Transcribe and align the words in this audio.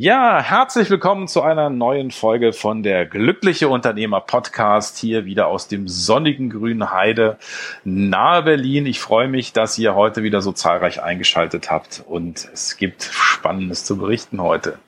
Ja, 0.00 0.40
herzlich 0.40 0.90
willkommen 0.90 1.26
zu 1.26 1.42
einer 1.42 1.70
neuen 1.70 2.12
Folge 2.12 2.52
von 2.52 2.84
der 2.84 3.04
Glückliche 3.04 3.68
Unternehmer 3.68 4.20
Podcast 4.20 4.96
hier 4.96 5.24
wieder 5.24 5.48
aus 5.48 5.66
dem 5.66 5.88
sonnigen 5.88 6.50
grünen 6.50 6.92
Heide 6.92 7.36
nahe 7.82 8.44
Berlin. 8.44 8.86
Ich 8.86 9.00
freue 9.00 9.26
mich, 9.26 9.52
dass 9.52 9.76
ihr 9.76 9.96
heute 9.96 10.22
wieder 10.22 10.40
so 10.40 10.52
zahlreich 10.52 11.02
eingeschaltet 11.02 11.72
habt 11.72 12.04
und 12.06 12.48
es 12.52 12.76
gibt 12.76 13.10
Spannendes 13.10 13.84
zu 13.84 13.98
berichten 13.98 14.40
heute. 14.40 14.78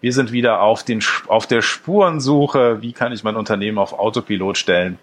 Wir 0.00 0.12
sind 0.12 0.32
wieder 0.32 0.62
auf, 0.62 0.82
den, 0.82 1.04
auf 1.28 1.46
der 1.46 1.60
Spurensuche. 1.60 2.80
Wie 2.80 2.92
kann 2.92 3.12
ich 3.12 3.22
mein 3.22 3.36
Unternehmen 3.36 3.76
auf 3.78 3.92
Autopilot 3.92 4.56
stellen? 4.56 4.98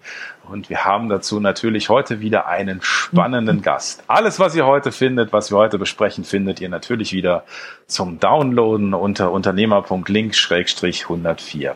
Und 0.48 0.68
wir 0.70 0.84
haben 0.84 1.08
dazu 1.08 1.38
natürlich 1.40 1.88
heute 1.88 2.20
wieder 2.20 2.48
einen 2.48 2.80
spannenden 2.82 3.62
Gast. 3.62 4.02
Alles, 4.08 4.40
was 4.40 4.56
ihr 4.56 4.66
heute 4.66 4.90
findet, 4.90 5.32
was 5.32 5.52
wir 5.52 5.58
heute 5.58 5.78
besprechen, 5.78 6.24
findet 6.24 6.60
ihr 6.60 6.68
natürlich 6.68 7.12
wieder 7.12 7.44
zum 7.86 8.18
Downloaden 8.18 8.94
unter 8.94 9.30
unternehmer.link-104. 9.30 11.74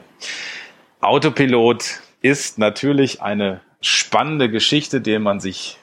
Autopilot 1.01 2.01
ist 2.23 2.59
natürlich 2.59 3.23
eine 3.23 3.61
spannende 3.81 4.49
Geschichte, 4.49 5.01
der 5.01 5.21
man 5.21 5.39
sich 5.41 5.79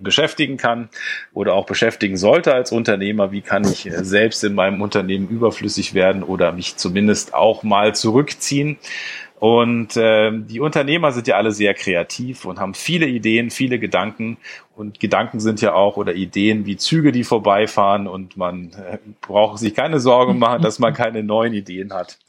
beschäftigen 0.00 0.56
kann 0.56 0.88
oder 1.32 1.54
auch 1.54 1.66
beschäftigen 1.66 2.16
sollte 2.16 2.54
als 2.54 2.72
Unternehmer. 2.72 3.32
Wie 3.32 3.42
kann 3.42 3.64
ich 3.64 3.86
äh, 3.86 4.04
selbst 4.04 4.44
in 4.44 4.54
meinem 4.54 4.80
Unternehmen 4.80 5.28
überflüssig 5.28 5.94
werden 5.94 6.22
oder 6.22 6.52
mich 6.52 6.76
zumindest 6.76 7.34
auch 7.34 7.62
mal 7.62 7.94
zurückziehen? 7.94 8.78
Und 9.42 9.96
äh, 9.96 10.30
die 10.32 10.60
Unternehmer 10.60 11.10
sind 11.10 11.26
ja 11.26 11.34
alle 11.34 11.50
sehr 11.50 11.74
kreativ 11.74 12.44
und 12.44 12.60
haben 12.60 12.74
viele 12.74 13.06
Ideen, 13.06 13.50
viele 13.50 13.80
Gedanken. 13.80 14.36
Und 14.76 15.00
Gedanken 15.00 15.40
sind 15.40 15.60
ja 15.60 15.74
auch 15.74 15.96
oder 15.96 16.14
Ideen 16.14 16.64
wie 16.64 16.76
Züge, 16.76 17.10
die 17.10 17.24
vorbeifahren. 17.24 18.06
Und 18.06 18.36
man 18.36 18.70
äh, 18.70 18.98
braucht 19.20 19.58
sich 19.58 19.74
keine 19.74 19.98
Sorgen 19.98 20.38
machen, 20.38 20.62
dass 20.62 20.78
man 20.78 20.94
keine 20.94 21.24
neuen 21.24 21.54
Ideen 21.54 21.92
hat. 21.92 22.20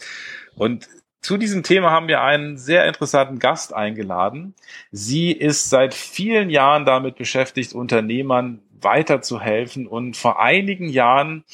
Und 0.56 0.88
zu 1.24 1.38
diesem 1.38 1.64
Thema 1.64 1.90
haben 1.90 2.10
wir 2.10 2.22
einen 2.22 2.58
sehr 2.58 2.86
interessanten 2.86 3.40
Gast 3.40 3.74
eingeladen. 3.74 4.54
Sie 4.92 5.32
ist 5.32 5.70
seit 5.70 5.94
vielen 5.94 6.50
Jahren 6.50 6.86
damit 6.86 7.16
beschäftigt, 7.16 7.74
Unternehmern 7.74 8.60
weiterzuhelfen 8.82 9.88
und 9.88 10.18
vor 10.18 10.42
einigen 10.42 10.90
Jahren 10.90 11.46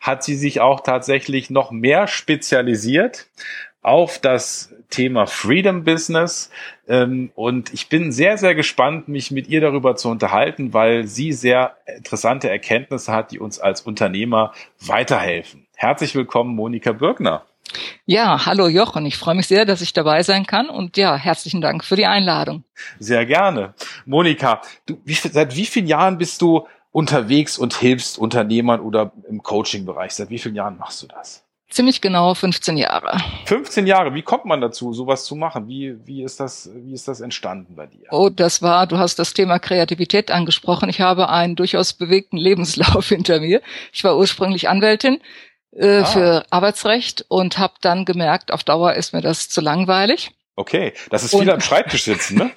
hat 0.00 0.24
sie 0.24 0.34
sich 0.34 0.60
auch 0.60 0.80
tatsächlich 0.80 1.50
noch 1.50 1.70
mehr 1.70 2.06
spezialisiert 2.06 3.26
auf 3.82 4.18
das 4.18 4.74
Thema 4.88 5.26
Freedom 5.26 5.84
Business. 5.84 6.50
Ähm, 6.88 7.30
und 7.34 7.74
ich 7.74 7.90
bin 7.90 8.12
sehr, 8.12 8.38
sehr 8.38 8.54
gespannt, 8.54 9.08
mich 9.08 9.30
mit 9.30 9.48
ihr 9.48 9.60
darüber 9.60 9.96
zu 9.96 10.08
unterhalten, 10.08 10.72
weil 10.72 11.06
sie 11.06 11.32
sehr 11.32 11.76
interessante 11.96 12.48
Erkenntnisse 12.48 13.12
hat, 13.12 13.30
die 13.30 13.38
uns 13.38 13.58
als 13.60 13.82
Unternehmer 13.82 14.52
weiterhelfen. 14.80 15.66
Herzlich 15.76 16.14
willkommen, 16.14 16.54
Monika 16.54 16.92
Birkner. 16.92 17.44
Ja, 18.06 18.46
hallo 18.46 18.68
Jochen, 18.68 19.06
ich 19.06 19.16
freue 19.16 19.34
mich 19.34 19.46
sehr, 19.46 19.64
dass 19.64 19.80
ich 19.80 19.92
dabei 19.92 20.22
sein 20.22 20.46
kann 20.46 20.68
und 20.68 20.96
ja, 20.96 21.16
herzlichen 21.16 21.60
Dank 21.60 21.84
für 21.84 21.96
die 21.96 22.06
Einladung. 22.06 22.64
Sehr 22.98 23.24
gerne. 23.26 23.74
Monika, 24.06 24.62
du, 24.86 25.00
wie, 25.04 25.14
seit 25.14 25.56
wie 25.56 25.66
vielen 25.66 25.86
Jahren 25.86 26.18
bist 26.18 26.42
du 26.42 26.66
unterwegs 26.92 27.58
und 27.58 27.74
hilfst 27.74 28.18
Unternehmern 28.18 28.80
oder 28.80 29.12
im 29.28 29.42
Coaching-Bereich? 29.42 30.12
Seit 30.12 30.30
wie 30.30 30.38
vielen 30.38 30.56
Jahren 30.56 30.78
machst 30.78 31.02
du 31.02 31.06
das? 31.06 31.44
Ziemlich 31.70 32.00
genau 32.00 32.34
15 32.34 32.76
Jahre. 32.76 33.16
15 33.44 33.86
Jahre. 33.86 34.12
Wie 34.12 34.22
kommt 34.22 34.44
man 34.44 34.60
dazu, 34.60 34.92
sowas 34.92 35.24
zu 35.24 35.36
machen? 35.36 35.68
Wie, 35.68 35.94
wie 36.04 36.24
ist 36.24 36.40
das, 36.40 36.68
wie 36.74 36.92
ist 36.92 37.06
das 37.06 37.20
entstanden 37.20 37.76
bei 37.76 37.86
dir? 37.86 38.08
Oh, 38.10 38.28
das 38.28 38.60
war, 38.60 38.88
du 38.88 38.98
hast 38.98 39.20
das 39.20 39.34
Thema 39.34 39.60
Kreativität 39.60 40.32
angesprochen. 40.32 40.88
Ich 40.88 41.00
habe 41.00 41.28
einen 41.28 41.54
durchaus 41.54 41.92
bewegten 41.92 42.38
Lebenslauf 42.38 43.08
hinter 43.08 43.38
mir. 43.38 43.62
Ich 43.92 44.02
war 44.02 44.16
ursprünglich 44.16 44.68
Anwältin, 44.68 45.20
äh, 45.72 45.98
ah. 45.98 46.04
für 46.04 46.44
Arbeitsrecht 46.50 47.24
und 47.28 47.58
habe 47.58 47.74
dann 47.80 48.04
gemerkt, 48.04 48.52
auf 48.52 48.64
Dauer 48.64 48.94
ist 48.94 49.12
mir 49.12 49.20
das 49.20 49.48
zu 49.48 49.60
langweilig. 49.60 50.32
Okay, 50.56 50.92
das 51.08 51.24
ist 51.24 51.30
viel 51.30 51.40
und, 51.40 51.50
am 51.50 51.60
Schreibtisch 51.60 52.04
sitzen, 52.04 52.36
ne? 52.36 52.50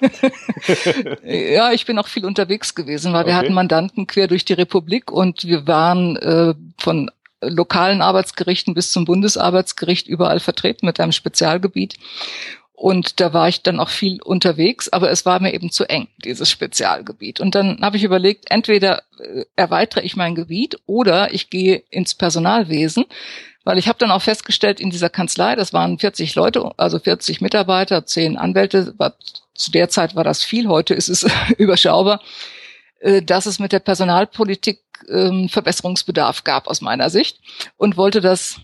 ja, 1.54 1.72
ich 1.72 1.86
bin 1.86 1.98
auch 1.98 2.08
viel 2.08 2.26
unterwegs 2.26 2.74
gewesen, 2.74 3.14
weil 3.14 3.22
okay. 3.22 3.30
wir 3.30 3.36
hatten 3.36 3.54
Mandanten 3.54 4.06
quer 4.06 4.28
durch 4.28 4.44
die 4.44 4.52
Republik 4.52 5.10
und 5.10 5.44
wir 5.44 5.66
waren 5.66 6.16
äh, 6.16 6.54
von 6.78 7.10
lokalen 7.40 8.02
Arbeitsgerichten 8.02 8.74
bis 8.74 8.92
zum 8.92 9.04
Bundesarbeitsgericht 9.04 10.06
überall 10.06 10.40
vertreten 10.40 10.86
mit 10.86 11.00
einem 11.00 11.12
Spezialgebiet. 11.12 11.96
Und 12.76 13.20
da 13.20 13.32
war 13.32 13.48
ich 13.48 13.62
dann 13.62 13.78
auch 13.78 13.88
viel 13.88 14.20
unterwegs, 14.20 14.88
aber 14.88 15.08
es 15.10 15.24
war 15.24 15.40
mir 15.40 15.54
eben 15.54 15.70
zu 15.70 15.88
eng, 15.88 16.08
dieses 16.24 16.50
Spezialgebiet. 16.50 17.38
Und 17.38 17.54
dann 17.54 17.80
habe 17.82 17.96
ich 17.96 18.02
überlegt, 18.02 18.50
entweder 18.50 19.04
äh, 19.20 19.44
erweitere 19.54 20.02
ich 20.02 20.16
mein 20.16 20.34
Gebiet 20.34 20.76
oder 20.84 21.32
ich 21.32 21.50
gehe 21.50 21.84
ins 21.90 22.16
Personalwesen, 22.16 23.04
weil 23.62 23.78
ich 23.78 23.86
habe 23.86 23.98
dann 24.00 24.10
auch 24.10 24.22
festgestellt, 24.22 24.80
in 24.80 24.90
dieser 24.90 25.08
Kanzlei, 25.08 25.54
das 25.54 25.72
waren 25.72 26.00
40 26.00 26.34
Leute, 26.34 26.72
also 26.76 26.98
40 26.98 27.40
Mitarbeiter, 27.40 28.04
10 28.04 28.36
Anwälte, 28.36 28.92
zu 29.54 29.70
der 29.70 29.88
Zeit 29.88 30.16
war 30.16 30.24
das 30.24 30.42
viel, 30.42 30.66
heute 30.66 30.94
ist 30.94 31.08
es 31.08 31.24
überschaubar, 31.58 32.20
äh, 33.00 33.22
dass 33.22 33.46
es 33.46 33.60
mit 33.60 33.70
der 33.70 33.78
Personalpolitik 33.78 34.80
ähm, 35.08 35.48
Verbesserungsbedarf 35.48 36.42
gab 36.42 36.66
aus 36.66 36.80
meiner 36.80 37.08
Sicht 37.08 37.38
und 37.76 37.96
wollte 37.96 38.20
das 38.20 38.60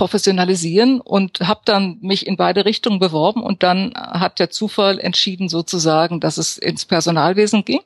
professionalisieren 0.00 1.02
und 1.02 1.40
habe 1.40 1.60
dann 1.66 1.98
mich 2.00 2.26
in 2.26 2.38
beide 2.38 2.64
Richtungen 2.64 3.00
beworben 3.00 3.42
und 3.42 3.62
dann 3.62 3.92
hat 3.94 4.38
der 4.38 4.48
Zufall 4.48 4.98
entschieden 4.98 5.50
sozusagen, 5.50 6.20
dass 6.20 6.38
es 6.38 6.56
ins 6.56 6.86
Personalwesen 6.86 7.66
ging. 7.66 7.80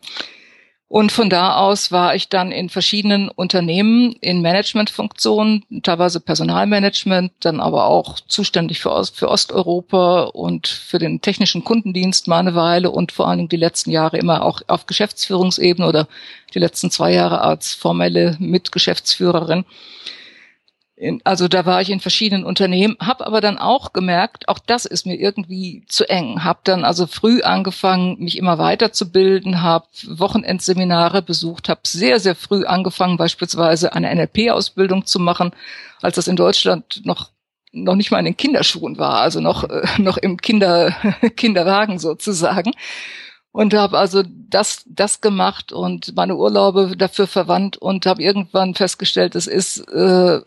Und 0.86 1.10
von 1.10 1.28
da 1.28 1.56
aus 1.56 1.90
war 1.90 2.14
ich 2.14 2.28
dann 2.28 2.52
in 2.52 2.68
verschiedenen 2.68 3.30
Unternehmen 3.30 4.12
in 4.20 4.42
Managementfunktionen, 4.42 5.64
teilweise 5.82 6.20
Personalmanagement, 6.20 7.32
dann 7.40 7.58
aber 7.58 7.86
auch 7.86 8.20
zuständig 8.20 8.78
für, 8.78 8.92
Ost, 8.92 9.16
für 9.16 9.28
Osteuropa 9.28 10.22
und 10.22 10.68
für 10.68 11.00
den 11.00 11.20
technischen 11.20 11.64
Kundendienst 11.64 12.28
mal 12.28 12.38
eine 12.38 12.54
Weile 12.54 12.92
und 12.92 13.10
vor 13.10 13.26
allen 13.26 13.38
Dingen 13.38 13.48
die 13.48 13.56
letzten 13.56 13.90
Jahre 13.90 14.18
immer 14.18 14.44
auch 14.44 14.60
auf 14.68 14.86
Geschäftsführungsebene 14.86 15.88
oder 15.88 16.06
die 16.54 16.60
letzten 16.60 16.92
zwei 16.92 17.12
Jahre 17.12 17.40
als 17.40 17.74
formelle 17.74 18.36
Mitgeschäftsführerin. 18.38 19.64
In, 20.96 21.20
also 21.24 21.48
da 21.48 21.66
war 21.66 21.80
ich 21.80 21.90
in 21.90 21.98
verschiedenen 21.98 22.44
Unternehmen, 22.44 22.96
habe 23.00 23.26
aber 23.26 23.40
dann 23.40 23.58
auch 23.58 23.92
gemerkt, 23.92 24.48
auch 24.48 24.60
das 24.60 24.84
ist 24.84 25.06
mir 25.06 25.16
irgendwie 25.16 25.84
zu 25.88 26.08
eng. 26.08 26.44
Habe 26.44 26.60
dann 26.62 26.84
also 26.84 27.08
früh 27.08 27.42
angefangen, 27.42 28.16
mich 28.20 28.38
immer 28.38 28.58
weiterzubilden, 28.58 29.60
habe 29.60 29.86
Wochenendseminare 30.06 31.20
besucht, 31.20 31.68
habe 31.68 31.80
sehr, 31.84 32.20
sehr 32.20 32.36
früh 32.36 32.64
angefangen, 32.64 33.16
beispielsweise 33.16 33.92
eine 33.92 34.14
NLP-Ausbildung 34.14 35.04
zu 35.04 35.18
machen, 35.18 35.50
als 36.00 36.14
das 36.14 36.28
in 36.28 36.36
Deutschland 36.36 37.00
noch 37.04 37.30
noch 37.72 37.96
nicht 37.96 38.12
mal 38.12 38.20
in 38.20 38.26
den 38.26 38.36
Kinderschuhen 38.36 38.98
war, 38.98 39.20
also 39.20 39.40
noch 39.40 39.64
äh, 39.64 39.82
noch 39.98 40.16
im 40.16 40.36
Kinder 40.36 40.92
Kinderwagen 41.36 41.98
sozusagen 41.98 42.70
und 43.50 43.74
habe 43.74 43.98
also 43.98 44.22
das 44.48 44.84
das 44.86 45.20
gemacht 45.20 45.72
und 45.72 46.14
meine 46.14 46.36
Urlaube 46.36 46.96
dafür 46.96 47.26
verwandt 47.26 47.76
und 47.76 48.06
habe 48.06 48.22
irgendwann 48.22 48.76
festgestellt, 48.76 49.34
es 49.34 49.48
ist 49.48 49.78
äh, 49.88 50.40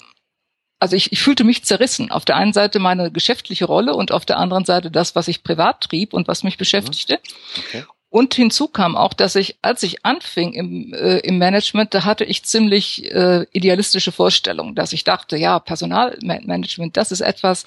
also 0.80 0.96
ich, 0.96 1.12
ich 1.12 1.20
fühlte 1.20 1.44
mich 1.44 1.64
zerrissen. 1.64 2.12
Auf 2.12 2.26
der 2.26 2.36
einen 2.36 2.54
Seite 2.54 2.80
meine 2.80 3.12
geschäftliche 3.12 3.66
Rolle 3.66 3.96
und 3.96 4.12
auf 4.12 4.26
der 4.26 4.38
anderen 4.38 4.66
Seite 4.66 4.92
das, 4.92 5.16
was 5.16 5.28
ich 5.28 5.44
privat 5.44 5.82
trieb 5.82 6.14
und 6.14 6.28
was 6.28 6.44
mich 6.44 6.56
mhm. 6.56 6.60
beschäftigte. 6.60 7.20
Okay. 7.58 7.84
Und 8.10 8.34
hinzu 8.34 8.68
kam 8.68 8.96
auch, 8.96 9.14
dass 9.14 9.36
ich, 9.36 9.58
als 9.62 9.84
ich 9.84 10.06
anfing 10.06 10.54
im, 10.54 10.94
äh, 10.94 11.18
im 11.20 11.38
Management, 11.38 11.94
da 11.94 12.06
hatte 12.06 12.24
ich 12.24 12.44
ziemlich 12.44 13.12
äh, 13.12 13.46
idealistische 13.52 14.14
Vorstellungen, 14.14 14.76
dass 14.76 14.94
ich 14.94 15.04
dachte, 15.04 15.36
ja, 15.36 15.60
Personalmanagement, 15.60 16.96
das 16.96 17.12
ist 17.12 17.22
etwas, 17.22 17.66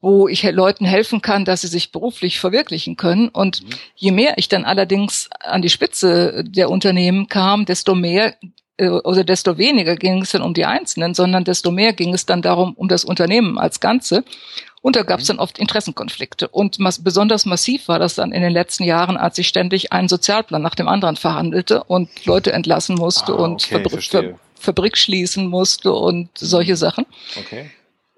wo 0.00 0.28
ich 0.28 0.42
Leuten 0.42 0.84
helfen 0.84 1.22
kann, 1.22 1.44
dass 1.44 1.62
sie 1.62 1.68
sich 1.68 1.90
beruflich 1.90 2.38
verwirklichen 2.38 2.96
können. 2.96 3.28
Und 3.28 3.62
mhm. 3.62 3.70
je 3.94 4.10
mehr 4.10 4.34
ich 4.36 4.48
dann 4.48 4.64
allerdings 4.64 5.30
an 5.40 5.62
die 5.62 5.70
Spitze 5.70 6.44
der 6.46 6.68
Unternehmen 6.68 7.28
kam, 7.28 7.64
desto 7.64 7.94
mehr 7.94 8.34
oder 8.80 9.24
desto 9.24 9.58
weniger 9.58 9.96
ging 9.96 10.22
es 10.22 10.30
dann 10.32 10.42
um 10.42 10.54
die 10.54 10.64
Einzelnen, 10.64 11.14
sondern 11.14 11.44
desto 11.44 11.70
mehr 11.70 11.92
ging 11.92 12.14
es 12.14 12.26
dann 12.26 12.42
darum, 12.42 12.74
um 12.74 12.88
das 12.88 13.04
Unternehmen 13.04 13.58
als 13.58 13.80
Ganze. 13.80 14.24
Und 14.80 14.96
da 14.96 15.02
gab 15.02 15.20
es 15.20 15.26
mhm. 15.26 15.34
dann 15.34 15.38
oft 15.40 15.58
Interessenkonflikte. 15.58 16.48
Und 16.48 16.78
mas 16.78 17.02
besonders 17.02 17.46
massiv 17.46 17.88
war 17.88 17.98
das 17.98 18.14
dann 18.14 18.32
in 18.32 18.42
den 18.42 18.52
letzten 18.52 18.84
Jahren, 18.84 19.16
als 19.16 19.38
ich 19.38 19.46
ständig 19.46 19.92
einen 19.92 20.08
Sozialplan 20.08 20.62
nach 20.62 20.74
dem 20.74 20.88
anderen 20.88 21.16
verhandelte 21.16 21.84
und 21.84 22.08
Leute 22.26 22.52
entlassen 22.52 22.96
musste 22.96 23.32
ah, 23.32 23.36
und 23.36 23.64
okay, 23.64 23.82
Fabri 23.82 24.00
Ver 24.02 24.34
Fabrik 24.54 24.96
schließen 24.96 25.48
musste 25.48 25.92
und 25.92 26.30
solche 26.38 26.72
mhm. 26.72 26.76
Sachen. 26.76 27.06
Okay. 27.36 27.70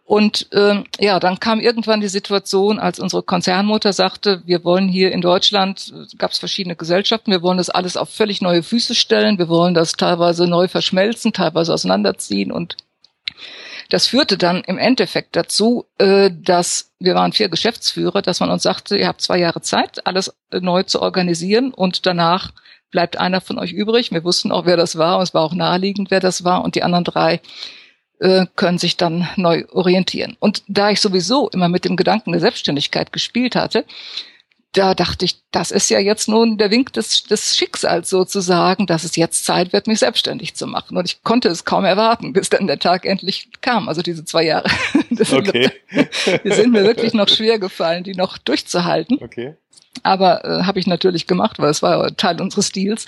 Und 0.06 0.48
ähm, 0.52 0.84
ja, 1.00 1.18
dann 1.18 1.40
kam 1.40 1.60
irgendwann 1.60 2.02
die 2.02 2.08
Situation, 2.08 2.78
als 2.78 3.00
unsere 3.00 3.22
Konzernmutter 3.22 3.94
sagte, 3.94 4.42
wir 4.44 4.62
wollen 4.62 4.86
hier 4.86 5.12
in 5.12 5.22
Deutschland, 5.22 5.94
gab 6.18 6.32
es 6.32 6.38
verschiedene 6.38 6.76
Gesellschaften, 6.76 7.30
wir 7.30 7.40
wollen 7.40 7.56
das 7.56 7.70
alles 7.70 7.96
auf 7.96 8.10
völlig 8.10 8.42
neue 8.42 8.62
Füße 8.62 8.94
stellen, 8.94 9.38
wir 9.38 9.48
wollen 9.48 9.72
das 9.72 9.92
teilweise 9.92 10.46
neu 10.46 10.68
verschmelzen, 10.68 11.32
teilweise 11.32 11.72
auseinanderziehen. 11.72 12.52
Und 12.52 12.76
das 13.88 14.06
führte 14.06 14.36
dann 14.36 14.62
im 14.64 14.76
Endeffekt 14.76 15.36
dazu, 15.36 15.86
äh, 15.98 16.30
dass 16.30 16.90
wir 16.98 17.14
waren 17.14 17.32
vier 17.32 17.48
Geschäftsführer, 17.48 18.20
dass 18.20 18.40
man 18.40 18.50
uns 18.50 18.62
sagte, 18.62 18.98
ihr 18.98 19.08
habt 19.08 19.22
zwei 19.22 19.38
Jahre 19.38 19.62
Zeit, 19.62 20.06
alles 20.06 20.34
neu 20.52 20.82
zu 20.82 21.00
organisieren. 21.00 21.72
Und 21.72 22.04
danach 22.04 22.52
bleibt 22.90 23.16
einer 23.16 23.40
von 23.40 23.58
euch 23.58 23.72
übrig. 23.72 24.12
Wir 24.12 24.24
wussten 24.24 24.52
auch, 24.52 24.66
wer 24.66 24.76
das 24.76 24.96
war. 24.96 25.16
Und 25.16 25.22
es 25.22 25.34
war 25.34 25.42
auch 25.42 25.54
naheliegend, 25.54 26.10
wer 26.10 26.20
das 26.20 26.44
war. 26.44 26.62
Und 26.62 26.74
die 26.74 26.82
anderen 26.82 27.04
drei 27.04 27.40
äh, 28.24 28.46
können 28.56 28.78
sich 28.78 28.96
dann 28.96 29.28
neu 29.36 29.64
orientieren. 29.70 30.36
Und 30.40 30.62
da 30.66 30.90
ich 30.90 31.00
sowieso 31.00 31.50
immer 31.50 31.68
mit 31.68 31.84
dem 31.84 31.94
Gedanken 31.94 32.32
der 32.32 32.40
Selbstständigkeit 32.40 33.12
gespielt 33.12 33.54
hatte, 33.54 33.84
da 34.72 34.94
dachte 34.94 35.26
ich, 35.26 35.42
das 35.52 35.70
ist 35.70 35.90
ja 35.90 35.98
jetzt 35.98 36.26
nun 36.26 36.56
der 36.56 36.70
Wink 36.70 36.92
des, 36.94 37.24
des 37.24 37.56
Schicksals 37.56 38.08
sozusagen, 38.08 38.86
dass 38.86 39.04
es 39.04 39.14
jetzt 39.14 39.44
Zeit 39.44 39.72
wird, 39.74 39.86
mich 39.86 39.98
selbstständig 39.98 40.54
zu 40.54 40.66
machen. 40.66 40.96
Und 40.96 41.06
ich 41.06 41.22
konnte 41.22 41.48
es 41.48 41.66
kaum 41.66 41.84
erwarten, 41.84 42.32
bis 42.32 42.48
dann 42.48 42.66
der 42.66 42.78
Tag 42.78 43.04
endlich 43.04 43.50
kam, 43.60 43.88
also 43.88 44.00
diese 44.00 44.24
zwei 44.24 44.44
Jahre. 44.44 44.70
Das 45.10 45.32
okay. 45.32 45.70
Sind, 45.90 46.44
die 46.44 46.52
sind 46.52 46.72
mir 46.72 46.82
wirklich 46.82 47.14
noch 47.14 47.28
schwer 47.28 47.60
gefallen, 47.60 48.02
die 48.02 48.14
noch 48.14 48.36
durchzuhalten. 48.36 49.18
Okay. 49.22 49.54
Aber 50.02 50.44
äh, 50.44 50.64
habe 50.64 50.80
ich 50.80 50.88
natürlich 50.88 51.28
gemacht, 51.28 51.60
weil 51.60 51.70
es 51.70 51.82
war 51.82 52.16
Teil 52.16 52.40
unseres 52.40 52.72
Deals. 52.72 53.06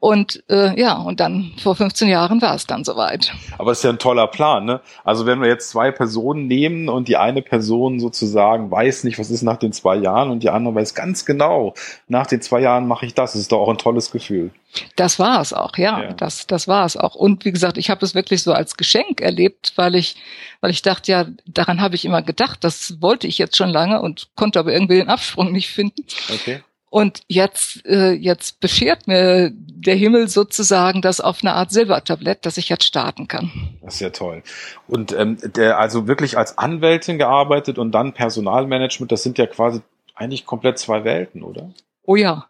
Und 0.00 0.42
äh, 0.48 0.80
ja, 0.80 0.94
und 0.94 1.20
dann 1.20 1.52
vor 1.62 1.76
15 1.76 2.08
Jahren 2.08 2.40
war 2.40 2.54
es 2.54 2.66
dann 2.66 2.84
soweit. 2.84 3.34
Aber 3.58 3.70
es 3.70 3.78
ist 3.78 3.84
ja 3.84 3.90
ein 3.90 3.98
toller 3.98 4.28
Plan, 4.28 4.64
ne? 4.64 4.80
Also 5.04 5.26
wenn 5.26 5.42
wir 5.42 5.48
jetzt 5.48 5.68
zwei 5.68 5.90
Personen 5.90 6.46
nehmen 6.46 6.88
und 6.88 7.06
die 7.06 7.18
eine 7.18 7.42
Person 7.42 8.00
sozusagen 8.00 8.70
weiß 8.70 9.04
nicht, 9.04 9.18
was 9.18 9.30
ist 9.30 9.42
nach 9.42 9.58
den 9.58 9.74
zwei 9.74 9.96
Jahren 9.96 10.30
und 10.30 10.42
die 10.42 10.48
andere 10.48 10.74
weiß 10.74 10.94
ganz 10.94 11.26
genau, 11.26 11.74
nach 12.08 12.26
den 12.26 12.40
zwei 12.40 12.60
Jahren 12.60 12.88
mache 12.88 13.04
ich 13.04 13.12
das, 13.12 13.32
das 13.32 13.42
ist 13.42 13.52
doch 13.52 13.60
auch 13.60 13.68
ein 13.68 13.76
tolles 13.76 14.10
Gefühl. 14.10 14.50
Das 14.96 15.18
war 15.18 15.42
es 15.42 15.52
auch, 15.52 15.76
ja, 15.76 16.02
ja. 16.02 16.12
Das, 16.14 16.46
das 16.46 16.66
war 16.66 16.86
es 16.86 16.96
auch. 16.96 17.14
Und 17.14 17.44
wie 17.44 17.52
gesagt, 17.52 17.76
ich 17.76 17.90
habe 17.90 18.02
es 18.02 18.14
wirklich 18.14 18.42
so 18.42 18.54
als 18.54 18.78
Geschenk 18.78 19.20
erlebt, 19.20 19.74
weil 19.76 19.94
ich, 19.96 20.16
weil 20.62 20.70
ich 20.70 20.80
dachte, 20.80 21.12
ja, 21.12 21.26
daran 21.44 21.82
habe 21.82 21.94
ich 21.94 22.06
immer 22.06 22.22
gedacht, 22.22 22.64
das 22.64 23.02
wollte 23.02 23.26
ich 23.26 23.36
jetzt 23.36 23.56
schon 23.56 23.68
lange 23.68 24.00
und 24.00 24.28
konnte 24.34 24.58
aber 24.58 24.72
irgendwie 24.72 24.96
den 24.96 25.08
Absprung 25.10 25.52
nicht 25.52 25.68
finden. 25.68 26.06
Okay. 26.32 26.62
Und 26.90 27.22
jetzt, 27.28 27.86
äh, 27.86 28.10
jetzt 28.10 28.58
beschert 28.58 29.06
mir 29.06 29.52
der 29.54 29.94
Himmel 29.94 30.28
sozusagen 30.28 31.00
das 31.02 31.20
auf 31.20 31.38
eine 31.40 31.54
Art 31.54 31.70
Silbertablett, 31.70 32.44
dass 32.44 32.56
ich 32.56 32.68
jetzt 32.68 32.84
starten 32.84 33.28
kann. 33.28 33.52
Das 33.80 33.94
ist 33.94 34.00
ja 34.00 34.10
toll. 34.10 34.42
Und 34.88 35.12
ähm, 35.12 35.38
der 35.54 35.78
also 35.78 36.08
wirklich 36.08 36.36
als 36.36 36.58
Anwältin 36.58 37.16
gearbeitet 37.16 37.78
und 37.78 37.92
dann 37.92 38.12
Personalmanagement, 38.12 39.12
das 39.12 39.22
sind 39.22 39.38
ja 39.38 39.46
quasi 39.46 39.80
eigentlich 40.16 40.44
komplett 40.46 40.80
zwei 40.80 41.04
Welten, 41.04 41.44
oder? 41.44 41.70
Oh 42.04 42.16
ja. 42.16 42.48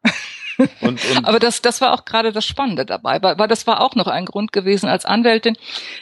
Und, 0.81 1.05
und 1.05 1.25
Aber 1.25 1.39
das, 1.39 1.63
das 1.63 1.81
war 1.81 1.93
auch 1.93 2.05
gerade 2.05 2.33
das 2.33 2.45
Spannende 2.45 2.85
dabei, 2.85 3.23
weil, 3.23 3.39
weil 3.39 3.49
das 3.49 3.67
war 3.67 3.81
auch 3.81 3.95
noch 3.95 4.07
ein 4.07 4.27
Grund 4.27 4.53
gewesen 4.53 4.89
als 4.89 5.05
Anwältin. 5.05 5.57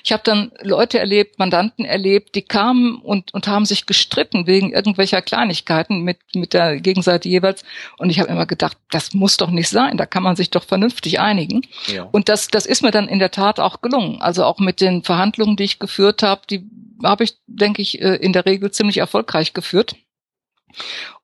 Ich 0.05 0.12
habe 0.12 0.22
dann 0.25 0.52
Leute 0.62 0.99
erlebt, 0.99 1.38
Mandanten 1.38 1.84
erlebt, 1.84 2.34
die 2.34 2.43
kamen 2.43 2.96
und, 2.96 3.32
und 3.34 3.46
haben 3.46 3.64
sich 3.64 3.87
gestritten 3.87 4.46
wegen 4.46 4.72
irgendwelcher 4.72 5.22
Kleinigkeiten 5.22 6.02
mit, 6.02 6.19
mit 6.34 6.52
der 6.52 6.81
Gegenseite 6.81 7.28
jeweils. 7.28 7.64
Und 7.99 8.10
ich 8.10 8.20
habe 8.20 8.31
immer 8.31 8.46
gedacht, 8.46 8.76
das 8.90 9.14
muss 9.14 9.37
doch 9.37 9.50
nicht 9.50 9.69
sein, 9.69 9.96
da 9.96 10.06
kann 10.06 10.22
man 10.22 10.37
sich 10.37 10.50
doch 10.50 10.64
vernünftig 10.64 11.20
einigen. 11.20 11.62
Ja. 11.87 12.08
Und 12.11 12.28
das, 12.28 12.49
das 12.49 12.66
ist 12.66 12.82
mir 12.82 12.90
dann 12.90 13.08
in 13.08 13.19
der 13.19 13.31
Tat 13.31 13.61
auch 13.61 13.81
gelungen. 13.81 14.20
Also 14.20 14.44
auch 14.44 14.58
mit 14.58 14.81
den 14.81 15.02
Verhandlungen, 15.02 15.56
die 15.56 15.64
ich 15.64 15.78
geführt 15.78 16.22
habe, 16.22 16.43
die 16.49 16.69
habe 17.02 17.25
ich, 17.25 17.38
denke 17.46 17.82
ich, 17.82 18.00
äh, 18.00 18.16
in 18.16 18.32
der 18.32 18.46
Regel 18.46 18.70
ziemlich 18.70 18.99
erfolgreich 18.99 19.52
geführt. 19.52 19.96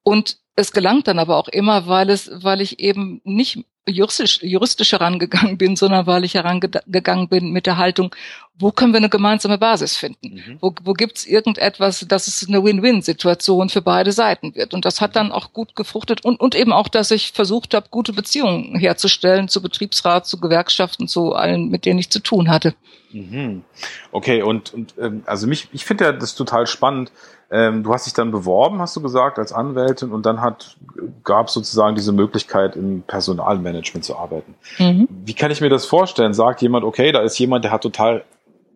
Und 0.02 0.38
es 0.56 0.72
gelangt 0.72 1.08
dann 1.08 1.18
aber 1.18 1.36
auch 1.36 1.48
immer, 1.48 1.86
weil 1.86 2.10
es, 2.10 2.30
weil 2.32 2.60
ich 2.60 2.78
eben 2.78 3.20
nicht 3.24 3.64
juristisch, 3.86 4.40
juristisch 4.42 4.92
herangegangen 4.92 5.58
bin, 5.58 5.76
sondern 5.76 6.06
weil 6.06 6.24
ich 6.24 6.34
herangegangen 6.34 7.28
bin 7.28 7.50
mit 7.50 7.66
der 7.66 7.76
Haltung, 7.76 8.14
wo 8.56 8.70
können 8.70 8.92
wir 8.92 8.98
eine 8.98 9.08
gemeinsame 9.08 9.58
Basis 9.58 9.96
finden? 9.96 10.34
Mhm. 10.34 10.58
Wo, 10.60 10.72
wo 10.84 10.92
gibt 10.92 11.18
es 11.18 11.26
irgendetwas, 11.26 12.06
dass 12.08 12.28
es 12.28 12.46
eine 12.48 12.62
Win-Win-Situation 12.62 13.68
für 13.68 13.82
beide 13.82 14.12
Seiten 14.12 14.54
wird? 14.54 14.74
Und 14.74 14.84
das 14.84 15.00
hat 15.00 15.16
dann 15.16 15.32
auch 15.32 15.52
gut 15.52 15.74
gefruchtet 15.74 16.24
und, 16.24 16.40
und 16.40 16.54
eben 16.54 16.72
auch, 16.72 16.88
dass 16.88 17.10
ich 17.10 17.32
versucht 17.32 17.74
habe, 17.74 17.88
gute 17.90 18.12
Beziehungen 18.12 18.78
herzustellen 18.78 19.48
zu 19.48 19.60
Betriebsrat, 19.60 20.26
zu 20.26 20.38
Gewerkschaften, 20.38 21.08
zu 21.08 21.34
allen, 21.34 21.68
mit 21.68 21.84
denen 21.84 21.98
ich 21.98 22.10
zu 22.10 22.20
tun 22.20 22.48
hatte. 22.48 22.74
Mhm. 23.12 23.64
Okay, 24.12 24.42
und, 24.42 24.72
und 24.72 24.94
ähm, 24.98 25.24
also 25.26 25.46
mich, 25.46 25.68
ich 25.72 25.84
finde 25.84 26.04
ja 26.04 26.12
das 26.12 26.36
total 26.36 26.66
spannend, 26.68 27.10
ähm, 27.50 27.82
du 27.82 27.92
hast 27.92 28.06
dich 28.06 28.14
dann 28.14 28.30
beworben, 28.30 28.80
hast 28.80 28.96
du 28.96 29.00
gesagt, 29.00 29.38
als 29.38 29.52
Anwältin 29.52 30.10
und 30.12 30.26
dann 30.26 30.40
hat, 30.44 30.76
gab 31.24 31.48
es 31.48 31.54
sozusagen 31.54 31.96
diese 31.96 32.12
Möglichkeit, 32.12 32.76
im 32.76 33.02
Personalmanagement 33.02 34.04
zu 34.04 34.16
arbeiten. 34.16 34.54
Mhm. 34.78 35.08
Wie 35.10 35.34
kann 35.34 35.50
ich 35.50 35.60
mir 35.60 35.70
das 35.70 35.86
vorstellen? 35.86 36.34
Sagt 36.34 36.62
jemand, 36.62 36.84
okay, 36.84 37.10
da 37.10 37.22
ist 37.22 37.36
jemand, 37.38 37.64
der 37.64 37.72
hat 37.72 37.82
total 37.82 38.22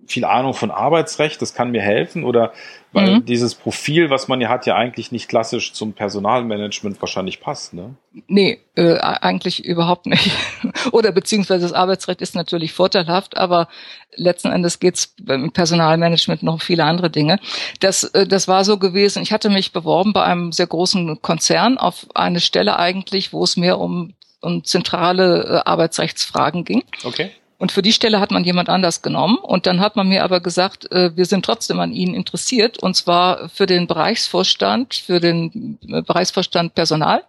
viel 0.09 0.25
Ahnung 0.25 0.55
von 0.55 0.73
Arbeitsrecht, 0.73 1.41
das 1.41 1.55
kann 1.55 1.71
mir 1.71 1.83
helfen? 1.83 2.25
Oder 2.25 2.53
weil 2.93 3.17
mhm. 3.17 3.25
dieses 3.27 3.55
Profil, 3.55 4.09
was 4.09 4.29
man 4.29 4.41
ja 4.41 4.49
hat, 4.49 4.67
ja 4.67 4.75
eigentlich 4.75 5.13
nicht 5.13 5.29
klassisch 5.29 5.73
zum 5.73 5.93
Personalmanagement 5.93 7.01
wahrscheinlich 7.01 7.41
passt, 7.41 7.75
ne? 7.75 7.95
Nee, 8.27 8.61
äh, 8.77 8.97
eigentlich 8.99 9.65
überhaupt 9.65 10.07
nicht. 10.07 10.31
Oder 10.93 11.13
beziehungsweise 11.13 11.63
das 11.63 11.75
Arbeitsrecht 11.75 12.23
ist 12.23 12.35
natürlich 12.35 12.73
vorteilhaft, 12.73 13.37
aber 13.37 13.69
letzten 14.17 14.51
Endes 14.51 14.81
geht's 14.81 15.15
beim 15.21 15.53
Personalmanagement 15.53 16.43
noch 16.43 16.55
um 16.55 16.61
viele 16.61 16.85
andere 16.85 17.11
Dinge. 17.11 17.39
Das, 17.81 18.05
äh, 18.05 18.27
das 18.27 18.49
war 18.49 18.65
so 18.65 18.79
gewesen, 18.79 19.23
ich 19.23 19.33
hatte 19.33 19.51
mich 19.51 19.73
beworben 19.73 20.15
bei 20.15 20.25
einem 20.25 20.53
sehr 20.53 20.67
großen 20.67 21.21
Konzern 21.21 21.77
auf 21.77 22.07
eine 22.15 22.41
Stelle 22.41 22.79
eigentlich, 22.79 23.33
wo 23.35 23.45
es 23.45 23.57
mehr 23.57 23.79
um, 23.79 24.15
um 24.41 24.65
zentrale 24.65 25.45
äh, 25.45 25.69
Arbeitsrechtsfragen 25.69 26.65
ging. 26.65 26.85
Okay. 27.05 27.31
Und 27.59 27.73
für 27.73 27.83
die 27.83 27.93
Stelle 27.93 28.21
hat 28.21 28.31
man 28.31 28.45
jemand 28.45 28.69
anders 28.69 29.03
genommen. 29.03 29.37
Und 29.37 29.67
dann 29.67 29.81
hat 29.81 29.97
man 29.97 30.09
mir 30.09 30.23
aber 30.23 30.41
gesagt, 30.41 30.91
äh, 30.93 31.17
wir 31.17 31.27
sind 31.27 31.45
trotzdem 31.45 31.81
an 31.81 31.93
Ihnen 31.93 32.15
interessiert. 32.15 32.79
Und 32.79 32.95
zwar 32.95 33.49
für 33.49 33.67
den 33.67 33.89
Bereichsvorstand, 33.89 34.95
für 34.95 35.19
den 35.19 35.79
äh, 35.89 36.03
Bereichsvorstand 36.03 36.77
Personal. 36.77 37.25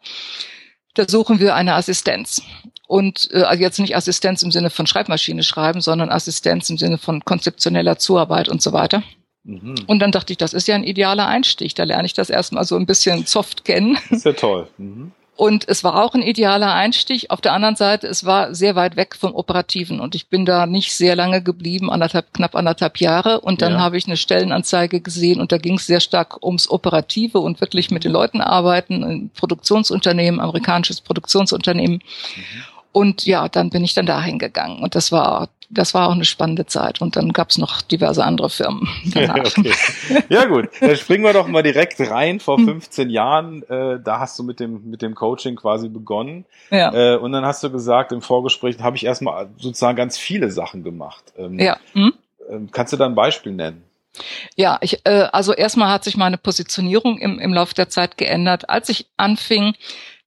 Da 0.93 1.07
suchen 1.07 1.39
wir 1.39 1.55
eine 1.55 1.73
Assistenz. 1.73 2.43
Und 2.87 3.29
äh, 3.33 3.41
also 3.41 3.61
jetzt 3.61 3.79
nicht 3.79 3.95
Assistenz 3.95 4.43
im 4.43 4.51
Sinne 4.51 4.69
von 4.69 4.85
Schreibmaschine 4.85 5.41
schreiben, 5.41 5.81
sondern 5.81 6.09
Assistenz 6.09 6.69
im 6.69 6.77
Sinne 6.77 6.99
von 6.99 7.25
konzeptioneller 7.25 7.97
Zuarbeit 7.97 8.49
und 8.49 8.61
so 8.61 8.71
weiter. 8.71 9.01
Mhm. 9.43 9.75
Und 9.87 9.99
dann 9.99 10.11
dachte 10.11 10.31
ich, 10.33 10.37
das 10.37 10.53
ist 10.53 10.67
ja 10.67 10.75
ein 10.75 10.83
idealer 10.83 11.27
Einstieg. 11.27 11.73
Da 11.73 11.85
lerne 11.85 12.05
ich 12.05 12.13
das 12.13 12.29
erstmal 12.29 12.65
so 12.65 12.75
ein 12.75 12.85
bisschen 12.85 13.25
soft 13.25 13.65
kennen. 13.65 13.97
ist 14.11 14.25
ja 14.25 14.33
toll. 14.33 14.67
Mhm. 14.77 15.11
Und 15.39 15.69
es 15.69 15.85
war 15.85 16.03
auch 16.03 16.15
ein 16.15 16.21
idealer 16.21 16.73
Einstieg. 16.73 17.27
Auf 17.29 17.39
der 17.39 17.53
anderen 17.53 17.77
Seite, 17.77 18.07
es 18.07 18.25
war 18.25 18.53
sehr 18.53 18.75
weit 18.75 18.97
weg 18.97 19.15
vom 19.15 19.33
Operativen 19.33 20.01
und 20.01 20.13
ich 20.13 20.27
bin 20.27 20.45
da 20.45 20.65
nicht 20.65 20.93
sehr 20.93 21.15
lange 21.15 21.41
geblieben, 21.41 21.89
anderthalb, 21.89 22.33
knapp 22.33 22.57
anderthalb 22.57 22.97
Jahre. 22.97 23.39
Und 23.39 23.61
dann 23.61 23.71
ja. 23.71 23.79
habe 23.79 23.97
ich 23.97 24.05
eine 24.05 24.17
Stellenanzeige 24.17 24.99
gesehen 24.99 25.39
und 25.39 25.53
da 25.53 25.57
ging 25.57 25.75
es 25.75 25.87
sehr 25.87 26.01
stark 26.01 26.43
ums 26.43 26.69
Operative 26.69 27.39
und 27.39 27.61
wirklich 27.61 27.89
mit 27.89 28.03
den 28.03 28.11
Leuten 28.11 28.41
arbeiten, 28.41 29.01
ein 29.01 29.29
Produktionsunternehmen, 29.33 30.41
amerikanisches 30.41 30.99
Produktionsunternehmen. 30.99 31.99
Mhm. 32.35 32.43
Und 32.91 33.25
ja, 33.25 33.47
dann 33.47 33.69
bin 33.69 33.85
ich 33.85 33.93
dann 33.93 34.07
dahin 34.07 34.39
gegangen 34.39 34.83
und 34.83 34.93
das 34.93 35.13
war 35.13 35.47
das 35.69 35.93
war 35.93 36.07
auch 36.07 36.13
eine 36.13 36.25
spannende 36.25 36.65
Zeit. 36.65 37.01
Und 37.01 37.15
dann 37.15 37.31
gab 37.31 37.51
es 37.51 37.57
noch 37.57 37.81
diverse 37.81 38.23
andere 38.23 38.49
Firmen. 38.49 38.87
Danach. 39.13 39.37
okay. 39.37 39.73
Ja 40.29 40.45
gut, 40.45 40.69
dann 40.79 40.95
springen 40.95 41.23
wir 41.23 41.33
doch 41.33 41.47
mal 41.47 41.63
direkt 41.63 41.99
rein. 41.99 42.39
Vor 42.39 42.59
15 42.59 43.05
hm. 43.05 43.13
Jahren, 43.13 43.63
äh, 43.63 43.99
da 44.03 44.19
hast 44.19 44.37
du 44.39 44.43
mit 44.43 44.59
dem 44.59 44.89
mit 44.89 45.01
dem 45.01 45.15
Coaching 45.15 45.55
quasi 45.55 45.89
begonnen. 45.89 46.45
Ja. 46.71 46.93
Äh, 46.93 47.17
und 47.17 47.31
dann 47.31 47.45
hast 47.45 47.63
du 47.63 47.71
gesagt 47.71 48.11
im 48.11 48.21
Vorgespräch, 48.21 48.79
habe 48.79 48.97
ich 48.97 49.05
erstmal 49.05 49.49
sozusagen 49.57 49.95
ganz 49.95 50.17
viele 50.17 50.51
Sachen 50.51 50.83
gemacht. 50.83 51.23
Ähm, 51.37 51.59
ja. 51.59 51.77
Hm? 51.93 52.13
Äh, 52.49 52.59
kannst 52.71 52.93
du 52.93 52.97
da 52.97 53.05
ein 53.05 53.15
Beispiel 53.15 53.51
nennen? 53.51 53.83
Ja, 54.55 54.79
ich, 54.81 55.05
äh, 55.05 55.27
also 55.31 55.53
erstmal 55.53 55.91
hat 55.91 56.03
sich 56.03 56.17
meine 56.17 56.37
Positionierung 56.37 57.19
im, 57.19 57.39
im 57.39 57.53
Laufe 57.53 57.75
der 57.75 57.89
Zeit 57.89 58.17
geändert. 58.17 58.69
Als 58.69 58.89
ich 58.89 59.07
anfing, 59.17 59.75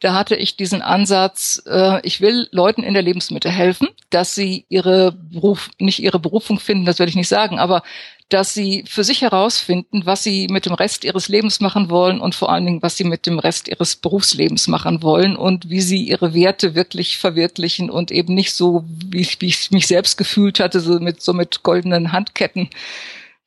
da 0.02 0.14
hatte 0.14 0.34
ich 0.34 0.56
diesen 0.56 0.82
Ansatz, 0.82 1.62
äh, 1.64 2.00
ich 2.02 2.20
will 2.20 2.48
Leuten 2.50 2.82
in 2.82 2.92
der 2.92 3.04
Lebensmittel 3.04 3.52
helfen, 3.52 3.86
dass 4.10 4.34
sie 4.34 4.66
ihre 4.68 5.12
Beruf, 5.12 5.70
nicht 5.78 6.02
ihre 6.02 6.18
Berufung 6.18 6.58
finden, 6.58 6.84
das 6.84 6.98
werde 6.98 7.10
ich 7.10 7.16
nicht 7.16 7.28
sagen, 7.28 7.60
aber 7.60 7.84
dass 8.28 8.52
sie 8.52 8.82
für 8.88 9.04
sich 9.04 9.22
herausfinden, 9.22 10.04
was 10.04 10.24
sie 10.24 10.48
mit 10.48 10.66
dem 10.66 10.74
Rest 10.74 11.04
ihres 11.04 11.28
Lebens 11.28 11.60
machen 11.60 11.88
wollen 11.88 12.20
und 12.20 12.34
vor 12.34 12.50
allen 12.50 12.66
Dingen, 12.66 12.82
was 12.82 12.96
sie 12.96 13.04
mit 13.04 13.26
dem 13.26 13.38
Rest 13.38 13.68
ihres 13.68 13.94
Berufslebens 13.94 14.66
machen 14.66 15.02
wollen 15.02 15.36
und 15.36 15.70
wie 15.70 15.82
sie 15.82 16.02
ihre 16.02 16.34
Werte 16.34 16.74
wirklich 16.74 17.18
verwirklichen 17.18 17.88
und 17.88 18.10
eben 18.10 18.34
nicht 18.34 18.54
so, 18.54 18.84
wie 19.06 19.20
ich, 19.20 19.40
wie 19.40 19.46
ich 19.46 19.70
mich 19.70 19.86
selbst 19.86 20.16
gefühlt 20.18 20.58
hatte, 20.58 20.80
so 20.80 20.98
mit, 20.98 21.22
so 21.22 21.32
mit 21.32 21.62
goldenen 21.62 22.10
Handketten 22.10 22.70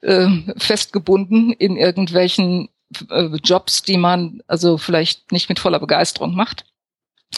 äh, 0.01 0.29
festgebunden 0.55 1.51
in 1.51 1.75
irgendwelchen 1.75 2.69
äh, 3.10 3.30
Jobs, 3.44 3.84
die 3.84 3.98
man 3.98 4.42
also 4.48 4.77
vielleicht 4.77 5.32
nicht 5.32 5.50
mit 5.50 5.60
voller 5.60 5.80
Begeisterung 5.80 6.36
macht. 6.36 6.65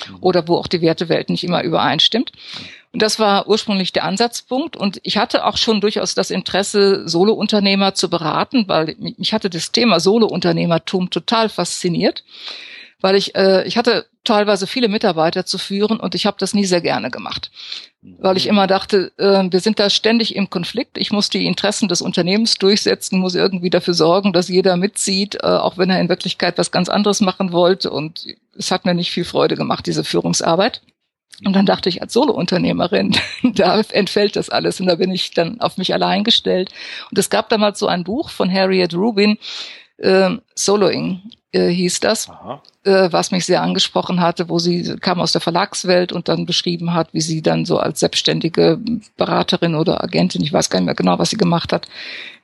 mhm. 0.09 0.17
oder 0.21 0.47
wo 0.47 0.55
auch 0.57 0.67
die 0.67 0.81
Wertewelt 0.81 1.29
nicht 1.29 1.43
immer 1.43 1.63
übereinstimmt. 1.63 2.31
Und 2.93 3.01
das 3.01 3.19
war 3.19 3.47
ursprünglich 3.47 3.93
der 3.93 4.05
Ansatzpunkt. 4.05 4.75
Und 4.75 4.99
ich 5.03 5.17
hatte 5.17 5.45
auch 5.45 5.57
schon 5.57 5.81
durchaus 5.81 6.15
das 6.15 6.31
Interesse, 6.31 7.07
Solo-Unternehmer 7.07 7.93
zu 7.93 8.09
beraten, 8.09 8.67
weil 8.67 8.95
mich 8.97 9.33
hatte 9.33 9.49
das 9.49 9.71
Thema 9.71 9.99
Solo-Unternehmertum 9.99 11.09
total 11.09 11.49
fasziniert, 11.49 12.23
weil 12.99 13.15
ich, 13.15 13.35
äh, 13.35 13.65
ich 13.67 13.77
hatte 13.77 14.05
teilweise 14.23 14.67
viele 14.67 14.89
Mitarbeiter 14.89 15.45
zu 15.45 15.57
führen 15.57 15.99
und 15.99 16.15
ich 16.15 16.25
habe 16.25 16.37
das 16.39 16.53
nie 16.53 16.65
sehr 16.65 16.81
gerne 16.81 17.09
gemacht, 17.11 17.51
weil 18.01 18.37
ich 18.37 18.47
immer 18.47 18.67
dachte, 18.67 19.11
äh, 19.17 19.43
wir 19.49 19.59
sind 19.59 19.79
da 19.79 19.89
ständig 19.89 20.35
im 20.35 20.49
Konflikt. 20.49 20.97
Ich 20.97 21.11
muss 21.11 21.29
die 21.29 21.45
Interessen 21.45 21.87
des 21.87 22.01
Unternehmens 22.01 22.55
durchsetzen, 22.55 23.19
muss 23.19 23.35
irgendwie 23.35 23.69
dafür 23.69 23.93
sorgen, 23.93 24.33
dass 24.33 24.49
jeder 24.49 24.75
mitzieht, 24.75 25.35
äh, 25.35 25.47
auch 25.47 25.77
wenn 25.77 25.89
er 25.89 26.01
in 26.01 26.09
Wirklichkeit 26.09 26.57
was 26.57 26.71
ganz 26.71 26.89
anderes 26.89 27.21
machen 27.21 27.51
wollte. 27.51 27.89
Und 27.91 28.25
es 28.57 28.71
hat 28.71 28.85
mir 28.85 28.93
nicht 28.93 29.11
viel 29.11 29.25
Freude 29.25 29.55
gemacht, 29.55 29.85
diese 29.85 30.03
Führungsarbeit. 30.03 30.81
Und 31.45 31.55
dann 31.55 31.67
dachte 31.67 31.87
ich, 31.87 32.01
als 32.01 32.13
Solo-Unternehmerin, 32.13 33.15
da 33.43 33.79
entfällt 33.79 34.35
das 34.35 34.49
alles 34.49 34.79
und 34.79 34.87
da 34.87 34.95
bin 34.95 35.11
ich 35.11 35.31
dann 35.31 35.61
auf 35.61 35.77
mich 35.77 35.93
allein 35.93 36.23
gestellt. 36.23 36.71
Und 37.11 37.19
es 37.19 37.29
gab 37.29 37.49
damals 37.49 37.79
so 37.79 37.87
ein 37.87 38.03
Buch 38.03 38.29
von 38.29 38.51
Harriet 38.51 38.95
Rubin, 38.95 39.37
äh, 39.97 40.37
Soloing 40.55 41.21
äh, 41.51 41.69
hieß 41.69 41.99
das, 42.01 42.29
äh, 42.83 43.11
was 43.11 43.31
mich 43.31 43.45
sehr 43.45 43.61
angesprochen 43.61 44.19
hatte, 44.19 44.49
wo 44.49 44.59
sie 44.59 44.97
kam 44.97 45.19
aus 45.19 45.31
der 45.31 45.41
Verlagswelt 45.41 46.11
und 46.11 46.27
dann 46.27 46.45
beschrieben 46.45 46.93
hat, 46.93 47.13
wie 47.13 47.21
sie 47.21 47.41
dann 47.41 47.65
so 47.65 47.79
als 47.79 47.99
selbstständige 47.99 48.79
Beraterin 49.15 49.75
oder 49.75 50.03
Agentin, 50.03 50.43
ich 50.43 50.53
weiß 50.53 50.69
gar 50.69 50.79
nicht 50.79 50.85
mehr 50.85 50.95
genau, 50.95 51.19
was 51.19 51.29
sie 51.29 51.37
gemacht 51.37 51.73
hat, 51.73 51.87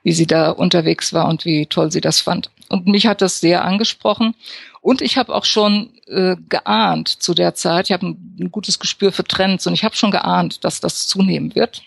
wie 0.03 0.13
sie 0.13 0.27
da 0.27 0.51
unterwegs 0.51 1.13
war 1.13 1.27
und 1.27 1.45
wie 1.45 1.65
toll 1.65 1.91
sie 1.91 2.01
das 2.01 2.21
fand. 2.21 2.49
Und 2.69 2.87
mich 2.87 3.07
hat 3.07 3.21
das 3.21 3.39
sehr 3.39 3.63
angesprochen. 3.63 4.35
Und 4.81 5.01
ich 5.01 5.17
habe 5.17 5.33
auch 5.33 5.45
schon 5.45 5.91
äh, 6.07 6.35
geahnt 6.49 7.07
zu 7.07 7.33
der 7.33 7.55
Zeit, 7.55 7.89
ich 7.89 7.93
habe 7.93 8.07
ein, 8.07 8.37
ein 8.39 8.51
gutes 8.51 8.79
Gespür 8.79 9.11
für 9.11 9.23
Trends 9.23 9.65
und 9.67 9.73
ich 9.73 9.83
habe 9.83 9.95
schon 9.95 10.11
geahnt, 10.11 10.63
dass 10.63 10.81
das 10.81 11.07
zunehmen 11.07 11.55
wird 11.55 11.83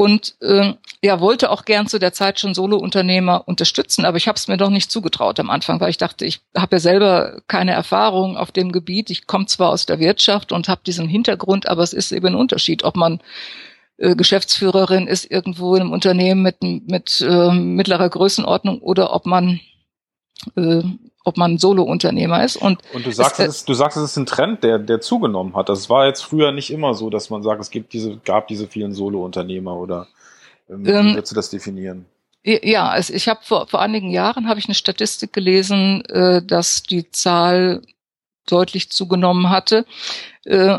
und 0.00 0.36
äh, 0.40 0.72
ja 1.04 1.20
wollte 1.20 1.50
auch 1.50 1.66
gern 1.66 1.86
zu 1.86 1.98
der 1.98 2.14
Zeit 2.14 2.40
schon 2.40 2.54
Solo-Unternehmer 2.54 3.46
unterstützen, 3.46 4.06
aber 4.06 4.16
ich 4.16 4.28
habe 4.28 4.36
es 4.36 4.48
mir 4.48 4.56
doch 4.56 4.70
nicht 4.70 4.90
zugetraut 4.90 5.38
am 5.38 5.50
Anfang, 5.50 5.78
weil 5.78 5.90
ich 5.90 5.98
dachte, 5.98 6.24
ich 6.24 6.40
habe 6.56 6.76
ja 6.76 6.80
selber 6.80 7.42
keine 7.48 7.72
Erfahrung 7.72 8.38
auf 8.38 8.50
dem 8.50 8.72
Gebiet. 8.72 9.10
Ich 9.10 9.26
komme 9.26 9.44
zwar 9.44 9.68
aus 9.68 9.84
der 9.84 9.98
Wirtschaft 9.98 10.52
und 10.52 10.70
habe 10.70 10.80
diesen 10.86 11.06
Hintergrund, 11.06 11.68
aber 11.68 11.82
es 11.82 11.92
ist 11.92 12.12
eben 12.12 12.28
ein 12.28 12.34
Unterschied, 12.34 12.82
ob 12.82 12.96
man 12.96 13.20
äh, 13.98 14.16
Geschäftsführerin 14.16 15.06
ist 15.06 15.30
irgendwo 15.30 15.74
in 15.74 15.82
einem 15.82 15.92
Unternehmen 15.92 16.40
mit, 16.40 16.62
mit 16.62 17.20
äh, 17.20 17.52
mittlerer 17.52 18.08
Größenordnung 18.08 18.80
oder 18.80 19.12
ob 19.12 19.26
man 19.26 19.60
äh, 20.56 20.80
ob 21.24 21.36
man 21.36 21.58
Solo-Unternehmer 21.58 22.44
ist. 22.44 22.56
Und, 22.56 22.80
und 22.94 23.06
du 23.06 23.12
sagst, 23.12 23.40
es, 23.40 23.46
es 23.46 23.56
ist, 23.58 23.68
du 23.68 23.74
sagst, 23.74 23.96
es 23.96 24.04
ist 24.04 24.16
ein 24.16 24.26
Trend, 24.26 24.64
der, 24.64 24.78
der 24.78 25.00
zugenommen 25.00 25.54
hat. 25.54 25.68
Das 25.68 25.90
war 25.90 26.06
jetzt 26.06 26.22
früher 26.22 26.52
nicht 26.52 26.70
immer 26.70 26.94
so, 26.94 27.10
dass 27.10 27.30
man 27.30 27.42
sagt, 27.42 27.60
es 27.60 27.70
gibt 27.70 27.92
diese, 27.92 28.16
gab 28.18 28.48
diese 28.48 28.66
vielen 28.66 28.94
Solo-Unternehmer 28.94 29.76
oder 29.76 30.06
ähm, 30.68 30.86
wie 30.86 30.90
ähm, 30.90 31.14
würdest 31.14 31.32
du 31.32 31.36
das 31.36 31.50
definieren? 31.50 32.06
Ja, 32.42 32.88
also 32.88 33.12
ich 33.12 33.28
habe 33.28 33.40
vor, 33.42 33.66
vor 33.66 33.82
einigen 33.82 34.10
Jahren 34.10 34.48
habe 34.48 34.58
ich 34.58 34.66
eine 34.66 34.74
Statistik 34.74 35.32
gelesen, 35.32 36.02
äh, 36.06 36.42
dass 36.42 36.82
die 36.82 37.10
Zahl 37.10 37.82
deutlich 38.46 38.90
zugenommen 38.90 39.50
hatte. 39.50 39.84
Äh, 40.44 40.78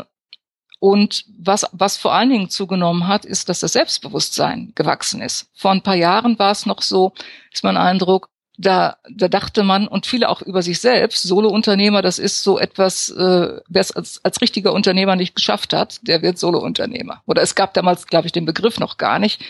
und 0.80 1.24
was, 1.38 1.64
was 1.70 1.96
vor 1.96 2.12
allen 2.12 2.30
Dingen 2.30 2.50
zugenommen 2.50 3.06
hat, 3.06 3.24
ist, 3.24 3.48
dass 3.48 3.60
das 3.60 3.74
Selbstbewusstsein 3.74 4.72
gewachsen 4.74 5.22
ist. 5.22 5.46
Vor 5.54 5.70
ein 5.70 5.82
paar 5.82 5.94
Jahren 5.94 6.36
war 6.40 6.50
es 6.50 6.66
noch 6.66 6.82
so, 6.82 7.12
ist 7.52 7.62
mein 7.62 7.76
Eindruck, 7.76 8.28
da, 8.62 8.96
da 9.10 9.28
dachte 9.28 9.62
man 9.62 9.88
und 9.88 10.06
viele 10.06 10.28
auch 10.28 10.40
über 10.42 10.62
sich 10.62 10.80
selbst, 10.80 11.22
Solo-Unternehmer, 11.22 12.00
das 12.02 12.18
ist 12.18 12.42
so 12.42 12.58
etwas, 12.58 13.10
äh, 13.10 13.60
wer 13.68 13.80
es 13.80 13.92
als, 13.92 14.20
als 14.24 14.40
richtiger 14.40 14.72
Unternehmer 14.72 15.16
nicht 15.16 15.34
geschafft 15.34 15.72
hat, 15.72 16.00
der 16.02 16.22
wird 16.22 16.38
Solo-Unternehmer. 16.38 17.22
Oder 17.26 17.42
es 17.42 17.54
gab 17.54 17.74
damals, 17.74 18.06
glaube 18.06 18.26
ich, 18.26 18.32
den 18.32 18.46
Begriff 18.46 18.78
noch 18.78 18.96
gar 18.96 19.18
nicht. 19.18 19.42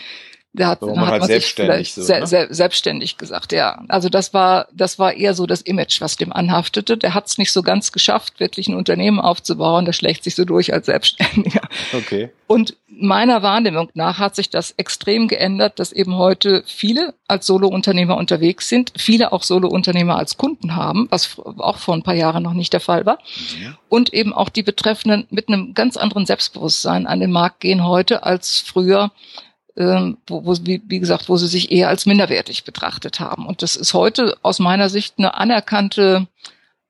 Da 0.55 0.67
hat, 0.67 0.81
so, 0.81 0.93
man 0.93 1.07
hat 1.07 1.19
man 1.21 1.27
selbstständig, 1.27 1.95
so, 1.95 2.01
ne? 2.01 2.27
se 2.27 2.47
selbstständig 2.51 3.17
gesagt, 3.17 3.51
ja. 3.53 3.83
Also 3.87 4.07
das 4.07 4.35
war, 4.35 4.67
das 4.71 4.99
war 4.99 5.13
eher 5.13 5.33
so 5.33 5.47
das 5.47 5.61
Image, 5.61 5.99
was 5.99 6.15
dem 6.15 6.31
anhaftete. 6.31 6.95
Der 6.95 7.15
hat 7.15 7.25
es 7.25 7.39
nicht 7.39 7.51
so 7.51 7.63
ganz 7.63 7.91
geschafft, 7.91 8.39
wirklich 8.39 8.67
ein 8.67 8.75
Unternehmen 8.75 9.19
aufzubauen. 9.19 9.85
Der 9.85 9.93
schlägt 9.93 10.23
sich 10.23 10.35
so 10.35 10.45
durch 10.45 10.71
als 10.71 10.85
Selbstständiger. 10.85 11.61
Okay. 11.91 12.29
Und 12.45 12.75
meiner 12.87 13.41
Wahrnehmung 13.41 13.89
nach 13.95 14.19
hat 14.19 14.35
sich 14.35 14.51
das 14.51 14.75
extrem 14.77 15.27
geändert, 15.27 15.79
dass 15.79 15.91
eben 15.91 16.17
heute 16.17 16.63
viele 16.67 17.15
als 17.27 17.47
Solo-Unternehmer 17.47 18.15
unterwegs 18.15 18.69
sind, 18.69 18.93
viele 18.95 19.31
auch 19.31 19.41
Solo-Unternehmer 19.41 20.17
als 20.17 20.37
Kunden 20.37 20.75
haben, 20.75 21.07
was 21.09 21.35
auch 21.39 21.79
vor 21.79 21.95
ein 21.95 22.03
paar 22.03 22.13
Jahren 22.13 22.43
noch 22.43 22.53
nicht 22.53 22.73
der 22.73 22.79
Fall 22.79 23.07
war. 23.07 23.17
Ja. 23.59 23.75
Und 23.89 24.13
eben 24.13 24.33
auch 24.33 24.49
die 24.49 24.61
Betreffenden 24.61 25.25
mit 25.31 25.47
einem 25.47 25.73
ganz 25.73 25.97
anderen 25.97 26.27
Selbstbewusstsein 26.27 27.07
an 27.07 27.19
den 27.19 27.31
Markt 27.31 27.61
gehen 27.61 27.83
heute 27.83 28.21
als 28.21 28.59
früher 28.59 29.11
ähm, 29.77 30.17
wo, 30.27 30.45
wo, 30.45 30.55
wie, 30.63 30.81
wie 30.87 30.99
gesagt, 30.99 31.29
wo 31.29 31.37
sie 31.37 31.47
sich 31.47 31.71
eher 31.71 31.89
als 31.89 32.05
minderwertig 32.05 32.63
betrachtet 32.63 33.19
haben. 33.19 33.45
Und 33.47 33.61
das 33.61 33.75
ist 33.75 33.93
heute 33.93 34.37
aus 34.41 34.59
meiner 34.59 34.89
Sicht 34.89 35.15
eine 35.17 35.35
anerkannte, 35.35 36.27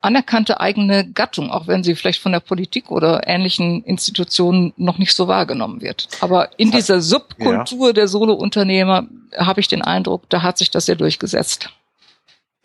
anerkannte 0.02 0.60
eigene 0.60 1.10
Gattung, 1.10 1.50
auch 1.50 1.68
wenn 1.68 1.84
sie 1.84 1.96
vielleicht 1.96 2.22
von 2.22 2.34
der 2.34 2.42
Politik 2.42 2.92
oder 2.92 3.28
ähnlichen 3.28 3.84
Institutionen 3.84 4.74
noch 4.76 4.98
nicht 4.98 5.14
so 5.14 5.28
wahrgenommen 5.28 5.82
wird. 5.82 6.10
Aber 6.20 6.50
in 6.58 6.72
dieser 6.72 7.02
Subkultur 7.02 7.88
ja. 7.88 7.94
der 7.94 8.08
Solo-Unternehmer 8.08 9.08
habe 9.38 9.62
ich 9.62 9.68
den 9.68 9.82
Eindruck, 9.82 10.30
da 10.30 10.42
hat 10.42 10.58
sich 10.58 10.70
das 10.70 10.86
sehr 10.86 10.96
durchgesetzt. 10.96 11.70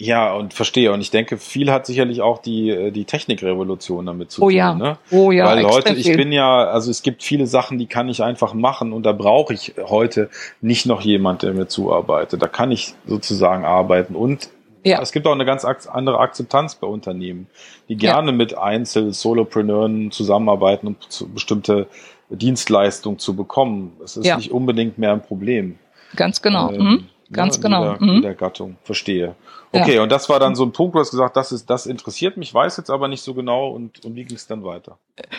Ja, 0.01 0.33
und 0.33 0.55
verstehe. 0.55 0.93
Und 0.93 1.01
ich 1.01 1.11
denke, 1.11 1.39
viel 1.39 1.73
hat 1.73 1.85
sicherlich 1.85 2.23
auch 2.23 2.39
die, 2.39 2.71
äh, 2.71 2.91
die 2.93 3.05
Technikrevolution 3.05 4.07
damit 4.07 4.31
zu 4.31 4.43
oh 4.43 4.47
tun. 4.47 4.55
Ja. 4.55 4.75
Ne? 4.75 4.99
Oh 5.11 5.33
ja. 5.33 5.47
Weil 5.47 5.63
Leute, 5.63 5.93
ich 5.95 6.13
bin 6.13 6.31
ja, 6.31 6.67
also 6.67 6.89
es 6.91 7.03
gibt 7.03 7.25
viele 7.25 7.49
Sachen, 7.49 7.79
die 7.79 7.87
kann 7.87 8.09
ich 8.09 8.23
einfach 8.23 8.55
machen 8.55 8.93
und 8.93 9.05
da 9.05 9.13
brauche 9.13 9.53
ich 9.55 9.75
heute 9.85 10.31
nicht 10.61 10.87
noch 10.87 11.01
jemand, 11.01 11.43
der 11.43 11.53
mir 11.53 11.67
zuarbeitet. 11.67 12.41
Da 12.41 12.47
kann 12.47 12.71
ich 12.71 12.95
sozusagen 13.07 13.65
arbeiten. 13.65 14.15
Und 14.15 14.51
ja. 14.85 15.03
es 15.03 15.11
gibt 15.11 15.27
auch 15.27 15.33
eine 15.33 15.45
ganz 15.45 15.65
andere 15.65 16.21
Akzeptanz 16.21 16.77
bei 16.77 16.87
Unternehmen, 16.87 17.49
die 17.89 17.97
gerne 17.97 18.31
ja. 18.31 18.37
mit 18.37 18.57
Einzel-Solopreneuren 18.57 20.13
zusammenarbeiten, 20.13 20.87
um 20.87 20.97
bestimmte 21.35 21.89
Dienstleistungen 22.31 23.19
zu 23.19 23.35
bekommen. 23.35 23.97
Es 24.05 24.17
ist 24.17 24.27
ja. 24.27 24.37
nicht 24.37 24.53
unbedingt 24.53 24.97
mehr 24.97 25.13
ein 25.13 25.23
Problem. 25.23 25.77
Ganz 26.15 26.41
genau. 26.41 26.71
Ähm, 26.71 26.85
mhm. 26.85 27.05
Ganz 27.33 27.59
ne, 27.59 27.63
genau. 27.63 27.83
In 27.83 27.89
der, 27.89 28.03
mhm. 28.03 28.17
in 28.17 28.23
der 28.23 28.35
Gattung. 28.35 28.77
Verstehe. 28.85 29.35
Okay, 29.73 29.97
ja. 29.97 30.03
und 30.03 30.11
das 30.11 30.29
war 30.29 30.41
dann 30.41 30.55
so 30.55 30.65
ein 30.65 30.73
Punkt, 30.73 30.95
wo 30.95 30.99
du 30.99 31.01
hast 31.01 31.11
gesagt, 31.11 31.37
das 31.37 31.53
ist, 31.53 31.69
das 31.69 31.87
interessiert 31.87 32.37
mich, 32.37 32.55
weiß 32.55 32.77
jetzt 32.79 32.91
aber 32.91 33.09
nicht 33.09 33.23
so 33.23 33.35
genau 33.35 33.69
und, 33.69 34.05
und 34.05 34.15
wie 34.15 34.25
ging 34.25 34.37
es 34.37 34.47
dann 34.47 34.65
weiter? 34.65 34.99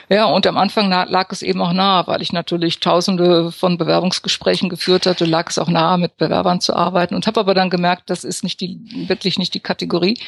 Ja, 0.10 0.26
und 0.26 0.46
am 0.46 0.58
Anfang 0.58 0.90
lag 0.90 1.32
es 1.32 1.42
eben 1.42 1.62
auch 1.62 1.74
nahe, 1.74 2.06
weil 2.08 2.22
ich 2.22 2.34
natürlich 2.34 2.80
tausende 2.80 3.52
von 3.52 3.78
Bewerbungsgesprächen 3.78 4.70
geführt 4.70 5.06
hatte, 5.06 5.26
lag 5.26 5.50
es 5.50 5.58
auch 5.58 5.70
nahe, 5.70 5.98
mit 5.98 6.18
Bewerbern 6.18 6.62
zu 6.62 6.76
arbeiten 6.76 7.16
und 7.16 7.28
habe 7.28 7.40
aber 7.40 7.54
dann 7.54 7.70
gemerkt, 7.70 8.10
das 8.10 8.24
ist 8.24 8.44
nicht 8.44 8.60
die, 8.62 9.08
wirklich 9.08 9.40
nicht 9.40 9.54
die 9.54 9.60
Kategorie, 9.60 10.20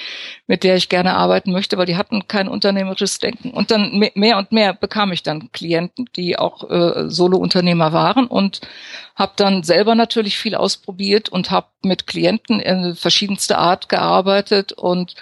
mit 0.47 0.63
der 0.63 0.75
ich 0.75 0.89
gerne 0.89 1.15
arbeiten 1.15 1.51
möchte, 1.51 1.77
weil 1.77 1.85
die 1.85 1.97
hatten 1.97 2.27
kein 2.27 2.47
unternehmerisches 2.47 3.19
Denken. 3.19 3.51
Und 3.51 3.71
dann 3.71 4.03
mehr 4.15 4.37
und 4.37 4.51
mehr 4.51 4.73
bekam 4.73 5.11
ich 5.11 5.23
dann 5.23 5.51
Klienten, 5.51 6.09
die 6.15 6.39
auch 6.39 6.69
äh, 6.69 7.09
Solo-Unternehmer 7.09 7.93
waren 7.93 8.27
und 8.27 8.61
habe 9.15 9.33
dann 9.35 9.63
selber 9.63 9.95
natürlich 9.95 10.37
viel 10.37 10.55
ausprobiert 10.55 11.29
und 11.29 11.51
habe 11.51 11.67
mit 11.83 12.07
Klienten 12.07 12.59
in 12.59 12.95
verschiedenster 12.95 13.57
Art 13.57 13.89
gearbeitet 13.91 14.73
und 14.73 15.13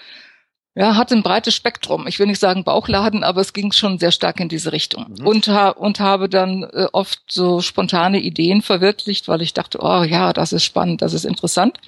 ja, 0.75 0.95
hatte 0.95 1.13
ein 1.13 1.23
breites 1.23 1.55
Spektrum. 1.55 2.07
Ich 2.07 2.19
will 2.19 2.27
nicht 2.27 2.39
sagen 2.39 2.63
Bauchladen, 2.63 3.25
aber 3.25 3.41
es 3.41 3.51
ging 3.51 3.73
schon 3.73 3.99
sehr 3.99 4.11
stark 4.11 4.39
in 4.39 4.47
diese 4.47 4.71
Richtung. 4.71 5.07
Mhm. 5.19 5.27
Und, 5.27 5.47
ha 5.49 5.69
und 5.69 5.99
habe 5.99 6.29
dann 6.29 6.63
äh, 6.63 6.87
oft 6.93 7.19
so 7.27 7.59
spontane 7.59 8.19
Ideen 8.19 8.61
verwirklicht, 8.61 9.27
weil 9.27 9.41
ich 9.41 9.53
dachte, 9.53 9.79
oh 9.81 10.03
ja, 10.03 10.31
das 10.31 10.53
ist 10.53 10.63
spannend, 10.63 11.01
das 11.01 11.13
ist 11.13 11.25
interessant. 11.25 11.79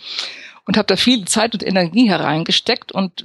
Und 0.65 0.75
habe 0.75 0.87
da 0.87 0.97
viel 0.97 1.23
Zeit 1.23 1.53
und 1.53 1.65
Energie 1.65 2.09
hereingesteckt 2.09 2.91
und 2.91 3.23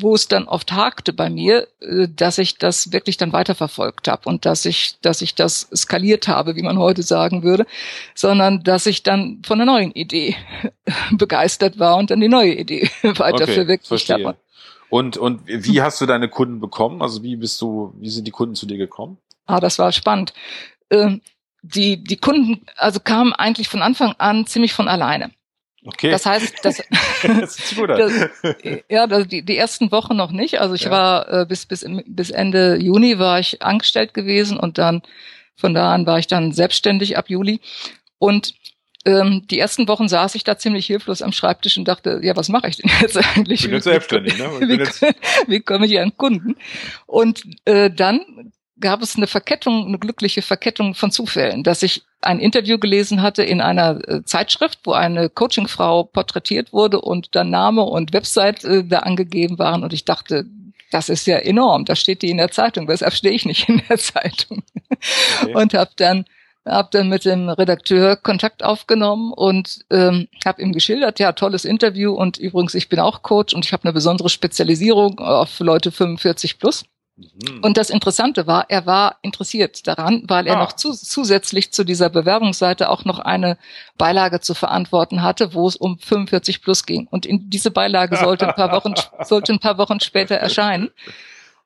wo 0.00 0.14
es 0.14 0.28
dann 0.28 0.48
oft 0.48 0.72
hakte 0.72 1.12
bei 1.12 1.30
mir, 1.30 1.68
äh, 1.80 2.08
dass 2.08 2.38
ich 2.38 2.58
das 2.58 2.92
wirklich 2.92 3.16
dann 3.16 3.32
weiterverfolgt 3.32 4.08
habe 4.08 4.28
und 4.28 4.44
dass 4.44 4.64
ich, 4.64 5.00
dass 5.00 5.22
ich 5.22 5.34
das 5.34 5.68
skaliert 5.74 6.28
habe, 6.28 6.56
wie 6.56 6.62
man 6.62 6.78
heute 6.78 7.02
sagen 7.02 7.42
würde, 7.42 7.66
sondern 8.14 8.62
dass 8.62 8.86
ich 8.86 9.02
dann 9.02 9.42
von 9.44 9.60
einer 9.60 9.72
neuen 9.72 9.92
Idee 9.92 10.36
begeistert 11.12 11.78
war 11.78 11.96
und 11.96 12.10
dann 12.10 12.20
die 12.20 12.28
neue 12.28 12.54
Idee 12.54 12.90
weiter 13.02 13.44
okay, 13.44 13.54
verwirklicht 13.54 14.10
habe. 14.10 14.36
Und, 14.88 15.16
und 15.16 15.42
wie 15.46 15.82
hast 15.82 16.00
du 16.00 16.06
deine 16.06 16.28
Kunden 16.28 16.60
bekommen? 16.60 17.00
Also 17.00 17.22
wie 17.22 17.36
bist 17.36 17.60
du, 17.60 17.94
wie 17.98 18.10
sind 18.10 18.26
die 18.26 18.32
Kunden 18.32 18.56
zu 18.56 18.66
dir 18.66 18.76
gekommen? 18.76 19.18
Ah, 19.46 19.60
das 19.60 19.78
war 19.78 19.92
spannend. 19.92 20.32
Ähm, 20.90 21.20
die, 21.62 22.02
die 22.02 22.16
Kunden, 22.16 22.64
also 22.76 23.00
kamen 23.00 23.32
eigentlich 23.32 23.68
von 23.68 23.82
Anfang 23.82 24.14
an 24.18 24.46
ziemlich 24.46 24.72
von 24.72 24.88
alleine. 24.88 25.30
Okay. 25.84 26.10
Das 26.10 26.26
heißt, 26.26 26.56
das, 26.62 26.82
das, 27.22 27.56
das 27.76 28.30
ja, 28.88 29.06
das, 29.06 29.26
die, 29.28 29.42
die 29.42 29.56
ersten 29.56 29.90
Wochen 29.92 30.16
noch 30.16 30.30
nicht. 30.30 30.60
Also 30.60 30.74
ich 30.74 30.84
ja. 30.84 30.90
war 30.90 31.32
äh, 31.32 31.46
bis, 31.46 31.66
bis, 31.66 31.86
bis 32.06 32.30
Ende 32.30 32.76
Juni 32.76 33.18
war 33.18 33.40
ich 33.40 33.62
angestellt 33.62 34.12
gewesen 34.12 34.58
und 34.58 34.78
dann 34.78 35.02
von 35.56 35.74
da 35.74 35.94
an 35.94 36.06
war 36.06 36.18
ich 36.18 36.26
dann 36.26 36.52
selbstständig 36.52 37.16
ab 37.16 37.30
Juli. 37.30 37.60
Und 38.18 38.54
ähm, 39.06 39.46
die 39.50 39.58
ersten 39.58 39.88
Wochen 39.88 40.08
saß 40.08 40.34
ich 40.34 40.44
da 40.44 40.58
ziemlich 40.58 40.86
hilflos 40.86 41.22
am 41.22 41.32
Schreibtisch 41.32 41.78
und 41.78 41.88
dachte, 41.88 42.20
ja, 42.22 42.36
was 42.36 42.50
mache 42.50 42.68
ich 42.68 42.76
denn 42.76 42.90
jetzt 43.00 43.16
eigentlich? 43.36 43.60
Ich 43.60 43.66
bin 43.66 43.74
jetzt 43.74 43.84
selbstständig, 43.84 44.38
ne? 44.38 44.50
wie, 44.60 44.78
jetzt 44.78 45.02
wie 45.46 45.60
komme 45.60 45.86
ich 45.86 45.98
an 45.98 46.16
Kunden? 46.16 46.56
Und 47.06 47.42
äh, 47.64 47.90
dann 47.90 48.52
gab 48.80 49.02
es 49.02 49.16
eine 49.16 49.26
Verkettung, 49.26 49.86
eine 49.86 49.98
glückliche 49.98 50.42
Verkettung 50.42 50.94
von 50.94 51.10
Zufällen, 51.10 51.62
dass 51.62 51.82
ich 51.82 52.02
ein 52.20 52.38
Interview 52.38 52.78
gelesen 52.78 53.22
hatte 53.22 53.42
in 53.42 53.60
einer 53.60 54.08
äh, 54.08 54.24
Zeitschrift, 54.24 54.80
wo 54.84 54.92
eine 54.92 55.28
Coachingfrau 55.28 56.04
porträtiert 56.04 56.72
wurde 56.72 57.00
und 57.00 57.34
dann 57.34 57.50
Name 57.50 57.82
und 57.82 58.12
Website 58.12 58.64
äh, 58.64 58.84
da 58.84 59.00
angegeben 59.00 59.58
waren 59.58 59.84
und 59.84 59.92
ich 59.92 60.04
dachte, 60.04 60.46
das 60.90 61.08
ist 61.08 61.26
ja 61.26 61.38
enorm, 61.38 61.84
da 61.84 61.94
steht 61.94 62.22
die 62.22 62.30
in 62.30 62.38
der 62.38 62.50
Zeitung, 62.50 62.88
weshalb 62.88 63.14
stehe 63.14 63.34
ich 63.34 63.46
nicht 63.46 63.68
in 63.68 63.82
der 63.88 63.98
Zeitung? 63.98 64.62
Okay. 65.42 65.54
Und 65.54 65.74
habe 65.74 65.92
dann 65.96 66.24
hab 66.66 66.90
dann 66.90 67.08
mit 67.08 67.24
dem 67.24 67.48
Redakteur 67.48 68.16
Kontakt 68.16 68.62
aufgenommen 68.62 69.32
und 69.32 69.80
ähm, 69.90 70.28
habe 70.44 70.60
ihm 70.60 70.72
geschildert, 70.72 71.18
ja, 71.18 71.32
tolles 71.32 71.64
Interview 71.64 72.12
und 72.12 72.36
übrigens, 72.36 72.74
ich 72.74 72.88
bin 72.88 73.00
auch 73.00 73.22
Coach 73.22 73.54
und 73.54 73.64
ich 73.64 73.72
habe 73.72 73.84
eine 73.84 73.92
besondere 73.92 74.28
Spezialisierung 74.28 75.18
auf 75.20 75.58
Leute 75.60 75.90
45 75.90 76.58
plus. 76.58 76.84
Mhm. 77.20 77.60
Und 77.62 77.76
das 77.76 77.90
Interessante 77.90 78.46
war, 78.46 78.66
er 78.68 78.86
war 78.86 79.16
interessiert 79.22 79.86
daran, 79.86 80.24
weil 80.26 80.46
er 80.46 80.56
ah. 80.56 80.60
noch 80.60 80.72
zu, 80.72 80.92
zusätzlich 80.92 81.72
zu 81.72 81.84
dieser 81.84 82.08
Bewerbungsseite 82.08 82.90
auch 82.90 83.04
noch 83.04 83.18
eine 83.18 83.58
Beilage 83.98 84.40
zu 84.40 84.54
verantworten 84.54 85.22
hatte, 85.22 85.54
wo 85.54 85.68
es 85.68 85.76
um 85.76 85.98
45 85.98 86.62
plus 86.62 86.86
ging. 86.86 87.06
Und 87.10 87.26
in 87.26 87.50
diese 87.50 87.70
Beilage 87.70 88.16
sollte 88.16 88.48
ein 88.48 88.54
paar 88.54 88.72
Wochen, 88.72 88.94
sollte 89.24 89.52
ein 89.52 89.58
paar 89.58 89.78
Wochen 89.78 90.00
später 90.00 90.36
erscheinen. 90.36 90.90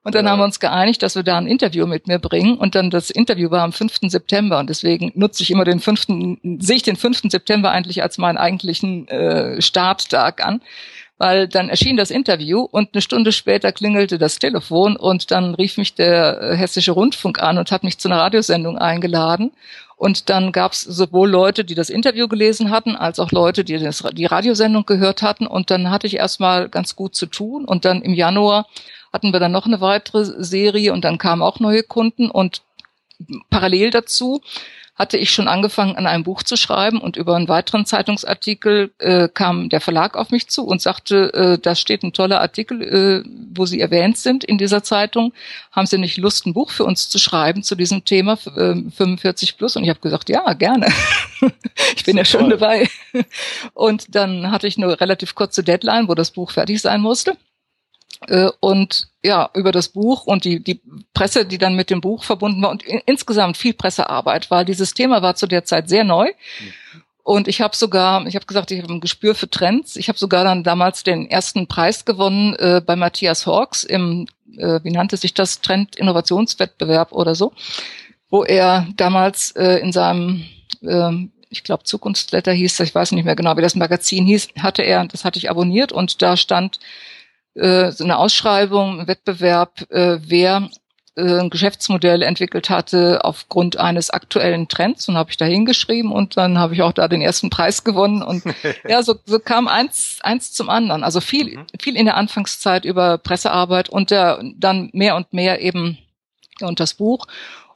Und 0.03 0.13
dann 0.13 0.25
ja. 0.25 0.31
haben 0.31 0.39
wir 0.39 0.45
uns 0.45 0.59
geeinigt, 0.59 1.01
dass 1.01 1.15
wir 1.15 1.23
da 1.23 1.35
ein 1.35 1.47
Interview 1.47 1.87
mit 1.87 2.07
mir 2.07 2.19
bringen. 2.19 2.57
Und 2.59 2.75
dann 2.75 2.91
das 2.91 3.09
Interview 3.09 3.49
war 3.49 3.63
am 3.63 3.73
5. 3.73 4.01
September. 4.03 4.59
Und 4.59 4.69
deswegen 4.69 5.11
nutze 5.15 5.41
ich 5.41 5.49
immer 5.49 5.65
den 5.65 5.79
5., 5.79 6.05
sehe 6.59 6.75
ich 6.75 6.83
den 6.83 6.95
5. 6.95 7.23
September 7.29 7.71
eigentlich 7.71 8.03
als 8.03 8.19
meinen 8.19 8.37
eigentlichen 8.37 9.07
äh, 9.07 9.59
Starttag 9.63 10.45
an 10.45 10.61
weil 11.17 11.47
dann 11.47 11.69
erschien 11.69 11.97
das 11.97 12.11
Interview 12.11 12.61
und 12.61 12.89
eine 12.93 13.01
Stunde 13.01 13.31
später 13.31 13.71
klingelte 13.71 14.17
das 14.17 14.37
Telefon 14.37 14.97
und 14.97 15.31
dann 15.31 15.55
rief 15.55 15.77
mich 15.77 15.95
der 15.95 16.41
äh, 16.41 16.55
Hessische 16.55 16.91
Rundfunk 16.91 17.41
an 17.41 17.57
und 17.57 17.71
hat 17.71 17.83
mich 17.83 17.97
zu 17.97 18.09
einer 18.09 18.19
Radiosendung 18.19 18.77
eingeladen. 18.77 19.51
Und 19.97 20.29
dann 20.29 20.51
gab 20.51 20.73
es 20.73 20.81
sowohl 20.81 21.29
Leute, 21.29 21.63
die 21.63 21.75
das 21.75 21.89
Interview 21.89 22.27
gelesen 22.27 22.69
hatten, 22.69 22.97
als 22.97 23.17
auch 23.17 23.31
Leute, 23.31 23.63
die 23.63 23.77
das, 23.77 24.03
die 24.11 24.25
Radiosendung 24.25 24.85
gehört 24.85 25.21
hatten. 25.21 25.47
Und 25.47 25.71
dann 25.71 25.89
hatte 25.89 26.05
ich 26.05 26.17
erstmal 26.17 26.67
ganz 26.67 26.97
gut 26.97 27.15
zu 27.15 27.27
tun. 27.27 27.63
Und 27.63 27.85
dann 27.85 28.01
im 28.01 28.13
Januar 28.13 28.67
hatten 29.13 29.31
wir 29.31 29.39
dann 29.39 29.53
noch 29.53 29.65
eine 29.65 29.79
weitere 29.79 30.25
Serie 30.43 30.91
und 30.91 31.05
dann 31.05 31.17
kamen 31.17 31.41
auch 31.41 31.61
neue 31.61 31.83
Kunden. 31.83 32.29
Und 32.29 32.61
parallel 33.49 33.91
dazu 33.91 34.41
hatte 34.95 35.17
ich 35.17 35.31
schon 35.31 35.49
angefangen, 35.49 35.97
an 35.97 36.07
einem 36.07 36.23
Buch 36.23 36.41
zu 36.41 36.55
schreiben 36.55 37.01
und 37.01 37.17
über 37.17 37.35
einen 37.35 37.49
weiteren 37.49 37.85
Zeitungsartikel 37.85 38.91
äh, 38.99 39.27
kam 39.27 39.67
der 39.67 39.81
Verlag 39.81 40.15
auf 40.15 40.31
mich 40.31 40.47
zu 40.47 40.65
und 40.65 40.81
sagte, 40.81 41.33
äh, 41.33 41.57
da 41.59 41.75
steht 41.75 42.03
ein 42.03 42.13
toller 42.13 42.39
Artikel, 42.39 42.81
äh, 42.81 43.29
wo 43.53 43.65
Sie 43.65 43.81
erwähnt 43.81 44.17
sind 44.17 44.45
in 44.45 44.57
dieser 44.57 44.83
Zeitung. 44.83 45.33
Haben 45.71 45.85
Sie 45.85 45.97
nicht 45.97 46.17
Lust, 46.17 46.45
ein 46.45 46.53
Buch 46.53 46.71
für 46.71 46.85
uns 46.85 47.09
zu 47.09 47.19
schreiben 47.19 47.61
zu 47.61 47.75
diesem 47.75 48.05
Thema 48.05 48.37
äh, 48.55 48.75
45 48.89 49.57
plus? 49.57 49.75
Und 49.75 49.83
ich 49.83 49.89
habe 49.89 49.99
gesagt, 49.99 50.29
ja, 50.29 50.53
gerne. 50.53 50.87
ich 51.95 52.05
bin 52.05 52.15
ja 52.15 52.23
schon 52.23 52.49
dabei. 52.49 52.87
Und 53.73 54.15
dann 54.15 54.49
hatte 54.49 54.67
ich 54.67 54.77
eine 54.77 54.99
relativ 55.01 55.35
kurze 55.35 55.61
Deadline, 55.61 56.07
wo 56.07 56.15
das 56.15 56.31
Buch 56.31 56.51
fertig 56.51 56.81
sein 56.81 57.01
musste. 57.01 57.35
Äh, 58.27 58.49
und 58.59 59.07
ja, 59.23 59.49
über 59.53 59.71
das 59.71 59.89
Buch 59.89 60.25
und 60.25 60.45
die, 60.45 60.63
die 60.63 60.81
Presse, 61.13 61.45
die 61.45 61.57
dann 61.57 61.75
mit 61.75 61.89
dem 61.89 62.01
Buch 62.01 62.23
verbunden 62.23 62.61
war 62.61 62.69
und 62.69 62.83
in, 62.83 63.01
insgesamt 63.05 63.57
viel 63.57 63.73
Pressearbeit, 63.73 64.51
weil 64.51 64.65
dieses 64.65 64.93
Thema 64.93 65.21
war 65.21 65.35
zu 65.35 65.47
der 65.47 65.65
Zeit 65.65 65.89
sehr 65.89 66.03
neu. 66.03 66.31
Und 67.23 67.47
ich 67.47 67.61
habe 67.61 67.75
sogar, 67.75 68.25
ich 68.27 68.35
habe 68.35 68.45
gesagt, 68.45 68.69
ich 68.69 68.81
habe 68.81 68.93
ein 68.93 69.01
Gespür 69.01 69.33
für 69.33 69.49
Trends. 69.49 69.95
Ich 69.95 70.09
habe 70.09 70.19
sogar 70.19 70.43
dann 70.43 70.63
damals 70.63 71.01
den 71.01 71.29
ersten 71.29 71.65
Preis 71.67 72.05
gewonnen 72.05 72.53
äh, 72.55 72.81
bei 72.85 72.95
Matthias 72.95 73.47
Hawks 73.47 73.83
im, 73.83 74.27
äh, 74.57 74.79
wie 74.83 74.91
nannte 74.91 75.17
sich 75.17 75.33
das, 75.33 75.61
Trend-Innovationswettbewerb 75.61 77.11
oder 77.13 77.33
so, 77.33 77.53
wo 78.29 78.43
er 78.43 78.87
damals 78.95 79.51
äh, 79.51 79.79
in 79.79 79.91
seinem 79.91 80.45
äh, 80.81 81.11
ich 81.49 81.63
glaube 81.63 81.83
Zukunftsletter 81.83 82.51
hieß, 82.51 82.79
ich 82.81 82.93
weiß 82.93 83.13
nicht 83.13 83.25
mehr 83.25 83.35
genau, 83.35 83.57
wie 83.57 83.61
das 83.61 83.75
Magazin 83.75 84.25
hieß, 84.25 84.49
hatte 84.59 84.83
er, 84.83 85.05
das 85.05 85.25
hatte 85.25 85.39
ich 85.39 85.49
abonniert 85.49 85.91
und 85.91 86.21
da 86.21 86.37
stand 86.37 86.79
äh, 87.55 87.91
so 87.91 88.03
eine 88.03 88.17
Ausschreibung, 88.17 89.01
ein 89.01 89.07
Wettbewerb, 89.07 89.89
äh, 89.89 90.19
wer 90.21 90.69
äh, 91.15 91.39
ein 91.39 91.49
Geschäftsmodell 91.49 92.21
entwickelt 92.21 92.69
hatte 92.69 93.23
aufgrund 93.23 93.77
eines 93.77 94.09
aktuellen 94.09 94.67
Trends 94.67 95.07
und 95.07 95.15
habe 95.15 95.31
ich 95.31 95.37
da 95.37 95.45
hingeschrieben 95.45 96.11
und 96.11 96.35
dann 96.35 96.57
habe 96.57 96.73
ich 96.73 96.81
auch 96.81 96.91
da 96.91 97.07
den 97.07 97.21
ersten 97.21 97.49
Preis 97.49 97.85
gewonnen 97.85 98.21
und 98.21 98.43
ja, 98.87 99.01
so, 99.01 99.15
so 99.25 99.39
kam 99.39 99.69
eins, 99.69 100.19
eins 100.21 100.51
zum 100.51 100.69
anderen. 100.69 101.03
Also 101.03 101.21
viel, 101.21 101.57
mhm. 101.57 101.65
viel 101.79 101.95
in 101.95 102.05
der 102.05 102.17
Anfangszeit 102.17 102.83
über 102.83 103.17
Pressearbeit 103.17 103.87
und 103.87 104.11
der, 104.11 104.41
dann 104.57 104.89
mehr 104.91 105.15
und 105.15 105.31
mehr 105.31 105.61
eben 105.61 105.97
und 106.61 106.79
das 106.79 106.93
Buch. 106.93 107.27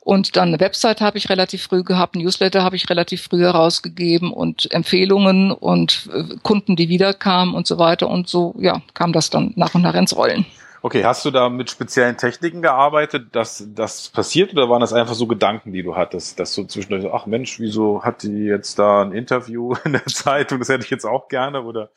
Und 0.10 0.38
dann 0.38 0.48
eine 0.48 0.60
Website 0.60 1.02
habe 1.02 1.20
ich 1.20 1.30
relativ 1.30 1.62
früh 1.62 1.84
gehabt, 1.84 2.16
Newsletter 2.16 2.64
habe 2.64 2.76
ich 2.76 2.90
relativ 2.90 3.22
früh 3.22 3.42
herausgegeben 3.42 4.34
und 4.34 4.72
Empfehlungen 4.72 5.52
und 5.52 6.10
äh, 6.12 6.36
Kunden, 6.42 6.76
die 6.76 6.90
wiederkamen 6.90 7.54
und 7.54 7.68
so 7.68 7.78
weiter. 7.78 8.10
Und 8.10 8.28
so, 8.28 8.56
ja, 8.58 8.82
kam 8.96 9.14
das 9.14 9.30
dann 9.30 9.54
nach 9.56 9.76
und 9.76 9.84
nach 9.84 9.94
ins 9.94 10.18
Rollen. 10.18 10.48
Okay, 10.82 11.06
hast 11.06 11.26
du 11.26 11.30
da 11.30 11.48
mit 11.50 11.70
speziellen 11.70 12.18
Techniken 12.18 12.64
gearbeitet, 12.64 13.36
dass 13.36 13.68
das 13.76 14.10
passiert 14.10 14.52
oder 14.54 14.68
waren 14.68 14.82
das 14.82 14.94
einfach 14.94 15.14
so 15.14 15.28
Gedanken, 15.28 15.74
die 15.74 15.84
du 15.84 15.96
hattest, 15.96 16.40
dass 16.40 16.56
du 16.56 16.64
zwischendurch 16.64 17.14
ach 17.14 17.28
Mensch, 17.28 17.60
wieso 17.60 18.02
hat 18.02 18.24
die 18.24 18.46
jetzt 18.46 18.80
da 18.80 19.04
ein 19.04 19.12
Interview 19.12 19.76
in 19.86 19.94
der 19.94 20.06
Zeitung, 20.08 20.58
das 20.58 20.70
hätte 20.70 20.86
ich 20.86 20.90
jetzt 20.90 21.06
auch 21.06 21.28
gerne 21.28 21.62
oder 21.62 21.92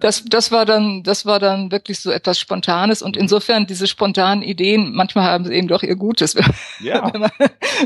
das, 0.00 0.24
das 0.24 0.52
war 0.52 0.64
dann, 0.64 1.02
das 1.02 1.26
war 1.26 1.40
dann 1.40 1.72
wirklich 1.72 1.98
so 1.98 2.12
etwas 2.12 2.38
Spontanes 2.38 3.02
und 3.02 3.16
insofern 3.16 3.66
diese 3.66 3.88
spontanen 3.88 4.44
Ideen, 4.44 4.94
manchmal 4.94 5.24
haben 5.24 5.44
sie 5.44 5.52
eben 5.54 5.66
doch 5.66 5.82
ihr 5.82 5.96
Gutes, 5.96 6.34
ja. 6.80 7.12
wenn 7.12 7.20
man, 7.20 7.30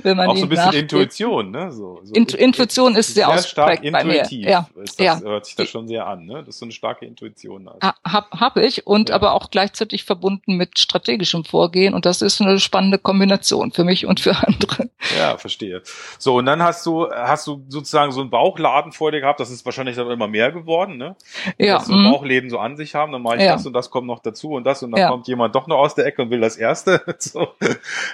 wenn 0.02 0.16
man 0.18 0.28
auch 0.28 0.36
so 0.36 0.42
ein 0.42 0.48
bisschen 0.50 0.64
nachgeht. 0.66 0.82
Intuition, 0.82 1.50
ne? 1.50 1.72
So, 1.72 2.00
so 2.02 2.12
Int 2.12 2.34
Intuition 2.34 2.96
ist 2.96 3.14
sehr, 3.14 3.28
sehr 3.28 3.42
stark 3.42 3.82
intuitiv. 3.82 4.46
Ja, 4.46 4.68
ist 4.82 5.00
das, 5.00 5.06
ja. 5.06 5.20
hört 5.20 5.46
sich 5.46 5.56
das 5.56 5.70
schon 5.70 5.88
sehr 5.88 6.06
an, 6.06 6.26
ne? 6.26 6.40
Das 6.40 6.48
ist 6.48 6.58
so 6.58 6.66
eine 6.66 6.72
starke 6.72 7.06
Intuition. 7.06 7.66
Also. 7.66 7.78
Hab, 7.80 8.30
hab 8.30 8.56
ich 8.58 8.86
und 8.86 9.08
ja. 9.08 9.14
aber 9.14 9.32
auch 9.32 9.50
gleichzeitig 9.50 10.04
verbunden 10.04 10.56
mit 10.56 10.78
strategischem 10.78 11.46
Vorgehen 11.46 11.94
und 11.94 12.04
das 12.04 12.20
ist 12.20 12.42
eine 12.42 12.60
spannende 12.60 12.98
Kombination 12.98 13.72
für 13.72 13.84
mich 13.84 14.04
und 14.04 14.20
für 14.20 14.36
andere. 14.36 14.90
Ja, 15.18 15.38
verstehe. 15.38 15.82
So 16.18 16.36
und 16.36 16.44
dann 16.44 16.62
hast 16.62 16.84
du 16.84 17.10
hast 17.10 17.46
du 17.46 17.64
sozusagen 17.68 18.12
so 18.12 18.20
einen 18.20 18.28
Bauchladen 18.28 18.92
vor 18.92 19.12
dir 19.12 19.20
gehabt. 19.20 19.40
Das 19.40 19.50
ist 19.50 19.64
wahrscheinlich 19.64 19.96
dann 19.96 20.10
immer 20.10 20.28
mehr 20.28 20.52
geworden, 20.52 20.98
ne? 20.98 21.16
Ja 21.56 21.80
mhm. 22.02 22.12
Bauchleben 22.12 22.50
so 22.50 22.58
an 22.58 22.76
sich 22.76 22.94
haben, 22.94 23.12
dann 23.12 23.22
mache 23.22 23.36
ich 23.36 23.42
ja. 23.42 23.52
das 23.52 23.66
und 23.66 23.72
das 23.72 23.90
kommt 23.90 24.06
noch 24.06 24.20
dazu 24.20 24.52
und 24.52 24.64
das 24.64 24.82
und 24.82 24.92
dann 24.92 25.00
ja. 25.00 25.08
kommt 25.08 25.28
jemand 25.28 25.54
doch 25.54 25.66
noch 25.66 25.78
aus 25.78 25.94
der 25.94 26.06
Ecke 26.06 26.22
und 26.22 26.30
will 26.30 26.40
das 26.40 26.56
erste. 26.56 27.02
so. 27.18 27.48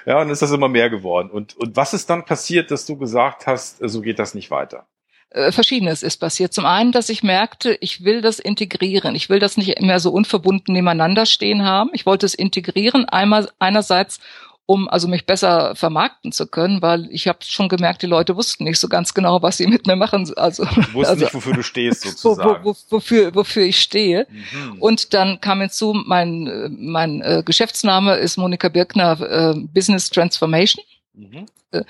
Ja, 0.06 0.20
und 0.20 0.30
ist 0.30 0.42
das 0.42 0.52
immer 0.52 0.68
mehr 0.68 0.90
geworden. 0.90 1.30
Und, 1.30 1.56
und 1.56 1.76
was 1.76 1.94
ist 1.94 2.08
dann 2.10 2.24
passiert, 2.24 2.70
dass 2.70 2.86
du 2.86 2.96
gesagt 2.96 3.46
hast, 3.46 3.78
so 3.80 4.00
geht 4.00 4.18
das 4.18 4.34
nicht 4.34 4.50
weiter? 4.50 4.86
Äh, 5.30 5.52
Verschiedenes 5.52 6.02
ist 6.02 6.18
passiert. 6.18 6.52
Zum 6.52 6.64
einen, 6.64 6.92
dass 6.92 7.08
ich 7.08 7.22
merkte, 7.22 7.76
ich 7.80 8.04
will 8.04 8.20
das 8.20 8.38
integrieren. 8.38 9.14
Ich 9.14 9.28
will 9.28 9.38
das 9.38 9.56
nicht 9.56 9.80
mehr 9.80 10.00
so 10.00 10.10
unverbunden 10.10 10.74
nebeneinander 10.74 11.26
stehen 11.26 11.64
haben. 11.64 11.90
Ich 11.92 12.06
wollte 12.06 12.26
es 12.26 12.34
integrieren. 12.34 13.04
Einmal 13.06 13.50
einerseits, 13.58 14.20
um 14.70 14.86
also 14.86 15.08
mich 15.08 15.24
besser 15.24 15.74
vermarkten 15.74 16.30
zu 16.30 16.46
können, 16.46 16.82
weil 16.82 17.08
ich 17.10 17.26
habe 17.26 17.38
schon 17.42 17.70
gemerkt, 17.70 18.02
die 18.02 18.06
Leute 18.06 18.36
wussten 18.36 18.64
nicht 18.64 18.78
so 18.78 18.86
ganz 18.86 19.14
genau, 19.14 19.40
was 19.40 19.56
sie 19.56 19.66
mit 19.66 19.86
mir 19.86 19.96
machen. 19.96 20.30
Also 20.36 20.64
wussten 20.92 21.06
also, 21.06 21.24
nicht, 21.24 21.32
wofür 21.32 21.54
du 21.54 21.62
stehst 21.62 22.02
sozusagen. 22.02 22.62
Wo, 22.62 22.74
wo, 22.74 22.76
wofür, 22.90 23.34
wofür 23.34 23.62
ich 23.62 23.80
stehe. 23.80 24.26
Mhm. 24.30 24.82
Und 24.82 25.14
dann 25.14 25.40
kam 25.40 25.62
hinzu, 25.62 25.94
mein 25.94 26.76
mein 26.78 27.22
äh, 27.22 27.42
Geschäftsname 27.46 28.16
ist 28.16 28.36
Monika 28.36 28.68
Birkner 28.68 29.18
äh, 29.22 29.58
Business 29.58 30.10
Transformation. 30.10 30.84
Mhm. 31.14 31.46
Äh, 31.70 31.84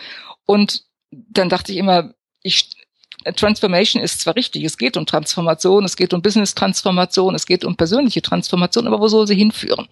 und 0.46 0.84
dann 1.10 1.48
dachte 1.48 1.72
ich 1.72 1.78
immer, 1.78 2.14
ich 2.44 2.70
Transformation 3.36 4.02
ist 4.02 4.20
zwar 4.20 4.36
richtig, 4.36 4.64
es 4.64 4.78
geht 4.78 4.96
um 4.96 5.04
Transformation, 5.04 5.84
es 5.84 5.96
geht 5.96 6.14
um 6.14 6.22
Business-Transformation, 6.22 7.34
es 7.34 7.46
geht 7.46 7.64
um 7.64 7.76
persönliche 7.76 8.22
Transformation, 8.22 8.86
aber 8.86 9.00
wo 9.00 9.08
soll 9.08 9.26
sie 9.26 9.34
hinführen? 9.34 9.88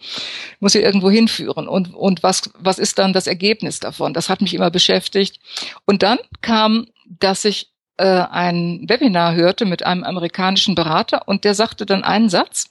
Muss 0.61 0.73
sie 0.73 0.81
irgendwo 0.81 1.11
hinführen? 1.11 1.69
Und, 1.69 1.95
und 1.95 2.23
was, 2.23 2.51
was 2.59 2.79
ist 2.79 2.99
dann 2.99 3.13
das 3.13 3.27
Ergebnis 3.27 3.81
davon? 3.81 4.15
Das 4.15 4.29
hat 4.29 4.41
mich 4.41 4.55
immer 4.55 4.71
beschäftigt. 4.71 5.41
Und 5.85 6.03
dann 6.03 6.19
kam, 6.41 6.87
dass 7.05 7.45
ich 7.45 7.71
äh, 7.97 8.05
ein 8.05 8.85
Webinar 8.89 9.35
hörte 9.35 9.65
mit 9.65 9.85
einem 9.85 10.05
amerikanischen 10.05 10.75
Berater 10.75 11.27
und 11.27 11.45
der 11.45 11.55
sagte 11.55 11.87
dann 11.87 12.05
einen 12.05 12.29
Satz, 12.29 12.69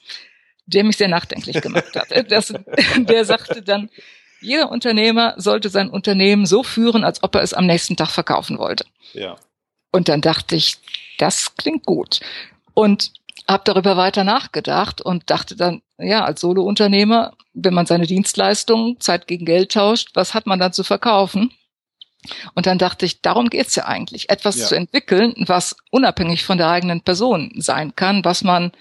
der 0.66 0.84
mich 0.84 0.98
sehr 0.98 1.08
nachdenklich 1.08 1.62
gemacht 1.62 1.96
hat. 1.96 2.08
Das, 2.30 2.54
der 2.98 3.26
sagte 3.26 3.62
dann, 3.62 3.90
jeder 4.42 4.72
Unternehmer 4.72 5.34
sollte 5.38 5.70
sein 5.70 5.90
Unternehmen 5.90 6.46
so 6.46 6.64
führen, 6.64 7.04
als 7.04 7.24
ob 7.24 7.36
er 7.36 7.42
es 7.42 7.54
am 7.54 7.66
nächsten 7.66 7.96
Tag 7.96 8.10
verkaufen 8.10 8.58
wollte. 8.58 8.86
Ja. 9.14 9.38
Und 9.96 10.10
dann 10.10 10.20
dachte 10.20 10.58
ich, 10.58 10.76
das 11.20 11.56
klingt 11.56 11.86
gut. 11.86 12.20
Und 12.74 13.14
habe 13.48 13.64
darüber 13.64 13.96
weiter 13.96 14.26
nachgedacht 14.26 15.00
und 15.00 15.30
dachte 15.30 15.56
dann, 15.56 15.82
ja, 15.98 16.26
als 16.26 16.42
Solo-Unternehmer, 16.42 17.32
wenn 17.54 17.74
man 17.74 17.86
seine 17.86 18.06
Dienstleistungen 18.06 19.00
Zeit 19.00 19.26
gegen 19.26 19.46
Geld 19.46 19.72
tauscht, 19.72 20.10
was 20.14 20.34
hat 20.34 20.48
man 20.48 20.60
dann 20.60 20.74
zu 20.74 20.84
verkaufen? 20.84 21.50
Und 22.56 22.66
dann 22.66 22.78
dachte 22.78 23.06
ich, 23.06 23.22
darum 23.22 23.50
geht's 23.50 23.76
ja 23.76 23.86
eigentlich, 23.86 24.30
etwas 24.30 24.58
ja. 24.58 24.66
zu 24.66 24.76
entwickeln, 24.76 25.34
was 25.48 25.78
unabhängig 25.92 26.44
von 26.44 26.58
der 26.58 26.68
eigenen 26.68 27.00
Person 27.00 27.54
sein 27.56 27.96
kann, 27.96 28.26
was 28.26 28.44
man 28.44 28.74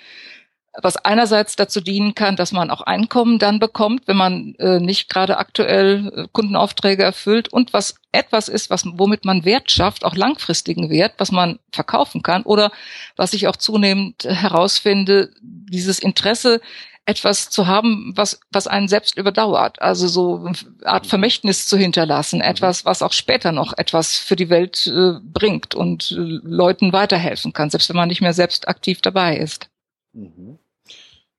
was 0.83 0.97
einerseits 0.97 1.57
dazu 1.57 1.81
dienen 1.81 2.15
kann, 2.15 2.37
dass 2.37 2.53
man 2.53 2.71
auch 2.71 2.81
Einkommen 2.81 3.39
dann 3.39 3.61
bekommt, 3.61 4.07
wenn 4.07 4.17
man 4.17 4.55
äh, 4.59 4.81
nicht 4.81 5.09
gerade 5.09 5.39
aktuell 5.39 6.13
äh, 6.15 6.29
Kundenaufträge 6.33 7.05
erfüllt 7.05 7.49
und 7.53 7.73
was 7.73 7.95
etwas 8.13 8.49
ist, 8.49 8.71
was, 8.71 8.85
womit 8.85 9.25
man 9.25 9.45
Wert 9.45 9.71
schafft, 9.71 10.05
auch 10.05 10.17
langfristigen 10.17 10.91
Wert, 10.91 11.15
was 11.19 11.31
man 11.31 11.59
verkaufen 11.73 12.23
kann 12.23 12.43
oder 12.43 12.73
was 13.17 13.33
ich 13.33 13.47
auch 13.47 13.57
zunehmend 13.57 14.25
herausfinde, 14.25 15.31
dieses 15.41 15.99
Interesse, 15.99 16.61
etwas 17.07 17.51
zu 17.51 17.67
haben, 17.67 18.15
was, 18.17 18.41
was 18.51 18.67
einen 18.67 18.89
selbst 18.89 19.19
überdauert. 19.19 19.81
Also 19.83 20.09
so 20.09 20.47
eine 20.47 20.57
Art 20.85 21.07
Vermächtnis 21.07 21.69
zu 21.69 21.77
hinterlassen, 21.77 22.37
mhm. 22.39 22.47
etwas, 22.47 22.87
was 22.87 23.03
auch 23.03 23.13
später 23.13 23.53
noch 23.53 23.77
etwas 23.77 24.17
für 24.17 24.37
die 24.37 24.49
Welt 24.49 24.87
äh, 24.87 25.21
bringt 25.23 25.75
und 25.75 26.13
äh, 26.13 26.15
Leuten 26.17 26.93
weiterhelfen 26.95 27.53
kann, 27.53 27.69
selbst 27.69 27.91
wenn 27.91 27.97
man 27.97 28.09
nicht 28.09 28.23
mehr 28.23 28.33
selbst 28.33 28.69
aktiv 28.69 29.03
dabei 29.03 29.37
ist. 29.37 29.69
Mhm 30.15 30.59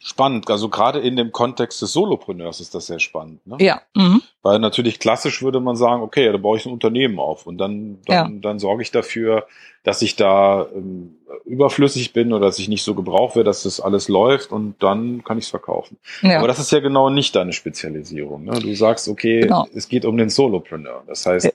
spannend. 0.06 0.48
Also 0.52 0.70
gerade 0.70 1.00
in 1.00 1.16
dem 1.16 1.32
Kontext 1.32 1.82
des 1.82 1.92
Solopreneurs 1.92 2.60
ist 2.60 2.76
das 2.76 2.86
sehr 2.86 3.00
spannend. 3.00 3.46
Ne? 3.48 3.58
Ja. 3.60 3.82
Mhm. 3.96 4.22
Weil 4.44 4.60
natürlich 4.60 5.00
klassisch 5.00 5.42
würde 5.42 5.60
man 5.60 5.76
sagen, 5.76 6.04
okay, 6.04 6.32
da 6.32 6.38
baue 6.38 6.58
ich 6.58 6.66
ein 6.68 6.72
Unternehmen 6.72 7.18
auf 7.18 7.48
und 7.48 7.58
dann, 7.58 7.98
dann, 8.06 8.34
ja. 8.34 8.40
dann 8.40 8.60
sorge 8.60 8.84
ich 8.84 8.92
dafür, 8.92 9.48
dass 9.84 10.04
ich 10.04 10.16
da 10.16 10.68
ähm, 10.76 11.16
überflüssig 11.44 12.14
bin 12.14 12.34
oder 12.34 12.46
dass 12.46 12.60
ich 12.60 12.70
nicht 12.70 12.84
so 12.84 12.94
gebraucht 12.94 13.36
werde, 13.36 13.50
dass 13.50 13.64
das 13.64 13.80
alles 13.80 14.08
läuft 14.08 14.52
und 14.52 14.76
dann 14.84 15.24
kann 15.24 15.40
ich 15.40 15.46
es 15.46 15.50
verkaufen. 15.50 15.98
Ja. 16.22 16.38
Aber 16.38 16.48
das 16.48 16.60
ist 16.60 16.72
ja 16.72 16.82
genau 16.82 17.10
nicht 17.10 17.36
deine 17.36 17.52
Spezialisierung. 17.52 18.44
Ne? 18.44 18.60
Du 18.60 18.76
sagst, 18.76 19.08
okay, 19.08 19.42
genau. 19.42 19.66
es 19.74 19.90
geht 19.90 20.06
um 20.06 20.18
den 20.18 20.30
Solopreneur. 20.30 21.04
Das 21.08 21.26
heißt, 21.26 21.52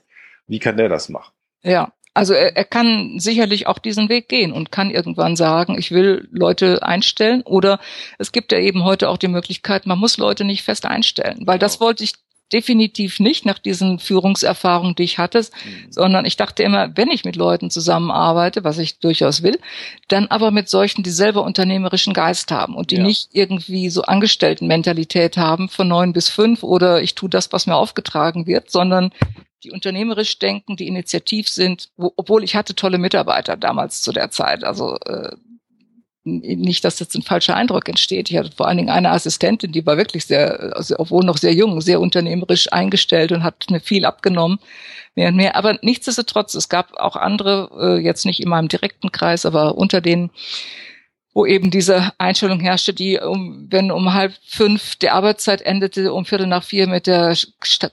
wie 0.47 0.59
kann 0.59 0.75
der 0.75 0.89
das 0.89 1.07
machen? 1.07 1.31
Ja, 1.63 1.93
also 2.13 2.33
er, 2.33 2.55
er 2.57 2.65
kann 2.65 3.19
sicherlich 3.19 3.67
auch 3.67 3.79
diesen 3.79 4.09
Weg 4.09 4.27
gehen 4.27 4.51
und 4.51 4.71
kann 4.71 4.91
irgendwann 4.91 5.35
sagen, 5.35 5.77
ich 5.77 5.91
will 5.91 6.27
Leute 6.31 6.83
einstellen. 6.83 7.41
Oder 7.43 7.79
es 8.17 8.31
gibt 8.31 8.51
ja 8.51 8.59
eben 8.59 8.83
heute 8.83 9.09
auch 9.09 9.17
die 9.17 9.27
Möglichkeit, 9.27 9.85
man 9.85 9.99
muss 9.99 10.17
Leute 10.17 10.43
nicht 10.43 10.63
fest 10.63 10.85
einstellen, 10.85 11.41
weil 11.45 11.59
das 11.59 11.79
wollte 11.79 12.03
ich 12.03 12.13
definitiv 12.53 13.19
nicht 13.19 13.45
nach 13.45 13.59
diesen 13.59 13.99
Führungserfahrungen, 13.99 14.95
die 14.95 15.03
ich 15.03 15.17
hatte, 15.17 15.39
mhm. 15.39 15.91
sondern 15.91 16.25
ich 16.25 16.37
dachte 16.37 16.63
immer, 16.63 16.95
wenn 16.95 17.09
ich 17.09 17.25
mit 17.25 17.35
Leuten 17.35 17.69
zusammenarbeite, 17.69 18.63
was 18.63 18.77
ich 18.77 18.99
durchaus 18.99 19.43
will, 19.43 19.59
dann 20.07 20.27
aber 20.27 20.51
mit 20.51 20.69
solchen, 20.69 21.03
die 21.03 21.11
selber 21.11 21.43
unternehmerischen 21.43 22.13
Geist 22.13 22.51
haben 22.51 22.75
und 22.75 22.91
die 22.91 22.97
ja. 22.97 23.03
nicht 23.03 23.29
irgendwie 23.33 23.89
so 23.89 24.03
Angestelltenmentalität 24.03 25.37
haben 25.37 25.69
von 25.69 25.87
neun 25.87 26.13
bis 26.13 26.29
fünf 26.29 26.63
oder 26.63 27.01
ich 27.01 27.15
tue 27.15 27.29
das, 27.29 27.51
was 27.51 27.67
mir 27.67 27.75
aufgetragen 27.75 28.47
wird, 28.47 28.69
sondern 28.69 29.11
die 29.63 29.71
unternehmerisch 29.71 30.39
denken, 30.39 30.75
die 30.75 30.87
initiativ 30.87 31.47
sind, 31.47 31.89
wo, 31.97 32.11
obwohl 32.15 32.43
ich 32.43 32.55
hatte 32.55 32.75
tolle 32.75 32.97
Mitarbeiter 32.97 33.57
damals 33.57 34.01
zu 34.01 34.11
der 34.11 34.31
Zeit. 34.31 34.63
Also 34.63 34.97
äh, 35.05 35.35
nicht, 36.23 36.83
dass 36.83 36.99
jetzt 36.99 37.15
ein 37.15 37.23
falscher 37.23 37.55
Eindruck 37.55 37.89
entsteht. 37.89 38.29
Ich 38.29 38.37
hatte 38.37 38.51
vor 38.55 38.67
allen 38.67 38.77
Dingen 38.77 38.89
eine 38.89 39.09
Assistentin, 39.09 39.71
die 39.71 39.85
war 39.85 39.97
wirklich 39.97 40.25
sehr, 40.25 40.75
also 40.75 40.95
obwohl 40.99 41.23
noch 41.23 41.37
sehr 41.37 41.53
jung, 41.53 41.81
sehr 41.81 41.99
unternehmerisch 41.99 42.71
eingestellt 42.71 43.31
und 43.31 43.43
hat 43.43 43.65
mir 43.71 43.79
viel 43.79 44.05
abgenommen, 44.05 44.59
mehr 45.15 45.29
und 45.29 45.35
mehr. 45.35 45.55
Aber 45.55 45.79
nichtsdestotrotz, 45.81 46.53
es 46.53 46.69
gab 46.69 46.93
auch 46.93 47.15
andere, 47.15 47.69
äh, 47.97 48.03
jetzt 48.03 48.25
nicht 48.25 48.39
in 48.39 48.49
meinem 48.49 48.67
direkten 48.67 49.11
Kreis, 49.11 49.45
aber 49.45 49.75
unter 49.77 49.99
den 49.99 50.29
wo 51.33 51.45
eben 51.45 51.71
diese 51.71 52.11
Einstellung 52.17 52.59
herrschte, 52.59 52.93
die, 52.93 53.17
um, 53.17 53.67
wenn 53.69 53.89
um 53.89 54.13
halb 54.13 54.33
fünf 54.45 54.97
die 54.97 55.09
Arbeitszeit 55.09 55.61
endete, 55.61 56.11
um 56.13 56.25
Viertel 56.25 56.47
nach 56.47 56.63
vier 56.63 56.87
mit 56.87 57.07
der 57.07 57.35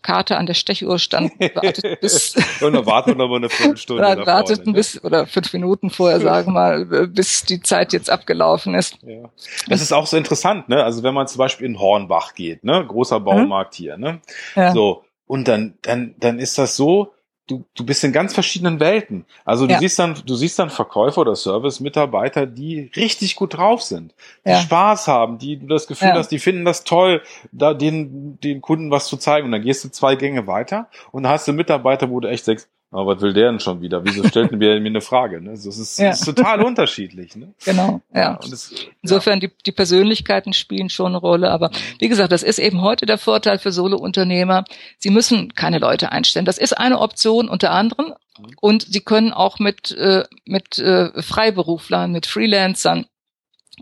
Karte 0.03 0.37
an 0.37 0.47
der 0.47 0.55
Stechuhr 0.55 0.99
stand, 0.99 1.33
wartet 1.55 2.01
bis 2.01 2.35
und 2.61 2.73
dann 2.73 2.87
warten 2.87 3.11
wir 3.11 3.17
noch 3.17 3.29
mal 3.29 3.37
eine 3.37 3.49
Viertelstunde. 3.49 4.03
Dann 4.03 4.27
warteten 4.27 4.65
vorne, 4.65 4.71
ne? 4.71 4.77
bis 4.77 5.05
oder 5.05 5.27
fünf 5.27 5.53
Minuten 5.53 5.91
vorher, 5.91 6.21
sagen 6.21 6.49
wir 6.49 6.53
mal, 6.53 7.07
bis 7.07 7.45
die 7.45 7.61
Zeit 7.61 7.93
jetzt 7.93 8.11
abgelaufen 8.11 8.75
ist. 8.75 8.99
Ja. 9.03 9.31
Das 9.69 9.83
ist 9.83 9.93
auch 9.93 10.07
so 10.07 10.17
interessant, 10.17 10.69
ne? 10.69 10.83
Also 10.83 11.05
wenn 11.05 11.15
man 11.15 11.29
zum 11.29 11.39
Beispiel 11.39 11.67
in 11.67 11.79
Hornbach 11.79 12.35
geht, 12.35 12.65
ne, 12.65 12.85
großer 12.85 13.21
Baumarkt 13.21 13.75
mhm. 13.75 13.83
hier, 13.83 13.97
ne, 13.99 14.21
ja. 14.57 14.73
so 14.73 15.05
und 15.27 15.47
dann 15.47 15.79
dann 15.83 16.17
dann 16.19 16.41
ist 16.41 16.59
das 16.59 16.75
so 16.75 17.13
du, 17.49 17.65
du 17.75 17.85
bist 17.85 18.05
in 18.05 18.13
ganz 18.13 18.35
verschiedenen 18.35 18.79
Welten. 18.79 19.25
Also 19.45 19.67
du 19.67 19.73
ja. 19.73 19.79
siehst 19.81 19.99
dann, 19.99 20.15
du 20.25 20.35
siehst 20.37 20.59
dann 20.59 20.71
Verkäufer 20.71 21.23
oder 21.23 21.35
Service-Mitarbeiter, 21.35 22.47
die 22.47 22.91
richtig 22.95 23.35
gut 23.35 23.57
drauf 23.57 23.83
sind, 23.83 24.15
die 24.47 24.51
ja. 24.51 24.61
Spaß 24.61 25.09
haben, 25.09 25.39
die 25.39 25.59
du 25.59 25.67
das 25.67 25.87
Gefühl 25.87 26.09
ja. 26.09 26.15
hast, 26.15 26.29
die 26.29 26.39
finden 26.39 26.65
das 26.65 26.85
toll, 26.85 27.23
da 27.51 27.75
den, 27.75 28.39
den 28.41 28.61
Kunden 28.61 28.91
was 28.91 29.07
zu 29.09 29.17
zeigen. 29.17 29.47
Und 29.47 29.53
dann 29.53 29.63
gehst 29.63 29.83
du 29.85 29.89
zwei 29.89 30.15
Gänge 30.15 30.47
weiter 30.47 30.89
und 31.11 31.25
dann 31.25 31.33
hast 31.33 31.49
du 31.49 31.53
Mitarbeiter, 31.53 32.11
wo 32.11 32.21
du 32.21 32.29
echt 32.29 32.45
sagst, 32.45 32.69
aber 32.91 33.15
was 33.15 33.23
will 33.23 33.35
der 33.35 33.51
denn 33.51 33.61
schon 33.61 33.83
wieder? 33.83 34.03
Wieso 34.05 34.27
stellt 34.27 34.51
mir 34.51 34.59
mir 34.59 34.87
eine 34.87 35.01
Frage? 35.03 35.43
Ne? 35.43 35.51
Das, 35.51 35.67
ist, 35.67 35.99
ja. 35.99 36.11
ist 36.11 36.25
total 36.25 36.63
unterschiedlich. 36.63 37.37
Ne? 37.37 37.53
Genau, 37.65 38.01
ja. 38.15 38.39
Das, 38.51 38.73
Insofern, 39.03 39.41
die, 39.41 39.51
die 39.67 39.73
Persönlichkeiten 39.73 40.55
spielen 40.55 40.89
schon 40.89 41.09
eine 41.09 41.19
Rolle. 41.19 41.51
Aber 41.51 41.71
wie 41.99 42.09
gesagt, 42.09 42.33
das 42.33 42.43
ist 42.43 42.59
eben 42.59 42.81
heute 42.81 43.05
der 43.05 43.19
Vorteil 43.19 43.59
für 43.59 43.73
Solo-Unternehmer. 43.73 44.65
Sie 44.99 45.11
müssen 45.11 45.55
keine 45.55 45.79
Leute 45.79 46.13
einstellen. 46.13 46.47
Das 46.47 46.57
ist 46.57 46.79
eine 46.79 46.99
Option 46.99 47.51
unter 47.51 47.73
anderem. 47.73 48.15
Und 48.61 48.87
sie 48.89 49.01
können 49.01 49.33
auch 49.33 49.59
mit, 49.59 49.91
äh, 49.91 50.25
mit 50.47 50.79
äh, 50.79 51.21
Freiberuflern, 51.21 52.11
mit 52.11 52.27
Freelancern 52.27 53.07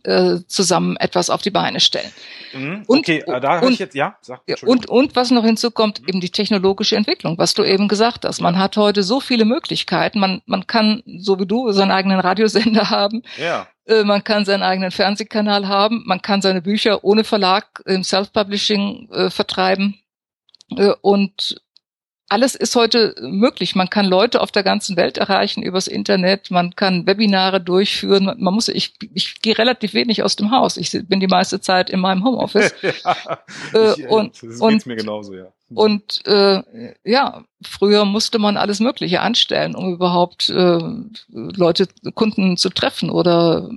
äh, 0.05 0.37
zusammen 0.47 0.97
etwas 0.97 1.31
auf 1.31 1.43
die 1.43 1.51
Beine 1.51 1.81
stellen. 1.81 2.11
Mhm, 2.53 2.85
und, 2.87 2.99
okay, 3.01 3.23
äh, 3.27 3.41
da 3.41 3.61
habe 3.61 3.71
ich 3.71 3.79
jetzt, 3.79 3.95
ja, 3.95 4.17
sag, 4.21 4.43
und, 4.63 4.89
und 4.89 5.17
was 5.17 5.31
noch 5.31 5.45
hinzukommt, 5.45 6.03
eben 6.07 6.21
die 6.21 6.31
technologische 6.31 6.97
Entwicklung, 6.97 7.39
was 7.39 7.55
du 7.55 7.65
eben 7.65 7.89
gesagt 7.89 8.25
hast. 8.25 8.41
Man 8.41 8.59
hat 8.59 8.77
heute 8.77 9.03
so 9.03 9.21
viele 9.21 9.45
Möglichkeiten. 9.45 10.19
Man, 10.19 10.43
man 10.47 10.67
kann, 10.67 11.03
so 11.19 11.39
wie 11.39 11.47
du, 11.47 11.71
seinen 11.73 11.91
eigenen 11.91 12.21
Radiosender 12.21 12.91
haben. 12.91 13.23
Ja. 13.37 13.67
Äh, 13.87 14.05
man 14.05 14.25
kann 14.25 14.45
seinen 14.45 14.63
eigenen 14.63 14.91
Fernsehkanal 14.91 15.69
haben. 15.69 16.03
Man 16.07 16.23
kann 16.23 16.43
seine 16.43 16.63
Bücher 16.63 17.05
ohne 17.05 17.25
Verlag 17.25 17.83
im 17.87 18.05
Self-Publishing 18.05 19.09
äh, 19.13 19.31
vertreiben. 19.31 20.01
Äh, 20.77 20.93
und 21.01 21.61
alles 22.29 22.55
ist 22.55 22.75
heute 22.75 23.15
möglich. 23.21 23.77
Man 23.77 23.89
kann 23.89 24.07
Leute 24.07 24.41
auf 24.41 24.51
der 24.51 24.65
ganzen 24.65 24.97
Welt 24.97 25.17
erreichen 25.17 25.63
übers 25.63 25.87
Internet. 25.87 26.51
Man 26.51 26.75
kann 26.75 27.07
Webinare 27.07 27.61
durchführen. 27.61 28.25
Man 28.25 28.55
muss, 28.55 28.69
ich, 28.69 28.95
ich 29.15 29.41
gehe 29.43 29.57
relativ 29.57 29.95
wenig 29.95 30.23
aus 30.23 30.35
dem 30.35 30.51
Haus. 30.51 30.77
Ich 30.77 30.91
bin 31.09 31.21
die 31.21 31.29
meiste 31.29 31.61
Zeit 31.61 31.89
in 31.89 32.01
meinem 32.01 32.25
Homeoffice. 32.25 32.75
ja, 32.83 33.17
äh, 33.75 33.93
ich, 34.01 34.09
und, 34.09 34.43
das 34.43 34.61
und, 34.61 34.87
mir 34.87 34.97
genauso, 34.97 35.35
ja. 35.35 35.53
Und 35.69 36.23
äh, 36.27 36.63
ja, 37.05 37.45
früher 37.63 38.05
musste 38.05 38.39
man 38.39 38.57
alles 38.57 38.81
Mögliche 38.81 39.21
anstellen, 39.21 39.75
um 39.75 39.93
überhaupt 39.93 40.49
äh, 40.49 40.79
Leute, 41.29 41.89
Kunden 42.15 42.57
zu 42.57 42.71
treffen 42.71 43.11
oder 43.11 43.69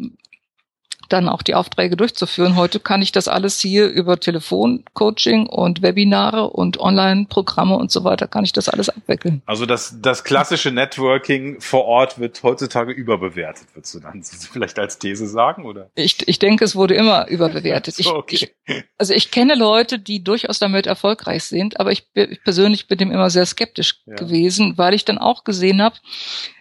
dann 1.09 1.27
auch 1.27 1.41
die 1.41 1.55
Aufträge 1.55 1.97
durchzuführen. 1.97 2.55
Heute 2.55 2.79
kann 2.79 3.01
ich 3.01 3.11
das 3.11 3.27
alles 3.27 3.59
hier 3.59 3.87
über 3.87 4.19
Telefoncoaching 4.19 5.47
und 5.47 5.81
Webinare 5.81 6.49
und 6.49 6.79
Online-Programme 6.79 7.75
und 7.75 7.91
so 7.91 8.03
weiter, 8.03 8.27
kann 8.27 8.43
ich 8.43 8.53
das 8.53 8.69
alles 8.69 8.89
abwickeln. 8.89 9.41
Also 9.45 9.65
das, 9.65 9.97
das 10.01 10.23
klassische 10.23 10.71
Networking 10.71 11.59
vor 11.59 11.85
Ort 11.85 12.19
wird 12.19 12.41
heutzutage 12.43 12.91
überbewertet, 12.91 13.67
würdest 13.73 13.95
du 13.95 13.99
dann 13.99 14.23
vielleicht 14.51 14.79
als 14.79 14.99
These 14.99 15.27
sagen, 15.27 15.65
oder? 15.65 15.89
Ich, 15.95 16.27
ich 16.27 16.39
denke, 16.39 16.63
es 16.63 16.75
wurde 16.75 16.93
immer 16.93 17.27
überbewertet. 17.27 17.95
so, 17.95 18.15
okay. 18.15 18.51
ich, 18.65 18.85
also 18.97 19.13
ich 19.13 19.31
kenne 19.31 19.55
Leute, 19.55 19.99
die 19.99 20.23
durchaus 20.23 20.59
damit 20.59 20.87
erfolgreich 20.87 21.43
sind, 21.43 21.79
aber 21.79 21.91
ich, 21.91 22.07
ich 22.13 22.43
persönlich 22.43 22.87
bin 22.87 22.97
dem 22.97 23.11
immer 23.11 23.29
sehr 23.29 23.45
skeptisch 23.45 24.01
ja. 24.05 24.15
gewesen, 24.15 24.77
weil 24.77 24.93
ich 24.93 25.05
dann 25.05 25.17
auch 25.17 25.43
gesehen 25.43 25.81
habe, 25.81 25.95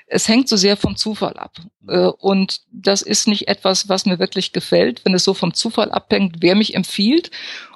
es 0.08 0.28
hängt 0.28 0.48
so 0.48 0.56
sehr 0.56 0.76
vom 0.76 0.96
Zufall 0.96 1.36
ab. 1.36 1.56
Mhm. 1.82 1.90
Äh, 1.90 2.06
und 2.18 2.60
das 2.72 3.02
ist 3.02 3.28
nicht 3.28 3.48
etwas, 3.48 3.88
was 3.88 4.06
mir 4.06 4.18
wirklich 4.18 4.52
gefällt, 4.52 5.04
wenn 5.04 5.14
es 5.14 5.24
so 5.24 5.34
vom 5.34 5.54
Zufall 5.54 5.90
abhängt, 5.90 6.36
wer 6.40 6.54
mich 6.54 6.74
empfiehlt 6.74 7.30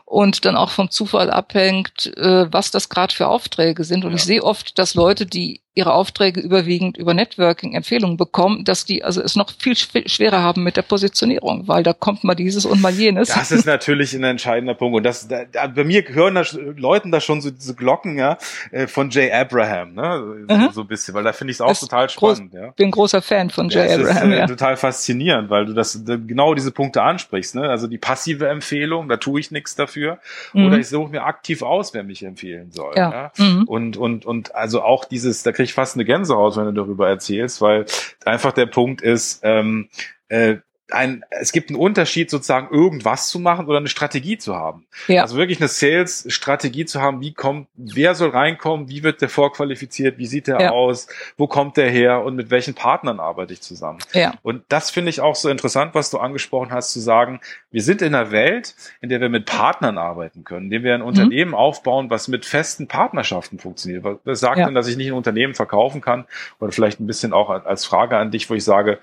und 0.05 0.45
dann 0.45 0.57
auch 0.57 0.71
vom 0.71 0.90
Zufall 0.90 1.31
abhängt, 1.31 2.14
äh, 2.16 2.53
was 2.53 2.71
das 2.71 2.88
gerade 2.88 3.14
für 3.14 3.29
Aufträge 3.29 3.85
sind. 3.85 4.05
Und 4.05 4.12
ja. 4.12 4.16
ich 4.16 4.25
sehe 4.25 4.42
oft, 4.42 4.79
dass 4.79 4.95
Leute, 4.95 5.25
die 5.25 5.62
ihre 5.74 5.94
Aufträge 5.94 6.40
überwiegend 6.40 6.98
über 6.98 7.14
Networking-Empfehlungen 7.14 8.18
bekommen, 8.18 8.64
dass 8.64 8.85
die 8.85 9.04
also 9.04 9.22
es 9.22 9.37
noch 9.37 9.50
viel 9.58 9.74
schwerer 9.74 10.42
haben 10.42 10.62
mit 10.62 10.76
der 10.76 10.82
Positionierung, 10.82 11.66
weil 11.66 11.82
da 11.82 11.94
kommt 11.94 12.24
mal 12.24 12.35
dieses 12.35 12.66
und 12.66 12.82
mal 12.82 12.92
jenes. 12.92 13.28
Das 13.28 13.50
ist 13.50 13.64
natürlich 13.64 14.12
ein 14.14 14.22
entscheidender 14.22 14.74
Punkt. 14.74 14.96
Und 14.98 15.04
das, 15.04 15.28
da, 15.28 15.44
da, 15.50 15.68
bei 15.68 15.85
mir 15.85 16.04
hören 16.08 16.35
da 16.35 16.44
Leuten 16.76 17.11
da 17.11 17.20
schon 17.20 17.40
so 17.40 17.50
diese 17.50 17.74
Glocken 17.74 18.18
ja, 18.18 18.37
äh, 18.70 18.87
von 18.87 19.08
Jay 19.08 19.32
Abraham, 19.32 19.94
ne? 19.94 20.44
So, 20.48 20.54
mhm. 20.54 20.68
so 20.72 20.80
ein 20.82 20.87
bisschen, 20.87 21.14
weil 21.14 21.24
da 21.24 21.32
finde 21.32 21.52
ich 21.52 21.56
es 21.56 21.61
auch 21.62 21.68
das 21.68 21.80
total 21.80 22.11
spannend. 22.11 22.52
Groß, 22.52 22.61
ja. 22.61 22.70
bin 22.72 22.90
großer 22.90 23.22
Fan 23.22 23.48
von 23.48 23.70
Jay 23.70 23.88
ja, 23.88 23.94
Abraham. 23.94 24.30
Ist, 24.30 24.37
äh, 24.37 24.40
ja. 24.40 24.46
Total 24.46 24.76
faszinierend, 24.76 25.48
weil 25.48 25.64
du 25.64 25.72
das 25.72 26.02
genau 26.04 26.54
diese 26.54 26.70
Punkte 26.70 27.02
ansprichst. 27.02 27.54
Ne? 27.54 27.62
Also 27.62 27.87
die 27.87 27.98
passive 27.98 28.46
Empfehlung, 28.46 29.08
da 29.08 29.16
tue 29.16 29.40
ich 29.40 29.50
nichts 29.50 29.74
dafür. 29.74 30.18
Mhm. 30.52 30.66
Oder 30.66 30.78
ich 30.78 30.88
suche 30.88 31.11
mir 31.11 31.24
aktiv 31.24 31.62
aus, 31.62 31.94
wer 31.94 32.02
mich 32.02 32.22
empfehlen 32.22 32.72
soll. 32.72 32.94
Ja. 32.94 33.11
ja? 33.38 33.44
Mhm. 33.44 33.64
Und, 33.64 33.96
und, 33.96 34.26
und 34.26 34.54
also 34.54 34.82
auch 34.82 35.06
dieses, 35.06 35.42
da 35.42 35.52
kriege 35.62 35.75
fast 35.75 35.94
eine 35.94 36.05
Gänsehaut, 36.05 36.57
wenn 36.57 36.66
du 36.66 36.72
darüber 36.72 37.09
erzählst, 37.09 37.61
weil 37.61 37.87
einfach 38.25 38.53
der 38.53 38.66
Punkt 38.66 39.01
ist, 39.01 39.40
ähm, 39.44 39.88
äh, 40.29 40.57
ein, 40.92 41.24
es 41.31 41.52
gibt 41.52 41.70
einen 41.70 41.78
Unterschied, 41.78 42.31
sozusagen 42.31 42.72
irgendwas 42.74 43.28
zu 43.28 43.38
machen 43.38 43.66
oder 43.66 43.78
eine 43.78 43.88
Strategie 43.88 44.38
zu 44.38 44.55
haben. 44.55 44.87
Ja. 45.09 45.22
Also 45.22 45.37
wirklich 45.37 45.61
eine 45.61 45.68
Sales-Strategie 45.68 46.85
zu 46.85 47.00
haben, 47.00 47.20
wie 47.20 47.33
kommt, 47.33 47.68
wer 47.74 48.14
soll 48.14 48.31
reinkommen, 48.31 48.88
wie 48.88 49.02
wird 49.02 49.20
der 49.20 49.28
vorqualifiziert, 49.28 50.18
wie 50.18 50.26
sieht 50.26 50.46
der 50.46 50.61
ja. 50.61 50.70
aus, 50.70 51.09
wo 51.37 51.46
kommt 51.46 51.76
der 51.76 51.90
her 51.90 52.22
und 52.24 52.37
mit 52.37 52.50
welchen 52.50 52.74
Partnern 52.74 53.20
arbeite 53.20 53.52
ich 53.52 53.61
zusammen. 53.61 53.98
Ja. 54.12 54.35
Und 54.42 54.64
das 54.68 54.90
finde 54.90 55.11
ich 55.11 55.20
auch 55.20 55.37
so 55.37 55.48
interessant, 55.48 55.94
was 55.94 56.11
du 56.11 56.18
angesprochen 56.18 56.72
hast, 56.72 56.92
zu 56.92 57.00
sagen, 57.00 57.40
wir 57.70 57.83
sind 57.83 58.02
in 58.02 58.14
einer 58.14 58.31
Welt, 58.31 58.74
in 59.00 59.09
der 59.09 59.20
wir 59.20 59.28
mit 59.28 59.46
Partnern 59.46 59.98
arbeiten 59.98 60.44
können, 60.44 60.66
in 60.66 60.70
der 60.70 60.83
wir 60.83 60.94
ein 60.94 61.00
mhm. 61.00 61.07
Unternehmen 61.07 61.55
aufbauen, 61.55 62.11
was 62.11 62.28
mit 62.28 62.44
festen 62.44 62.88
Partnerschaften 62.88 63.59
funktioniert. 63.59 64.05
Was 64.24 64.40
sagt 64.40 64.59
ja. 64.59 64.66
denn, 64.66 64.74
dass 64.74 64.88
ich 64.88 64.96
nicht 64.96 65.09
ein 65.09 65.14
Unternehmen 65.14 65.55
verkaufen 65.55 66.00
kann? 66.00 66.26
Oder 66.61 66.72
vielleicht 66.72 67.00
ein 67.00 67.07
bisschen 67.07 67.33
auch 67.33 67.50
als 67.50 67.85
Frage 67.85 68.16
an 68.16 68.31
dich, 68.31 68.48
wo 68.50 68.55
ich 68.55 68.64
sage, 68.64 68.98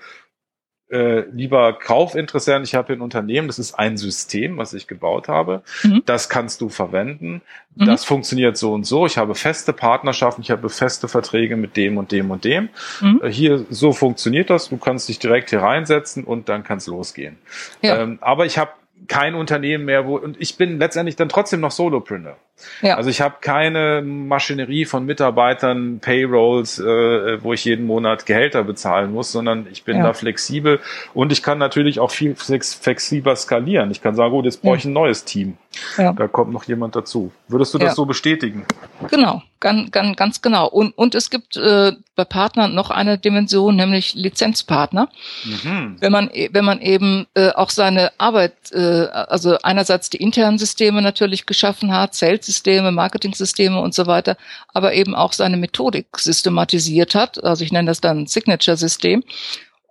äh, 0.90 1.20
lieber 1.30 1.72
Kaufinteressent, 1.72 2.66
ich 2.66 2.74
habe 2.74 2.92
ein 2.92 3.00
Unternehmen, 3.00 3.46
das 3.46 3.58
ist 3.58 3.74
ein 3.74 3.96
System, 3.96 4.56
was 4.58 4.72
ich 4.72 4.86
gebaut 4.86 5.28
habe. 5.28 5.62
Mhm. 5.82 6.02
Das 6.04 6.28
kannst 6.28 6.60
du 6.60 6.68
verwenden. 6.68 7.42
Mhm. 7.76 7.86
Das 7.86 8.04
funktioniert 8.04 8.56
so 8.56 8.72
und 8.72 8.84
so. 8.84 9.06
Ich 9.06 9.16
habe 9.16 9.34
feste 9.34 9.72
Partnerschaften, 9.72 10.42
ich 10.42 10.50
habe 10.50 10.68
feste 10.68 11.08
Verträge 11.08 11.56
mit 11.56 11.76
dem 11.76 11.96
und 11.96 12.12
dem 12.12 12.30
und 12.30 12.44
dem. 12.44 12.70
Mhm. 13.00 13.20
Äh, 13.22 13.30
hier, 13.30 13.64
so 13.70 13.92
funktioniert 13.92 14.50
das. 14.50 14.68
Du 14.68 14.76
kannst 14.76 15.08
dich 15.08 15.18
direkt 15.18 15.50
hier 15.50 15.62
reinsetzen 15.62 16.24
und 16.24 16.48
dann 16.48 16.64
kann 16.64 16.78
es 16.78 16.86
losgehen. 16.86 17.38
Ja. 17.82 18.02
Ähm, 18.02 18.18
aber 18.20 18.46
ich 18.46 18.58
habe 18.58 18.72
kein 19.08 19.34
Unternehmen 19.34 19.84
mehr, 19.84 20.06
wo 20.06 20.16
und 20.18 20.40
ich 20.40 20.56
bin 20.56 20.78
letztendlich 20.78 21.16
dann 21.16 21.28
trotzdem 21.28 21.60
noch 21.60 21.70
Solopreneur. 21.70 22.36
Ja. 22.82 22.96
Also 22.96 23.10
ich 23.10 23.20
habe 23.20 23.36
keine 23.40 24.02
Maschinerie 24.02 24.84
von 24.84 25.04
Mitarbeitern, 25.04 26.00
Payrolls, 26.00 26.78
äh, 26.78 27.42
wo 27.42 27.52
ich 27.52 27.64
jeden 27.64 27.86
Monat 27.86 28.26
Gehälter 28.26 28.64
bezahlen 28.64 29.12
muss, 29.12 29.32
sondern 29.32 29.66
ich 29.70 29.84
bin 29.84 29.98
ja. 29.98 30.04
da 30.04 30.12
flexibel 30.12 30.80
und 31.14 31.32
ich 31.32 31.42
kann 31.42 31.58
natürlich 31.58 32.00
auch 32.00 32.10
viel 32.10 32.34
flexibler 32.34 33.36
skalieren. 33.36 33.90
Ich 33.90 34.02
kann 34.02 34.14
sagen, 34.14 34.30
gut, 34.32 34.44
jetzt 34.44 34.62
brauche 34.62 34.76
ich 34.76 34.84
ein 34.84 34.92
neues 34.92 35.24
Team. 35.24 35.56
Ja. 35.96 36.12
Da 36.12 36.26
kommt 36.26 36.52
noch 36.52 36.64
jemand 36.64 36.96
dazu. 36.96 37.30
Würdest 37.48 37.72
du 37.74 37.78
das 37.78 37.94
so 37.94 38.04
bestätigen? 38.04 38.66
Genau, 39.08 39.42
ganz, 39.60 39.90
ganz, 39.92 40.16
ganz 40.16 40.42
genau. 40.42 40.68
Und, 40.68 40.96
und 40.98 41.14
es 41.14 41.30
gibt 41.30 41.56
äh, 41.56 41.92
bei 42.16 42.24
Partnern 42.24 42.74
noch 42.74 42.90
eine 42.90 43.18
Dimension, 43.18 43.76
nämlich 43.76 44.14
Lizenzpartner. 44.14 45.08
Mhm. 45.44 45.96
Wenn 46.00 46.12
man 46.12 46.30
wenn 46.50 46.64
man 46.64 46.80
eben 46.80 47.26
äh, 47.34 47.50
auch 47.50 47.70
seine 47.70 48.12
Arbeit, 48.18 48.54
äh, 48.72 49.06
also 49.06 49.58
einerseits 49.62 50.10
die 50.10 50.18
internen 50.18 50.58
Systeme 50.58 51.02
natürlich 51.02 51.46
geschaffen 51.46 51.92
hat, 51.92 52.14
Sales 52.14 52.46
Marketing-Systeme, 52.50 52.90
Marketing-Systeme 52.92 53.80
und 53.80 53.94
so 53.94 54.06
weiter, 54.06 54.36
aber 54.68 54.92
eben 54.94 55.14
auch 55.14 55.32
seine 55.32 55.56
Methodik 55.56 56.18
systematisiert 56.18 57.14
hat. 57.14 57.42
Also 57.42 57.64
ich 57.64 57.72
nenne 57.72 57.88
das 57.88 58.00
dann 58.00 58.26
Signature-System 58.26 59.22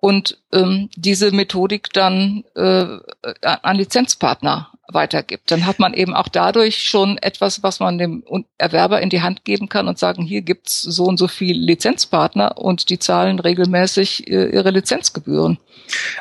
und 0.01 0.37
ähm, 0.51 0.89
diese 0.95 1.31
Methodik 1.31 1.91
dann 1.93 2.43
äh, 2.55 2.97
an 3.41 3.75
Lizenzpartner 3.75 4.71
weitergibt. 4.91 5.51
Dann 5.51 5.65
hat 5.65 5.79
man 5.79 5.93
eben 5.93 6.13
auch 6.13 6.27
dadurch 6.27 6.83
schon 6.83 7.17
etwas, 7.17 7.63
was 7.63 7.79
man 7.79 7.97
dem 7.97 8.23
Erwerber 8.57 9.01
in 9.01 9.09
die 9.09 9.21
Hand 9.21 9.45
geben 9.45 9.69
kann 9.69 9.87
und 9.87 9.97
sagen, 9.97 10.23
hier 10.23 10.41
gibt's 10.41 10.81
so 10.81 11.05
und 11.05 11.17
so 11.17 11.27
viel 11.27 11.57
Lizenzpartner 11.57 12.57
und 12.57 12.89
die 12.89 12.99
zahlen 12.99 13.39
regelmäßig 13.39 14.27
äh, 14.27 14.49
ihre 14.49 14.71
Lizenzgebühren. 14.71 15.59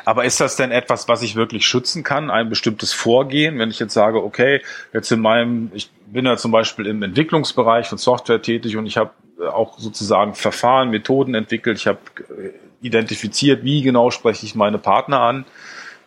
Aber 0.05 0.25
ist 0.25 0.39
das 0.39 0.55
denn 0.55 0.71
etwas, 0.71 1.07
was 1.07 1.21
ich 1.21 1.35
wirklich 1.35 1.65
schützen 1.65 2.03
kann? 2.03 2.29
Ein 2.31 2.49
bestimmtes 2.49 2.93
Vorgehen, 2.93 3.59
wenn 3.59 3.69
ich 3.69 3.79
jetzt 3.79 3.93
sage, 3.93 4.23
okay, 4.23 4.61
jetzt 4.93 5.11
in 5.11 5.19
meinem, 5.19 5.71
ich 5.73 5.89
bin 6.07 6.25
ja 6.25 6.37
zum 6.37 6.51
Beispiel 6.51 6.87
im 6.87 7.03
Entwicklungsbereich 7.03 7.87
von 7.87 7.97
Software 7.97 8.41
tätig 8.41 8.77
und 8.77 8.85
ich 8.85 8.97
habe 8.97 9.11
auch 9.51 9.79
sozusagen 9.79 10.35
Verfahren, 10.35 10.89
Methoden 10.89 11.33
entwickelt. 11.35 11.77
Ich 11.77 11.87
habe 11.87 11.99
äh, 12.29 12.51
identifiziert, 12.81 13.63
wie 13.63 13.81
genau 13.81 14.11
spreche 14.11 14.45
ich 14.45 14.55
meine 14.55 14.77
Partner 14.77 15.21
an, 15.21 15.45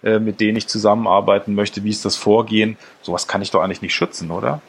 äh, 0.03 0.19
mit 0.19 0.41
denen 0.41 0.57
ich 0.57 0.69
zusammenarbeiten 0.69 1.55
möchte, 1.55 1.85
wie 1.85 1.91
ist 1.91 2.05
das 2.05 2.17
Vorgehen. 2.17 2.77
Sowas 3.03 3.29
kann 3.29 3.43
ich 3.43 3.51
doch 3.51 3.63
eigentlich 3.63 3.83
nicht 3.83 3.95
schützen, 3.95 4.31
oder? 4.31 4.61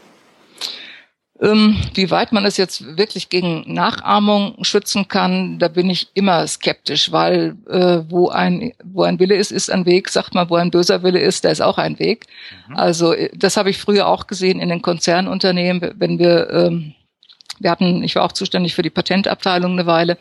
Ähm, 1.42 1.76
wie 1.96 2.12
weit 2.12 2.32
man 2.32 2.46
es 2.46 2.58
jetzt 2.58 2.98
wirklich 2.98 3.28
gegen 3.30 3.64
Nachahmung 3.74 4.64
schützen 4.64 5.08
kann, 5.08 5.60
da 5.60 5.68
bin 5.68 5.90
ich 5.90 6.08
immer 6.14 6.46
skeptisch, 6.48 7.12
weil 7.12 7.58
äh, 7.68 8.02
wo 8.10 8.30
ein 8.30 8.74
wo 8.84 9.04
ein 9.04 9.20
Wille 9.20 9.36
ist, 9.36 9.52
ist 9.52 9.72
ein 9.72 9.86
Weg. 9.86 10.10
Sagt 10.10 10.36
man, 10.36 10.50
wo 10.50 10.56
ein 10.56 10.72
böser 10.72 11.04
Wille 11.04 11.20
ist, 11.20 11.44
da 11.44 11.50
ist 11.50 11.62
auch 11.62 11.80
ein 11.80 12.00
Weg. 12.00 12.28
Mhm. 12.70 12.78
Also 12.78 13.14
äh, 13.14 13.30
das 13.36 13.58
habe 13.58 13.72
ich 13.72 13.78
früher 13.78 14.08
auch 14.08 14.28
gesehen 14.28 14.60
in 14.60 14.70
den 14.70 14.82
Konzernunternehmen, 14.82 15.96
wenn 15.98 16.20
wir 16.20 16.50
ähm, 16.52 16.94
wir 17.60 17.72
hatten, 17.72 18.04
ich 18.04 18.16
war 18.16 18.24
auch 18.24 18.32
zuständig 18.32 18.76
für 18.76 18.82
die 18.82 18.90
Patentabteilung 18.90 19.74
eine 19.74 19.86
Weile 19.86 20.18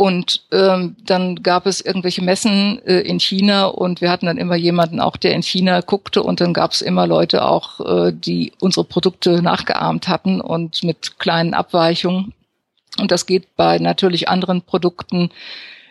und 0.00 0.44
ähm, 0.50 0.96
dann 1.04 1.42
gab 1.42 1.66
es 1.66 1.82
irgendwelche 1.82 2.24
Messen 2.24 2.80
äh, 2.86 3.00
in 3.00 3.20
China 3.20 3.66
und 3.66 4.00
wir 4.00 4.10
hatten 4.10 4.24
dann 4.24 4.38
immer 4.38 4.56
jemanden 4.56 4.98
auch, 4.98 5.18
der 5.18 5.34
in 5.34 5.42
China 5.42 5.82
guckte 5.82 6.22
und 6.22 6.40
dann 6.40 6.54
gab 6.54 6.72
es 6.72 6.80
immer 6.80 7.06
Leute 7.06 7.44
auch, 7.44 7.80
äh, 7.80 8.10
die 8.10 8.54
unsere 8.60 8.84
Produkte 8.84 9.42
nachgeahmt 9.42 10.08
hatten 10.08 10.40
und 10.40 10.82
mit 10.84 11.18
kleinen 11.18 11.52
Abweichungen. 11.52 12.32
Und 12.98 13.10
das 13.10 13.26
geht 13.26 13.54
bei 13.56 13.78
natürlich 13.78 14.26
anderen 14.30 14.62
Produkten 14.62 15.28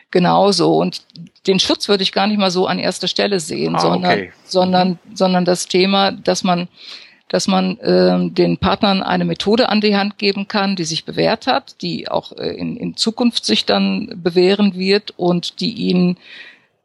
genauso. 0.10 0.76
Und 0.78 1.04
den 1.46 1.60
Schutz 1.60 1.88
würde 1.88 2.02
ich 2.02 2.12
gar 2.12 2.26
nicht 2.26 2.40
mal 2.40 2.50
so 2.50 2.66
an 2.66 2.80
erster 2.80 3.08
Stelle 3.08 3.40
sehen, 3.40 3.76
ah, 3.76 3.80
sondern, 3.80 4.12
okay. 4.12 4.34
sondern, 4.44 5.00
sondern 5.14 5.46
das 5.46 5.68
Thema, 5.68 6.14
dass 6.14 6.44
man 6.44 6.68
dass 7.30 7.48
man 7.48 7.78
äh, 7.80 8.30
den 8.32 8.58
Partnern 8.58 9.02
eine 9.02 9.24
Methode 9.24 9.70
an 9.70 9.82
die 9.82 9.96
Hand 9.96 10.18
geben 10.18 10.48
kann, 10.48 10.76
die 10.76 10.84
sich 10.84 11.06
bewährt 11.06 11.48
hat, 11.48 11.82
die 11.82 12.10
auch 12.10 12.34
äh, 12.34 12.50
in, 12.50 12.76
in 12.76 12.98
Zukunft 12.98 13.46
sich 13.46 13.66
dann 13.66 14.22
bewähren 14.22 14.76
wird 14.76 15.14
und 15.16 15.62
die 15.62 15.72
ihnen 15.72 16.18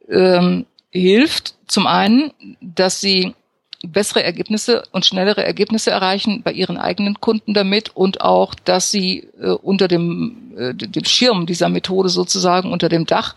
ähm, 0.09 0.65
hilft, 0.91 1.55
zum 1.67 1.87
einen, 1.87 2.31
dass 2.61 3.01
sie 3.01 3.33
bessere 3.87 4.23
Ergebnisse 4.23 4.83
und 4.91 5.05
schnellere 5.05 5.43
Ergebnisse 5.43 5.91
erreichen 5.91 6.41
bei 6.43 6.51
ihren 6.51 6.77
eigenen 6.77 7.19
Kunden 7.19 7.53
damit 7.53 7.95
und 7.95 8.21
auch, 8.21 8.55
dass 8.55 8.91
sie 8.91 9.27
äh, 9.39 9.49
unter 9.49 9.87
dem, 9.87 10.53
äh, 10.57 10.73
dem 10.73 11.05
Schirm 11.05 11.45
dieser 11.45 11.69
Methode 11.69 12.09
sozusagen, 12.09 12.71
unter 12.71 12.89
dem 12.89 13.05
Dach, 13.05 13.35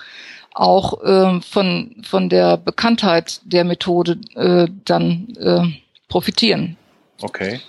auch 0.55 1.03
äh, 1.03 1.41
von, 1.41 1.97
von 2.03 2.29
der 2.29 2.57
Bekanntheit 2.57 3.41
der 3.45 3.65
Methode 3.65 4.19
äh, 4.35 4.69
dann 4.85 5.29
äh, 5.39 5.63
profitieren. 6.09 6.78
Okay. 7.21 7.61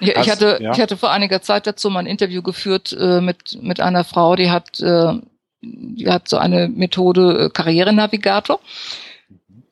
Ich, 0.00 0.08
ich 0.08 0.30
hatte, 0.30 0.58
ja. 0.60 0.72
ich 0.72 0.80
hatte 0.80 0.96
vor 0.96 1.12
einiger 1.12 1.40
Zeit 1.42 1.66
dazu 1.66 1.88
mal 1.90 2.00
ein 2.00 2.06
Interview 2.06 2.42
geführt 2.42 2.96
äh, 2.98 3.20
mit, 3.20 3.62
mit 3.62 3.80
einer 3.80 4.04
Frau, 4.04 4.36
die 4.36 4.50
hat, 4.50 4.80
äh, 4.80 5.14
die 5.62 6.08
hat 6.08 6.28
so 6.28 6.36
eine 6.36 6.68
Methode 6.68 7.44
äh, 7.44 7.50
Karrierenavigator, 7.50 8.60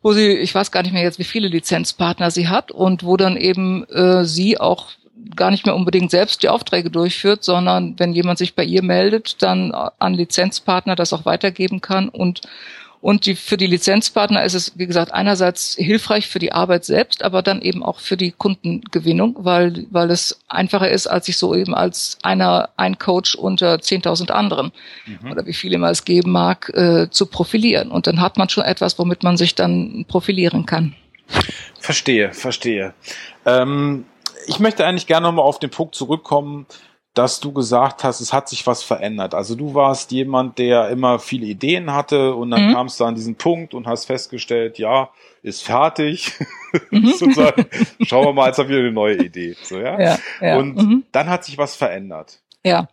wo 0.01 0.13
sie, 0.13 0.37
ich 0.37 0.55
weiß 0.55 0.71
gar 0.71 0.83
nicht 0.83 0.93
mehr 0.93 1.03
jetzt, 1.03 1.19
wie 1.19 1.25
viele 1.25 1.49
Lizenzpartner 1.49 2.31
sie 2.31 2.49
hat 2.49 2.71
und 2.71 3.05
wo 3.05 3.17
dann 3.17 3.37
eben 3.37 3.85
äh, 3.89 4.25
sie 4.25 4.59
auch 4.59 4.91
gar 5.37 5.51
nicht 5.51 5.67
mehr 5.67 5.77
unbedingt 5.77 6.11
selbst 6.11 6.43
die 6.43 6.49
Aufträge 6.49 6.91
durchführt, 6.91 7.45
sondern 7.45 7.99
wenn 7.99 8.13
jemand 8.13 8.39
sich 8.39 8.55
bei 8.55 8.65
ihr 8.65 8.83
meldet, 8.83 9.43
dann 9.43 9.73
an 9.73 10.15
Lizenzpartner 10.15 10.97
das 10.97 11.13
auch 11.13 11.25
weitergeben 11.25 11.81
kann 11.81 12.09
und 12.09 12.43
und 13.03 13.27
die, 13.27 13.35
für 13.35 13.57
die 13.57 13.67
Lizenzpartner 13.67 14.45
ist 14.45 14.55
es, 14.55 14.79
wie 14.79 14.87
gesagt, 14.87 15.13
einerseits 15.13 15.75
hilfreich 15.75 16.29
für 16.29 16.39
die 16.39 16.53
Arbeit 16.53 16.85
selbst, 16.85 17.25
aber 17.25 17.43
dann 17.43 17.61
eben 17.61 17.83
auch 17.83 17.99
für 17.99 18.17
die 18.17 18.31
Kundengewinnung, 18.31 19.35
weil, 19.41 19.87
weil 19.91 20.09
es 20.13 20.41
einfacher 20.47 20.89
ist, 20.89 21.09
als 21.09 21.27
sich 21.27 21.37
so 21.37 21.53
eben 21.57 21.75
als 21.75 22.17
einer, 22.23 22.69
ein 22.77 23.01
Coach 23.01 23.35
unter 23.35 23.75
10.000 23.75 24.31
anderen 24.31 24.71
mhm. 25.05 25.33
oder 25.33 25.47
wie 25.47 25.53
viel 25.53 25.73
immer 25.73 25.91
es 25.91 26.05
geben 26.05 26.31
mag, 26.31 26.71
äh, 26.75 27.11
zu 27.11 27.27
profilieren. 27.27 27.91
Und 27.91 28.07
dann 28.07 28.21
hat 28.21 28.39
man 28.39 28.49
schon 28.49 28.63
etwas, 28.63 28.97
womit 29.01 29.25
man 29.25 29.37
sich 29.37 29.57
dann 29.57 30.05
profilieren 30.07 30.65
kann. 30.65 30.95
Verstehe, 31.81 32.33
verstehe. 32.33 32.95
Ähm, 33.45 34.05
ich 34.47 34.61
möchte 34.61 34.87
eigentlich 34.87 35.09
gerne 35.09 35.27
nochmal 35.27 35.45
auf 35.45 35.59
den 35.59 35.71
Punkt 35.71 35.97
zurückkommen, 35.97 36.67
dass 37.15 37.41
du 37.41 37.53
gesagt 37.53 38.05
hast, 38.05 38.21
es 38.21 38.33
hat 38.33 38.49
sich 38.49 38.67
was 38.67 38.83
verändert. 38.83 39.35
Also 39.35 39.55
du 39.55 39.75
warst 39.75 40.13
jemand, 40.13 40.59
der 40.59 40.89
immer 40.89 41.19
viele 41.19 41.47
Ideen 41.47 41.93
hatte 41.93 42.35
und 42.35 42.51
dann 42.51 42.69
mhm. 42.69 42.73
kamst 42.73 43.01
du 43.01 43.05
an 43.05 43.15
diesen 43.15 43.35
Punkt 43.35 43.75
und 43.75 43.87
hast 43.87 44.07
festgestellt, 44.07 44.79
ja, 44.79 45.11
ist 45.43 45.63
fertig. 45.63 46.33
Mhm. 46.91 47.13
Schauen 48.01 48.25
wir 48.25 48.33
mal, 48.33 48.47
jetzt 48.47 48.59
haben 48.59 48.71
wir 48.71 48.79
eine 48.79 48.93
neue 48.93 49.17
Idee. 49.17 49.55
So, 49.63 49.79
ja? 49.79 50.01
ja, 50.01 50.19
ja. 50.41 50.57
Und 50.57 50.77
mhm. 50.77 51.05
dann 51.13 51.29
hat 51.29 51.45
sich 51.45 51.59
was 51.59 51.77
verändert. 51.77 52.41
Ja, 52.65 52.89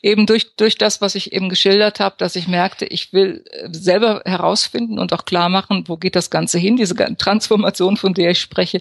eben 0.00 0.26
durch, 0.26 0.54
durch 0.54 0.78
das, 0.78 1.00
was 1.00 1.16
ich 1.16 1.32
eben 1.32 1.48
geschildert 1.48 1.98
habe, 1.98 2.14
dass 2.18 2.36
ich 2.36 2.46
merkte, 2.46 2.84
ich 2.84 3.12
will 3.12 3.44
äh, 3.50 3.68
selber 3.72 4.22
herausfinden 4.24 5.00
und 5.00 5.12
auch 5.12 5.24
klar 5.24 5.48
machen, 5.48 5.84
wo 5.88 5.96
geht 5.96 6.14
das 6.14 6.30
Ganze 6.30 6.58
hin, 6.58 6.76
diese 6.76 6.94
Transformation, 6.94 7.96
von 7.96 8.14
der 8.14 8.30
ich 8.30 8.40
spreche. 8.40 8.80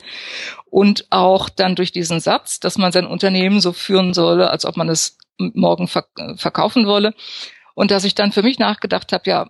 Und 0.70 1.08
auch 1.10 1.50
dann 1.50 1.76
durch 1.76 1.92
diesen 1.92 2.20
Satz, 2.20 2.60
dass 2.60 2.78
man 2.78 2.92
sein 2.92 3.08
Unternehmen 3.08 3.62
so 3.62 3.74
führen 3.74 4.14
solle, 4.14 4.52
als 4.52 4.66
ob 4.66 4.78
man 4.78 4.90
es 4.90 5.18
morgen 5.40 5.88
verkaufen 5.88 6.86
wolle. 6.86 7.16
Und 7.74 7.90
dass 7.90 8.04
ich 8.04 8.14
dann 8.14 8.32
für 8.32 8.44
mich 8.44 8.60
nachgedacht 8.60 9.12
habe, 9.14 9.30
ja, 9.30 9.50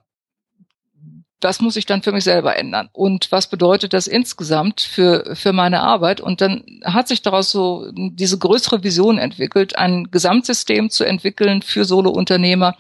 das 1.39 1.61
muss 1.61 1.75
ich 1.75 1.85
dann 1.85 2.01
für 2.01 2.11
mich 2.11 2.23
selber 2.23 2.55
ändern. 2.55 2.89
Und 2.93 3.31
was 3.31 3.47
bedeutet 3.47 3.93
das 3.93 4.07
insgesamt 4.07 4.81
für, 4.81 5.35
für 5.35 5.53
meine 5.53 5.81
Arbeit? 5.81 6.19
Und 6.19 6.41
dann 6.41 6.63
hat 6.83 7.07
sich 7.07 7.21
daraus 7.21 7.51
so 7.51 7.91
diese 7.93 8.39
größere 8.39 8.83
Vision 8.83 9.19
entwickelt, 9.19 9.77
ein 9.77 10.09
Gesamtsystem 10.09 10.89
zu 10.89 11.03
entwickeln 11.03 11.61
für 11.61 11.85
Solo-Unternehmer, 11.85 12.75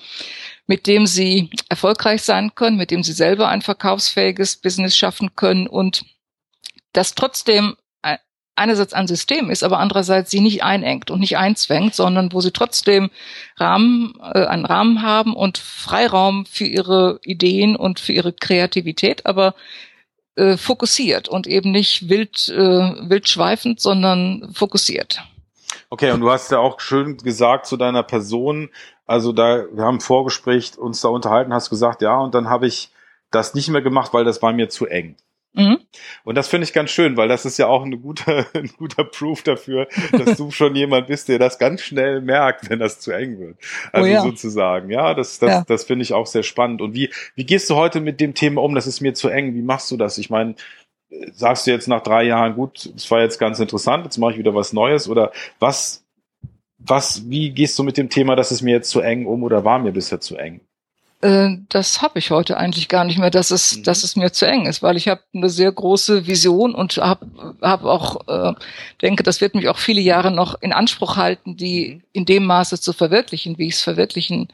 mit 0.65 0.87
dem 0.87 1.05
sie 1.05 1.51
erfolgreich 1.69 2.23
sein 2.23 2.55
können, 2.55 2.77
mit 2.77 2.89
dem 2.89 3.03
sie 3.03 3.13
selber 3.13 3.47
ein 3.47 3.61
verkaufsfähiges 3.61 4.57
Business 4.57 4.97
schaffen 4.97 5.35
können 5.35 5.67
und 5.67 6.03
das 6.93 7.13
trotzdem 7.13 7.75
einerseits 8.57 8.93
ein 8.93 9.07
System 9.07 9.49
ist, 9.49 9.63
aber 9.63 9.79
andererseits 9.79 10.31
sie 10.31 10.39
nicht 10.39 10.63
einengt 10.63 11.11
und 11.11 11.19
nicht 11.19 11.37
einzwängt, 11.37 11.95
sondern 11.95 12.33
wo 12.33 12.41
sie 12.41 12.51
trotzdem 12.51 13.09
Rahmen, 13.57 14.13
äh, 14.33 14.45
einen 14.45 14.65
Rahmen 14.65 15.01
haben 15.01 15.35
und 15.35 15.57
Freiraum 15.57 16.45
für 16.45 16.65
ihre 16.65 17.19
Ideen 17.23 17.75
und 17.75 17.99
für 17.99 18.13
ihre 18.13 18.33
Kreativität, 18.33 19.25
aber 19.25 19.55
äh, 20.35 20.57
fokussiert 20.57 21.29
und 21.29 21.47
eben 21.47 21.71
nicht 21.71 22.09
wild, 22.09 22.49
äh, 22.49 23.09
wild 23.09 23.27
schweifend, 23.27 23.79
sondern 23.79 24.49
fokussiert. 24.53 25.21
Okay, 25.89 26.11
und 26.11 26.21
du 26.21 26.29
hast 26.29 26.51
ja 26.51 26.59
auch 26.59 26.79
schön 26.79 27.17
gesagt 27.17 27.65
zu 27.65 27.77
deiner 27.77 28.03
Person, 28.03 28.69
also 29.05 29.31
da, 29.31 29.65
wir 29.71 29.83
haben 29.83 29.95
im 29.95 30.01
Vorgespräch 30.01 30.77
uns 30.77 31.01
da 31.01 31.07
unterhalten, 31.07 31.53
hast 31.53 31.69
gesagt, 31.69 32.01
ja, 32.01 32.17
und 32.17 32.35
dann 32.35 32.49
habe 32.49 32.67
ich 32.67 32.91
das 33.31 33.53
nicht 33.53 33.69
mehr 33.69 33.81
gemacht, 33.81 34.13
weil 34.13 34.25
das 34.25 34.41
war 34.41 34.51
mir 34.53 34.69
zu 34.69 34.85
eng. 34.85 35.15
Mhm. 35.57 35.79
Und 36.23 36.35
das 36.35 36.47
finde 36.47 36.65
ich 36.65 36.73
ganz 36.73 36.91
schön, 36.91 37.17
weil 37.17 37.27
das 37.27 37.43
ist 37.43 37.57
ja 37.57 37.65
auch 37.65 37.83
ein 37.83 37.99
guter, 38.01 38.45
ein 38.53 38.69
guter 38.77 39.03
Proof 39.03 39.41
dafür, 39.41 39.87
dass 40.11 40.37
du 40.37 40.51
schon 40.51 40.75
jemand 40.75 41.07
bist, 41.07 41.29
der 41.29 41.39
das 41.39 41.57
ganz 41.57 41.81
schnell 41.81 42.21
merkt, 42.21 42.69
wenn 42.69 42.79
das 42.79 42.99
zu 42.99 43.11
eng 43.11 43.39
wird. 43.39 43.57
Also 43.91 44.07
oh 44.07 44.11
ja. 44.13 44.21
sozusagen, 44.21 44.91
ja, 44.91 45.15
das, 45.15 45.39
das, 45.39 45.49
ja. 45.49 45.63
das 45.67 45.85
finde 45.85 46.03
ich 46.03 46.13
auch 46.13 46.27
sehr 46.27 46.43
spannend. 46.43 46.81
Und 46.81 46.93
wie, 46.93 47.09
wie 47.35 47.45
gehst 47.45 47.69
du 47.71 47.75
heute 47.75 48.01
mit 48.01 48.21
dem 48.21 48.35
Thema 48.35 48.61
um? 48.61 48.75
Das 48.75 48.85
ist 48.85 49.01
mir 49.01 49.15
zu 49.15 49.29
eng. 49.29 49.55
Wie 49.55 49.63
machst 49.63 49.89
du 49.89 49.97
das? 49.97 50.19
Ich 50.19 50.29
meine, 50.29 50.53
sagst 51.31 51.65
du 51.65 51.71
jetzt 51.71 51.87
nach 51.87 52.03
drei 52.03 52.23
Jahren, 52.23 52.53
gut, 52.53 52.91
es 52.95 53.09
war 53.09 53.21
jetzt 53.21 53.39
ganz 53.39 53.59
interessant, 53.59 54.05
jetzt 54.05 54.17
mache 54.17 54.33
ich 54.33 54.37
wieder 54.37 54.53
was 54.53 54.73
Neues 54.73 55.09
oder 55.09 55.31
was, 55.59 56.05
was, 56.77 57.27
wie 57.29 57.49
gehst 57.51 57.79
du 57.79 57.83
mit 57.83 57.97
dem 57.97 58.09
Thema, 58.09 58.35
dass 58.35 58.51
es 58.51 58.61
mir 58.61 58.75
jetzt 58.75 58.89
zu 58.89 59.01
eng 59.01 59.25
um 59.25 59.41
oder 59.41 59.65
war 59.65 59.79
mir 59.79 59.91
bisher 59.91 60.19
zu 60.19 60.37
eng? 60.37 60.61
Äh, 61.21 61.57
das 61.69 62.01
habe 62.01 62.19
ich 62.19 62.29
heute 62.29 62.57
eigentlich 62.57 62.89
gar 62.89 63.03
nicht 63.03 63.17
mehr, 63.17 63.31
dass 63.31 63.49
es, 63.51 63.77
mhm. 63.77 63.83
dass 63.83 64.03
es 64.03 64.15
mir 64.15 64.31
zu 64.31 64.45
eng 64.45 64.67
ist, 64.67 64.83
weil 64.83 64.97
ich 64.97 65.07
habe 65.07 65.21
eine 65.33 65.49
sehr 65.49 65.71
große 65.71 66.27
Vision 66.27 66.75
und 66.75 66.97
habe 66.97 67.57
hab 67.61 67.83
auch 67.85 68.27
äh, 68.27 68.53
denke, 69.01 69.23
das 69.23 69.41
wird 69.41 69.55
mich 69.55 69.67
auch 69.67 69.77
viele 69.77 70.01
Jahre 70.01 70.31
noch 70.31 70.61
in 70.61 70.73
Anspruch 70.73 71.15
halten, 71.17 71.57
die 71.57 71.95
mhm. 71.95 72.03
in 72.13 72.25
dem 72.25 72.45
Maße 72.45 72.79
zu 72.79 72.93
verwirklichen, 72.93 73.57
wie 73.57 73.67
ich 73.67 73.75
es 73.75 73.81
verwirklichen 73.81 74.49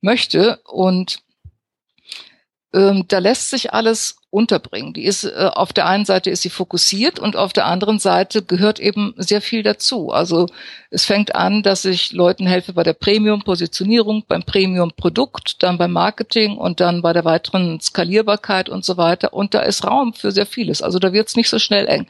möchte. 0.00 0.60
Und 0.64 1.20
ähm, 2.74 3.04
da 3.08 3.18
lässt 3.18 3.50
sich 3.50 3.72
alles 3.72 4.16
unterbringen. 4.30 4.92
Die 4.92 5.04
ist 5.04 5.24
äh, 5.24 5.50
auf 5.52 5.72
der 5.72 5.86
einen 5.86 6.04
Seite 6.04 6.30
ist 6.30 6.42
sie 6.42 6.50
fokussiert 6.50 7.18
und 7.18 7.36
auf 7.36 7.52
der 7.52 7.66
anderen 7.66 7.98
Seite 7.98 8.42
gehört 8.42 8.78
eben 8.78 9.12
sehr 9.16 9.40
viel 9.40 9.62
dazu. 9.62 10.10
Also 10.10 10.46
es 10.90 11.04
fängt 11.04 11.34
an, 11.34 11.62
dass 11.62 11.84
ich 11.84 12.12
Leuten 12.12 12.46
helfe 12.46 12.72
bei 12.72 12.84
der 12.84 12.92
Premium-Positionierung, 12.92 14.24
beim 14.28 14.44
Premium-Produkt, 14.44 15.62
dann 15.62 15.78
beim 15.78 15.92
Marketing 15.92 16.56
und 16.56 16.80
dann 16.80 17.02
bei 17.02 17.12
der 17.12 17.24
weiteren 17.24 17.80
Skalierbarkeit 17.80 18.68
und 18.68 18.84
so 18.84 18.96
weiter. 18.96 19.32
Und 19.34 19.54
da 19.54 19.60
ist 19.62 19.84
Raum 19.84 20.14
für 20.14 20.30
sehr 20.30 20.46
vieles. 20.46 20.80
Also 20.80 20.98
da 21.00 21.12
wird 21.12 21.28
es 21.28 21.36
nicht 21.36 21.48
so 21.48 21.58
schnell 21.58 21.88
eng. 21.88 22.06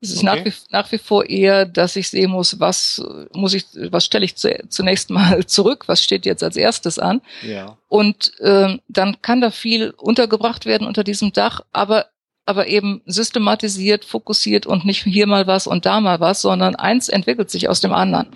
Es 0.00 0.10
ist 0.10 0.18
okay. 0.18 0.26
nach, 0.26 0.44
wie, 0.44 0.52
nach 0.70 0.92
wie 0.92 0.98
vor 0.98 1.28
eher, 1.28 1.64
dass 1.64 1.96
ich 1.96 2.08
sehen 2.08 2.30
muss, 2.30 2.60
was 2.60 3.02
muss 3.32 3.54
ich, 3.54 3.66
was 3.90 4.04
stelle 4.04 4.24
ich 4.24 4.36
zu, 4.36 4.56
zunächst 4.68 5.10
mal 5.10 5.44
zurück, 5.46 5.84
was 5.86 6.02
steht 6.02 6.24
jetzt 6.24 6.44
als 6.44 6.56
erstes 6.56 6.98
an. 6.98 7.20
Ja. 7.42 7.76
Und 7.88 8.32
ähm, 8.40 8.80
dann 8.88 9.20
kann 9.22 9.40
da 9.40 9.50
viel 9.50 9.90
untergebracht 9.90 10.66
werden 10.66 10.86
unter 10.86 11.04
diesem 11.04 11.32
Dach, 11.32 11.62
aber 11.72 12.06
aber 12.46 12.66
eben 12.66 13.02
systematisiert, 13.04 14.06
fokussiert 14.06 14.64
und 14.64 14.86
nicht 14.86 15.04
hier 15.04 15.26
mal 15.26 15.46
was 15.46 15.66
und 15.66 15.84
da 15.84 16.00
mal 16.00 16.18
was, 16.18 16.40
sondern 16.40 16.76
eins 16.76 17.10
entwickelt 17.10 17.50
sich 17.50 17.68
aus 17.68 17.80
dem 17.82 17.92
anderen. 17.92 18.28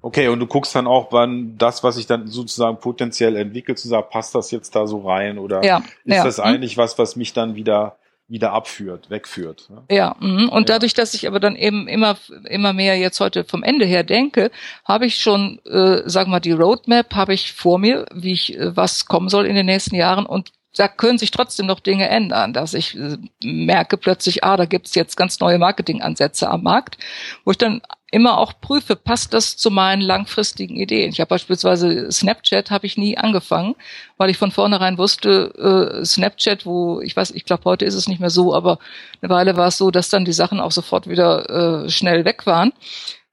Okay, 0.00 0.28
und 0.28 0.40
du 0.40 0.46
guckst 0.46 0.74
dann 0.74 0.86
auch, 0.86 1.12
wann 1.12 1.58
das, 1.58 1.84
was 1.84 1.96
sich 1.96 2.06
dann 2.06 2.26
sozusagen 2.26 2.78
potenziell 2.78 3.36
entwickelt, 3.36 3.78
zu 3.78 3.88
sagen, 3.88 4.06
passt 4.10 4.34
das 4.34 4.50
jetzt 4.50 4.74
da 4.74 4.86
so 4.86 5.06
rein 5.06 5.38
oder 5.38 5.62
ja, 5.62 5.78
ist 6.04 6.16
ja. 6.16 6.24
das 6.24 6.38
mhm. 6.38 6.44
eigentlich 6.44 6.78
was, 6.78 6.98
was 6.98 7.16
mich 7.16 7.34
dann 7.34 7.54
wieder 7.54 7.96
wieder 8.26 8.52
abführt, 8.52 9.10
wegführt. 9.10 9.68
Ne? 9.70 9.84
Ja, 9.90 10.16
mh. 10.18 10.48
und 10.50 10.68
ja. 10.68 10.74
dadurch, 10.74 10.94
dass 10.94 11.14
ich 11.14 11.26
aber 11.26 11.40
dann 11.40 11.56
eben 11.56 11.88
immer 11.88 12.16
immer 12.44 12.72
mehr 12.72 12.96
jetzt 12.96 13.20
heute 13.20 13.44
vom 13.44 13.62
Ende 13.62 13.84
her 13.84 14.02
denke, 14.02 14.50
habe 14.84 15.06
ich 15.06 15.18
schon, 15.18 15.60
äh, 15.66 16.08
sagen 16.08 16.28
wir 16.28 16.36
mal, 16.36 16.40
die 16.40 16.52
Roadmap 16.52 17.14
habe 17.14 17.34
ich 17.34 17.52
vor 17.52 17.78
mir, 17.78 18.06
wie 18.14 18.32
ich 18.32 18.58
äh, 18.58 18.76
was 18.76 19.06
kommen 19.06 19.28
soll 19.28 19.46
in 19.46 19.54
den 19.54 19.66
nächsten 19.66 19.94
Jahren 19.94 20.26
und 20.26 20.52
da 20.76 20.88
können 20.88 21.18
sich 21.18 21.30
trotzdem 21.30 21.66
noch 21.66 21.80
Dinge 21.80 22.08
ändern, 22.08 22.52
dass 22.52 22.74
ich 22.74 22.96
äh, 22.96 23.16
merke 23.42 23.96
plötzlich, 23.96 24.44
ah, 24.44 24.56
da 24.56 24.64
gibt's 24.64 24.94
jetzt 24.94 25.16
ganz 25.16 25.40
neue 25.40 25.58
Marketingansätze 25.58 26.48
am 26.50 26.62
Markt, 26.62 26.98
wo 27.44 27.52
ich 27.52 27.58
dann 27.58 27.80
immer 28.10 28.38
auch 28.38 28.52
prüfe, 28.60 28.94
passt 28.94 29.34
das 29.34 29.56
zu 29.56 29.70
meinen 29.70 30.00
langfristigen 30.00 30.76
Ideen. 30.76 31.10
Ich 31.10 31.20
habe 31.20 31.30
beispielsweise 31.30 32.12
Snapchat 32.12 32.70
habe 32.70 32.86
ich 32.86 32.96
nie 32.96 33.18
angefangen, 33.18 33.74
weil 34.18 34.30
ich 34.30 34.36
von 34.36 34.52
vornherein 34.52 34.98
wusste, 34.98 36.00
äh, 36.00 36.04
Snapchat, 36.04 36.64
wo 36.64 37.00
ich 37.00 37.16
weiß, 37.16 37.32
ich 37.32 37.44
glaube 37.44 37.64
heute 37.64 37.84
ist 37.84 37.94
es 37.94 38.06
nicht 38.06 38.20
mehr 38.20 38.30
so, 38.30 38.54
aber 38.54 38.78
eine 39.20 39.30
Weile 39.30 39.56
war 39.56 39.66
es 39.68 39.78
so, 39.78 39.90
dass 39.90 40.10
dann 40.10 40.24
die 40.24 40.32
Sachen 40.32 40.60
auch 40.60 40.70
sofort 40.70 41.08
wieder 41.08 41.84
äh, 41.84 41.90
schnell 41.90 42.24
weg 42.24 42.46
waren 42.46 42.72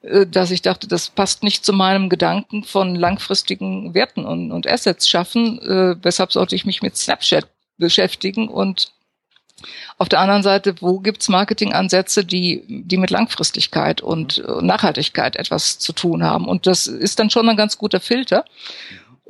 dass 0.02 0.50
ich 0.50 0.62
dachte, 0.64 0.88
das 0.88 1.10
passt 1.10 1.44
nicht 1.44 1.64
zu 1.64 1.74
meinem 1.74 2.10
Gedanken 2.10 2.64
von 2.64 2.96
langfristigen 2.96 3.94
Werten 3.94 4.26
und, 4.26 4.52
und 4.52 4.68
Assets 4.68 5.08
schaffen. 5.08 5.60
Äh, 5.62 5.96
weshalb 6.04 6.32
sollte 6.32 6.56
ich 6.56 6.66
mich 6.66 6.82
mit 6.82 6.98
Snapchat 6.98 7.48
beschäftigen 7.78 8.48
und 8.48 8.92
auf 10.00 10.10
der 10.10 10.20
anderen 10.20 10.42
Seite, 10.42 10.74
wo 10.82 11.00
gibt's 11.00 11.30
Marketingansätze, 11.30 12.26
die, 12.26 12.64
die 12.68 12.98
mit 12.98 13.12
Langfristigkeit 13.12 14.02
und 14.02 14.40
äh, 14.40 14.62
Nachhaltigkeit 14.62 15.36
etwas 15.36 15.78
zu 15.78 15.94
tun 15.94 16.24
haben? 16.24 16.48
Und 16.48 16.66
das 16.66 16.88
ist 16.88 17.20
dann 17.20 17.30
schon 17.30 17.48
ein 17.48 17.58
ganz 17.58 17.78
guter 17.78 18.00
Filter 18.00 18.46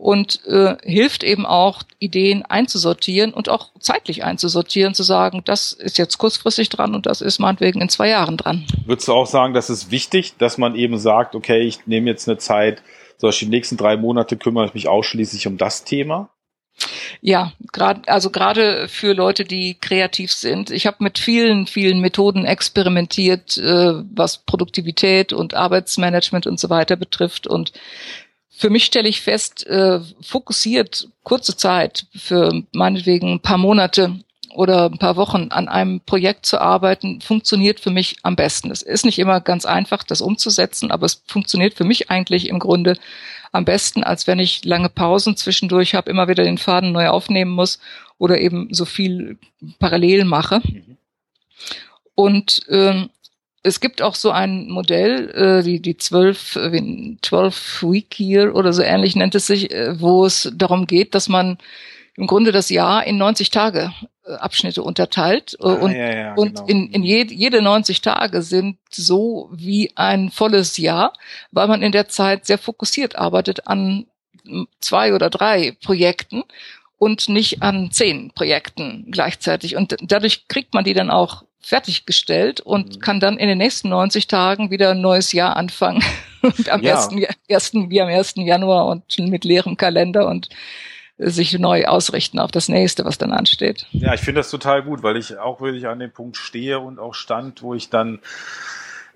und 0.02 0.44
äh, 0.48 0.78
hilft 0.84 1.24
eben 1.24 1.46
auch, 1.46 1.84
Ideen 2.00 2.44
einzusortieren 2.44 3.34
und 3.34 3.50
auch 3.50 3.70
zeitlich 3.80 4.24
einzusortieren, 4.24 4.96
zu 4.96 5.04
sagen, 5.04 5.44
das 5.46 5.74
ist 5.74 6.00
jetzt 6.00 6.18
kurzfristig 6.18 6.70
dran 6.70 6.96
und 6.96 7.06
das 7.06 7.22
ist 7.22 7.38
meinetwegen 7.38 7.82
in 7.82 7.90
zwei 7.90 8.10
Jahren 8.10 8.36
dran. 8.36 8.66
Würdest 8.86 9.08
du 9.08 9.14
auch 9.14 9.28
sagen, 9.28 9.54
das 9.54 9.70
ist 9.70 9.92
wichtig, 9.92 10.34
dass 10.40 10.58
man 10.58 10.74
eben 10.76 10.98
sagt, 10.98 11.36
okay, 11.36 11.62
ich 11.62 11.86
nehme 11.86 12.10
jetzt 12.10 12.28
eine 12.28 12.40
Zeit, 12.40 12.82
zum 13.18 13.28
Beispiel 13.28 13.50
die 13.50 13.56
nächsten 13.56 13.78
drei 13.78 13.96
Monate 13.96 14.38
kümmere 14.38 14.66
ich 14.66 14.74
mich 14.74 14.88
ausschließlich 14.88 15.46
um 15.46 15.58
das 15.58 15.84
Thema? 15.84 16.32
Ja, 17.20 17.54
gerade 17.72 18.02
also 18.08 18.32
gerade 18.32 18.88
für 18.88 19.14
Leute, 19.14 19.44
die 19.44 19.78
kreativ 19.80 20.32
sind. 20.32 20.72
Ich 20.72 20.88
habe 20.88 20.98
mit 21.02 21.20
vielen, 21.20 21.68
vielen 21.68 22.00
Methoden 22.00 22.46
experimentiert, 22.46 23.58
äh, 23.58 23.94
was 24.16 24.40
Produktivität 24.40 25.32
und 25.32 25.54
Arbeitsmanagement 25.54 26.48
und 26.48 26.60
so 26.60 26.70
weiter 26.70 26.96
betrifft. 26.96 27.46
Und 27.46 27.74
für 28.62 28.70
mich 28.70 28.86
stelle 28.86 29.10
ich 29.10 29.22
fest, 29.22 29.66
äh, 29.66 30.02
fokussiert 30.22 31.08
kurze 31.24 31.58
Zeit 31.58 32.06
für 32.16 32.62
meinetwegen 32.74 33.34
ein 33.34 33.40
paar 33.40 33.58
Monate 33.58 34.20
oder 34.54 34.86
ein 34.86 35.00
paar 35.00 35.16
Wochen 35.16 35.48
an 35.50 35.68
einem 35.68 36.00
Projekt 36.02 36.46
zu 36.46 36.62
arbeiten, 36.62 37.22
funktioniert 37.22 37.80
für 37.80 37.90
mich 37.90 38.18
am 38.22 38.36
besten. 38.36 38.70
Es 38.70 38.84
ist 38.84 39.04
nicht 39.04 39.18
immer 39.18 39.42
ganz 39.42 39.66
einfach, 39.66 40.04
das 40.04 40.22
umzusetzen, 40.22 40.92
aber 40.92 41.08
es 41.08 41.24
funktioniert 41.26 41.74
für 41.74 41.86
mich 41.86 42.12
eigentlich 42.12 42.50
im 42.50 42.60
Grunde 42.60 42.98
am 43.52 43.66
besten, 43.66 44.04
als 44.04 44.28
wenn 44.28 44.38
ich 44.38 44.64
lange 44.64 44.90
Pausen 44.90 45.36
zwischendurch 45.36 45.96
habe, 45.96 46.12
immer 46.12 46.28
wieder 46.28 46.44
den 46.44 46.60
Faden 46.60 46.92
neu 46.92 47.08
aufnehmen 47.08 47.52
muss 47.52 47.80
oder 48.20 48.40
eben 48.40 48.72
so 48.72 48.86
viel 48.86 49.40
parallel 49.80 50.26
mache. 50.26 50.62
Mhm. 50.64 50.98
Und 52.14 52.62
ähm, 52.70 53.10
es 53.64 53.80
gibt 53.80 54.02
auch 54.02 54.16
so 54.16 54.32
ein 54.32 54.70
Modell, 54.70 55.30
äh, 55.32 55.64
die 55.64 55.82
die 55.82 55.98
zwölf 55.98 56.56
äh, 56.56 57.18
zwölf 57.22 57.84
Week 57.84 58.20
Year 58.20 58.56
oder 58.56 58.74
so 58.74 58.82
ähnlich 58.82 59.16
nennt 59.16 59.36
es 59.36 59.48
sich, 59.48 59.72
äh, 59.72 60.00
wo 60.00 60.26
es 60.26 60.52
darum 60.56 60.88
geht, 60.88 61.14
dass 61.16 61.30
man 61.30 61.58
im 62.16 62.28
Grunde 62.28 62.52
das 62.52 62.70
Jahr 62.70 63.06
in 63.06 63.18
90 63.18 63.52
Tage 63.52 63.94
äh, 64.26 64.34
Abschnitte 64.34 64.84
unterteilt 64.84 65.58
äh, 65.60 65.68
ah, 65.68 65.74
und, 65.74 65.92
ja, 65.92 66.16
ja, 66.16 66.34
und 66.34 66.56
genau. 66.56 66.68
in, 66.68 66.92
in 66.92 67.04
je, 67.04 67.26
jede 67.30 67.62
90 67.62 68.02
Tage 68.02 68.42
sind 68.42 68.78
so 68.90 69.50
wie 69.54 69.92
ein 69.96 70.32
volles 70.32 70.78
Jahr, 70.78 71.14
weil 71.52 71.68
man 71.68 71.84
in 71.84 71.92
der 71.92 72.08
Zeit 72.10 72.46
sehr 72.46 72.58
fokussiert 72.58 73.16
arbeitet 73.16 73.68
an 73.68 74.08
zwei 74.80 75.14
oder 75.14 75.30
drei 75.30 75.78
Projekten 75.84 76.44
und 76.98 77.30
nicht 77.30 77.62
an 77.62 77.92
zehn 77.92 78.32
Projekten 78.32 79.08
gleichzeitig. 79.12 79.76
Und 79.76 79.96
dadurch 80.02 80.48
kriegt 80.48 80.74
man 80.74 80.84
die 80.84 80.94
dann 80.94 81.10
auch 81.12 81.44
fertiggestellt 81.62 82.62
und 82.62 82.96
mhm. 82.96 83.00
kann 83.00 83.20
dann 83.20 83.38
in 83.38 83.48
den 83.48 83.58
nächsten 83.58 83.90
90 83.90 84.28
Tagen 84.28 84.72
wieder 84.72 84.92
ein 84.92 85.02
neues 85.02 85.32
Jahr 85.32 85.56
anfangen. 85.56 86.04
am 86.70 86.82
ja. 86.82 86.92
ersten, 86.92 87.24
ersten, 87.48 87.90
wie 87.90 88.02
am 88.02 88.08
1. 88.08 88.34
Januar 88.38 88.88
und 88.88 89.18
mit 89.20 89.44
leerem 89.44 89.78
Kalender 89.78 90.28
und 90.28 90.50
sich 91.18 91.58
neu 91.60 91.86
ausrichten 91.86 92.40
auf 92.40 92.52
das 92.52 92.68
nächste, 92.68 93.06
was 93.06 93.18
dann 93.18 93.32
ansteht. 93.32 93.86
Ja, 93.92 94.14
ich 94.14 94.22
finde 94.22 94.40
das 94.40 94.50
total 94.50 94.82
gut, 94.82 95.04
weil 95.04 95.18
ich 95.18 95.38
auch 95.38 95.62
wirklich 95.62 95.88
an 95.88 96.00
dem 96.00 96.12
Punkt 96.12 96.36
stehe 96.36 96.80
und 96.80 96.98
auch 96.98 97.14
stand, 97.14 97.62
wo 97.62 97.76
ich 97.76 97.90
dann 97.90 98.20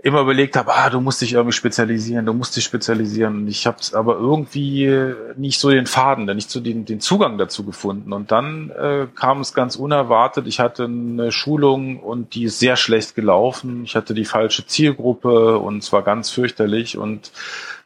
immer 0.05 0.21
überlegt 0.21 0.55
habe, 0.55 0.71
ah, 0.71 0.91
du 0.91 1.01
musst 1.01 1.19
dich 1.21 1.33
irgendwie 1.33 1.51
spezialisieren, 1.51 2.27
du 2.27 2.33
musst 2.33 2.55
dich 2.55 2.63
spezialisieren. 2.63 3.37
Und 3.37 3.47
ich 3.47 3.65
habe 3.65 3.77
aber 3.93 4.17
irgendwie 4.17 4.87
nicht 5.35 5.59
so 5.59 5.71
den 5.71 5.87
Faden, 5.87 6.25
nicht 6.35 6.51
so 6.51 6.59
den, 6.59 6.85
den 6.85 6.99
Zugang 6.99 7.39
dazu 7.39 7.65
gefunden. 7.65 8.13
Und 8.13 8.31
dann 8.31 8.69
äh, 8.69 9.07
kam 9.15 9.41
es 9.41 9.55
ganz 9.55 9.75
unerwartet. 9.75 10.45
Ich 10.45 10.59
hatte 10.59 10.83
eine 10.83 11.31
Schulung 11.31 11.99
und 11.99 12.35
die 12.35 12.43
ist 12.43 12.59
sehr 12.59 12.75
schlecht 12.75 13.15
gelaufen. 13.15 13.83
Ich 13.83 13.95
hatte 13.95 14.13
die 14.13 14.25
falsche 14.25 14.67
Zielgruppe 14.67 15.57
und 15.57 15.79
es 15.79 15.91
war 15.91 16.03
ganz 16.03 16.29
fürchterlich. 16.29 16.99
Und 16.99 17.31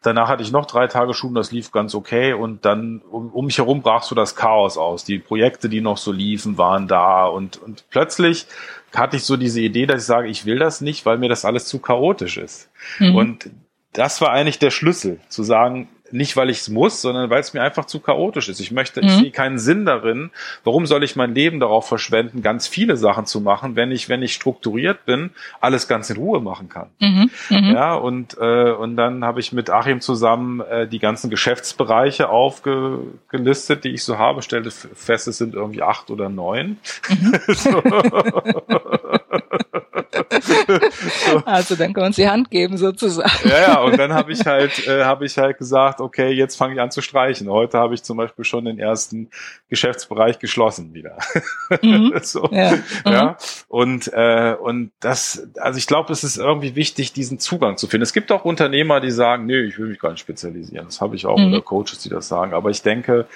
Danach 0.01 0.29
hatte 0.29 0.43
ich 0.43 0.53
noch 0.53 0.65
drei 0.65 0.87
Tage 0.87 1.13
Schulung, 1.13 1.35
das 1.35 1.51
lief 1.51 1.71
ganz 1.71 1.93
okay. 1.93 2.31
Und 2.31 2.63
dann 2.63 3.01
um, 3.11 3.31
um 3.31 3.45
mich 3.45 3.57
herum 3.57 3.81
brach 3.81 4.03
so 4.03 4.15
das 4.15 4.35
Chaos 4.35 4.77
aus. 4.77 5.03
Die 5.03 5.19
Projekte, 5.19 5.67
die 5.67 5.81
noch 5.81 5.97
so 5.97 6.13
liefen, 6.13 6.57
waren 6.57 6.87
da. 6.87 7.25
Und, 7.25 7.61
und 7.61 7.83
plötzlich 7.89 8.47
hatte 8.95 9.17
ich 9.17 9.23
so 9.23 9.37
diese 9.37 9.61
Idee, 9.61 9.85
dass 9.85 10.01
ich 10.01 10.07
sage, 10.07 10.27
ich 10.27 10.45
will 10.45 10.59
das 10.59 10.81
nicht, 10.81 11.05
weil 11.05 11.17
mir 11.17 11.29
das 11.29 11.45
alles 11.45 11.65
zu 11.65 11.79
chaotisch 11.79 12.37
ist. 12.37 12.69
Mhm. 12.99 13.15
Und 13.15 13.49
das 13.93 14.21
war 14.21 14.31
eigentlich 14.31 14.59
der 14.59 14.71
Schlüssel, 14.71 15.19
zu 15.29 15.43
sagen, 15.43 15.87
nicht 16.11 16.35
weil 16.35 16.49
ich 16.49 16.59
es 16.59 16.69
muss, 16.69 17.01
sondern 17.01 17.29
weil 17.29 17.41
es 17.41 17.53
mir 17.53 17.61
einfach 17.61 17.85
zu 17.85 17.99
chaotisch 17.99 18.49
ist. 18.49 18.59
Ich 18.59 18.71
möchte, 18.71 19.01
mhm. 19.01 19.07
ich 19.07 19.13
sehe 19.13 19.31
keinen 19.31 19.59
Sinn 19.59 19.85
darin. 19.85 20.31
Warum 20.63 20.85
soll 20.85 21.03
ich 21.03 21.15
mein 21.15 21.35
Leben 21.35 21.59
darauf 21.59 21.87
verschwenden, 21.87 22.41
ganz 22.41 22.67
viele 22.67 22.97
Sachen 22.97 23.25
zu 23.25 23.41
machen, 23.41 23.75
wenn 23.75 23.91
ich, 23.91 24.09
wenn 24.09 24.21
ich 24.21 24.33
strukturiert 24.33 25.05
bin, 25.05 25.31
alles 25.61 25.87
ganz 25.87 26.09
in 26.09 26.17
Ruhe 26.17 26.41
machen 26.41 26.69
kann? 26.69 26.87
Mhm. 26.99 27.29
Mhm. 27.49 27.73
Ja, 27.73 27.95
und, 27.95 28.37
äh, 28.39 28.71
und 28.71 28.97
dann 28.97 29.23
habe 29.23 29.39
ich 29.39 29.53
mit 29.53 29.69
Achim 29.69 30.01
zusammen 30.01 30.61
äh, 30.61 30.87
die 30.87 30.99
ganzen 30.99 31.29
Geschäftsbereiche 31.29 32.29
aufgelistet, 32.29 33.83
die 33.83 33.89
ich 33.89 34.03
so 34.03 34.17
habe, 34.17 34.41
stellte 34.41 34.71
fest, 34.71 35.27
es 35.27 35.37
sind 35.37 35.53
irgendwie 35.53 35.83
acht 35.83 36.11
oder 36.11 36.29
neun. 36.29 36.77
Mhm. 41.29 41.43
Also 41.45 41.75
dann 41.75 41.93
können 41.93 42.03
wir 42.03 42.07
uns 42.07 42.15
die 42.15 42.27
Hand 42.27 42.49
geben 42.51 42.77
sozusagen. 42.77 43.29
Ja, 43.47 43.61
ja, 43.61 43.79
und 43.81 43.97
dann 43.97 44.13
habe 44.13 44.31
ich 44.31 44.45
halt, 44.45 44.87
äh, 44.87 45.03
habe 45.03 45.25
ich 45.25 45.37
halt 45.37 45.57
gesagt, 45.57 45.99
okay, 45.99 46.31
jetzt 46.31 46.55
fange 46.55 46.75
ich 46.75 46.81
an 46.81 46.91
zu 46.91 47.01
streichen. 47.01 47.49
Heute 47.49 47.77
habe 47.77 47.93
ich 47.93 48.03
zum 48.03 48.17
Beispiel 48.17 48.45
schon 48.45 48.65
den 48.65 48.79
ersten 48.79 49.29
Geschäftsbereich 49.69 50.39
geschlossen 50.39 50.93
wieder. 50.93 51.17
Mhm. 51.81 52.13
so, 52.21 52.49
ja. 52.51 52.71
Mhm. 52.71 52.81
ja. 53.05 53.37
Und, 53.67 54.11
äh, 54.13 54.55
und 54.59 54.91
das, 54.99 55.47
also 55.59 55.77
ich 55.77 55.87
glaube, 55.87 56.11
es 56.13 56.23
ist 56.23 56.37
irgendwie 56.37 56.75
wichtig, 56.75 57.13
diesen 57.13 57.39
Zugang 57.39 57.77
zu 57.77 57.87
finden. 57.87 58.03
Es 58.03 58.13
gibt 58.13 58.31
auch 58.31 58.45
Unternehmer, 58.45 58.99
die 59.01 59.11
sagen, 59.11 59.45
nee, 59.45 59.59
ich 59.61 59.77
will 59.77 59.87
mich 59.87 59.99
gar 59.99 60.11
nicht 60.11 60.21
spezialisieren. 60.21 60.85
Das 60.85 61.01
habe 61.01 61.15
ich 61.15 61.25
auch, 61.25 61.37
mhm. 61.37 61.53
oder 61.53 61.61
Coaches, 61.61 61.99
die 61.99 62.09
das 62.09 62.27
sagen. 62.27 62.53
Aber 62.53 62.69
ich 62.69 62.81
denke, 62.81 63.27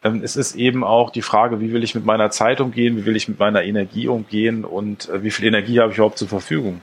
es 0.00 0.36
ist 0.36 0.54
eben 0.54 0.84
auch 0.84 1.10
die 1.10 1.22
Frage, 1.22 1.60
wie 1.60 1.72
will 1.72 1.82
ich 1.82 1.94
mit 1.94 2.04
meiner 2.04 2.30
Zeit 2.30 2.60
umgehen, 2.60 2.96
wie 2.96 3.04
will 3.04 3.16
ich 3.16 3.28
mit 3.28 3.38
meiner 3.38 3.64
Energie 3.64 4.06
umgehen 4.06 4.64
und 4.64 5.08
äh, 5.08 5.22
wie 5.22 5.30
viel 5.30 5.46
Energie 5.46 5.80
habe 5.80 5.90
ich 5.90 5.98
überhaupt 5.98 6.18
zur 6.18 6.28
Verfügung. 6.28 6.80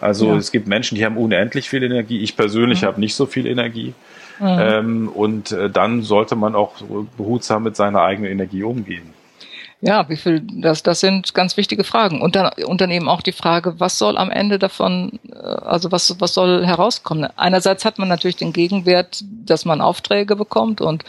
Also 0.00 0.32
ja. 0.32 0.36
es 0.36 0.50
gibt 0.50 0.66
Menschen, 0.66 0.96
die 0.96 1.04
haben 1.04 1.16
unendlich 1.16 1.68
viel 1.68 1.82
Energie. 1.82 2.20
Ich 2.20 2.36
persönlich 2.36 2.82
mhm. 2.82 2.86
habe 2.86 3.00
nicht 3.00 3.14
so 3.14 3.26
viel 3.26 3.46
Energie. 3.46 3.94
Mhm. 4.40 4.46
Ähm, 4.46 5.08
und 5.08 5.52
äh, 5.52 5.70
dann 5.70 6.02
sollte 6.02 6.34
man 6.34 6.54
auch 6.54 6.74
behutsam 7.16 7.62
mit 7.62 7.76
seiner 7.76 8.02
eigenen 8.02 8.30
Energie 8.30 8.64
umgehen. 8.64 9.14
Ja, 9.80 10.08
wie 10.08 10.16
viel, 10.16 10.42
das, 10.60 10.82
das 10.82 10.98
sind 10.98 11.34
ganz 11.34 11.56
wichtige 11.56 11.84
Fragen. 11.84 12.20
Und 12.20 12.34
dann, 12.34 12.50
und 12.66 12.80
dann 12.80 12.90
eben 12.90 13.08
auch 13.08 13.22
die 13.22 13.32
Frage, 13.32 13.78
was 13.78 13.96
soll 13.96 14.18
am 14.18 14.30
Ende 14.30 14.58
davon, 14.58 15.20
äh, 15.30 15.36
also 15.36 15.92
was, 15.92 16.20
was 16.20 16.34
soll 16.34 16.66
herauskommen? 16.66 17.28
Einerseits 17.36 17.84
hat 17.84 18.00
man 18.00 18.08
natürlich 18.08 18.36
den 18.36 18.52
Gegenwert, 18.52 19.22
dass 19.44 19.64
man 19.64 19.80
Aufträge 19.80 20.34
bekommt 20.34 20.80
und 20.80 21.04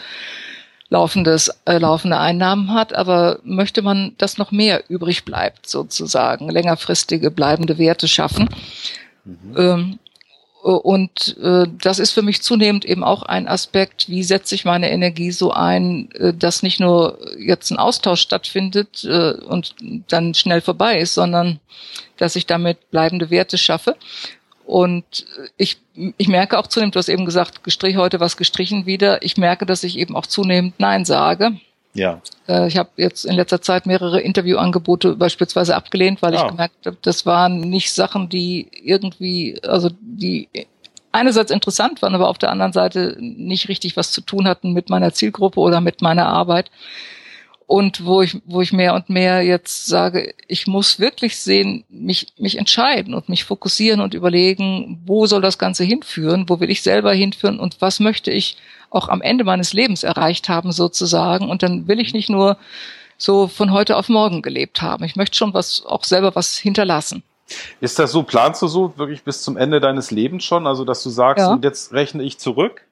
laufendes, 0.90 1.50
äh, 1.64 1.78
laufende 1.78 2.18
Einnahmen 2.18 2.74
hat, 2.74 2.92
aber 2.92 3.38
möchte 3.44 3.80
man, 3.80 4.12
dass 4.18 4.38
noch 4.38 4.50
mehr 4.50 4.84
übrig 4.90 5.24
bleibt, 5.24 5.68
sozusagen, 5.68 6.50
längerfristige 6.50 7.30
bleibende 7.30 7.78
Werte 7.78 8.08
schaffen. 8.08 8.48
Mhm. 9.24 9.54
Ähm, 9.56 9.98
und 10.62 11.38
äh, 11.42 11.66
das 11.80 11.98
ist 11.98 12.10
für 12.10 12.20
mich 12.20 12.42
zunehmend 12.42 12.84
eben 12.84 13.02
auch 13.02 13.22
ein 13.22 13.48
Aspekt, 13.48 14.10
wie 14.10 14.22
setze 14.22 14.54
ich 14.54 14.66
meine 14.66 14.90
Energie 14.90 15.30
so 15.30 15.52
ein, 15.52 16.10
äh, 16.12 16.34
dass 16.34 16.62
nicht 16.62 16.80
nur 16.80 17.18
jetzt 17.38 17.70
ein 17.70 17.78
Austausch 17.78 18.20
stattfindet 18.20 19.04
äh, 19.04 19.32
und 19.32 19.74
dann 20.08 20.34
schnell 20.34 20.60
vorbei 20.60 20.98
ist, 20.98 21.14
sondern 21.14 21.60
dass 22.18 22.36
ich 22.36 22.44
damit 22.44 22.90
bleibende 22.90 23.30
Werte 23.30 23.56
schaffe. 23.56 23.96
Und 24.70 25.26
ich, 25.56 25.78
ich 26.16 26.28
merke 26.28 26.56
auch 26.56 26.68
zunehmend, 26.68 26.94
du 26.94 27.00
hast 27.00 27.08
eben 27.08 27.24
gesagt, 27.24 27.64
gestrich 27.64 27.96
heute 27.96 28.20
was 28.20 28.36
gestrichen 28.36 28.86
wieder. 28.86 29.20
Ich 29.24 29.36
merke, 29.36 29.66
dass 29.66 29.82
ich 29.82 29.98
eben 29.98 30.14
auch 30.14 30.26
zunehmend 30.26 30.78
Nein 30.78 31.04
sage. 31.04 31.56
Ja. 31.92 32.22
Äh, 32.46 32.68
ich 32.68 32.76
habe 32.76 32.90
jetzt 32.96 33.24
in 33.24 33.34
letzter 33.34 33.60
Zeit 33.60 33.86
mehrere 33.86 34.20
Interviewangebote 34.20 35.16
beispielsweise 35.16 35.74
abgelehnt, 35.74 36.22
weil 36.22 36.34
oh. 36.34 36.36
ich 36.36 36.46
gemerkt 36.46 36.86
habe, 36.86 36.96
das 37.02 37.26
waren 37.26 37.58
nicht 37.58 37.92
Sachen, 37.92 38.28
die 38.28 38.68
irgendwie, 38.72 39.60
also 39.66 39.90
die 40.00 40.48
einerseits 41.10 41.50
interessant 41.50 42.00
waren, 42.00 42.14
aber 42.14 42.28
auf 42.28 42.38
der 42.38 42.52
anderen 42.52 42.72
Seite 42.72 43.16
nicht 43.18 43.68
richtig 43.68 43.96
was 43.96 44.12
zu 44.12 44.20
tun 44.20 44.46
hatten 44.46 44.72
mit 44.72 44.88
meiner 44.88 45.12
Zielgruppe 45.12 45.58
oder 45.58 45.80
mit 45.80 46.00
meiner 46.00 46.26
Arbeit 46.26 46.70
und 47.70 48.04
wo 48.04 48.20
ich, 48.20 48.36
wo 48.46 48.60
ich 48.60 48.72
mehr 48.72 48.94
und 48.94 49.10
mehr 49.10 49.42
jetzt 49.42 49.86
sage, 49.86 50.34
ich 50.48 50.66
muss 50.66 50.98
wirklich 50.98 51.38
sehen, 51.38 51.84
mich, 51.88 52.32
mich 52.36 52.58
entscheiden 52.58 53.14
und 53.14 53.28
mich 53.28 53.44
fokussieren 53.44 54.00
und 54.00 54.12
überlegen, 54.12 55.00
wo 55.06 55.26
soll 55.26 55.40
das 55.40 55.56
Ganze 55.56 55.84
hinführen, 55.84 56.46
wo 56.48 56.58
will 56.58 56.68
ich 56.68 56.82
selber 56.82 57.12
hinführen 57.14 57.60
und 57.60 57.80
was 57.80 58.00
möchte 58.00 58.32
ich 58.32 58.56
auch 58.90 59.08
am 59.08 59.22
Ende 59.22 59.44
meines 59.44 59.72
Lebens 59.72 60.02
erreicht 60.02 60.48
haben 60.48 60.72
sozusagen. 60.72 61.48
Und 61.48 61.62
dann 61.62 61.86
will 61.86 62.00
ich 62.00 62.12
nicht 62.12 62.28
nur 62.28 62.56
so 63.16 63.46
von 63.46 63.70
heute 63.70 63.96
auf 63.96 64.08
morgen 64.08 64.42
gelebt 64.42 64.82
haben. 64.82 65.04
Ich 65.04 65.14
möchte 65.14 65.36
schon 65.36 65.54
was, 65.54 65.86
auch 65.86 66.02
selber 66.02 66.34
was 66.34 66.58
hinterlassen. 66.58 67.22
Ist 67.80 68.00
das 68.00 68.10
so, 68.10 68.24
planst 68.24 68.62
du 68.62 68.66
so 68.66 68.94
wirklich 68.96 69.22
bis 69.22 69.42
zum 69.42 69.56
Ende 69.56 69.78
deines 69.78 70.10
Lebens 70.10 70.42
schon? 70.42 70.66
Also, 70.66 70.84
dass 70.84 71.04
du 71.04 71.10
sagst, 71.10 71.46
ja. 71.46 71.52
und 71.52 71.62
jetzt 71.62 71.92
rechne 71.92 72.24
ich 72.24 72.38
zurück? 72.38 72.82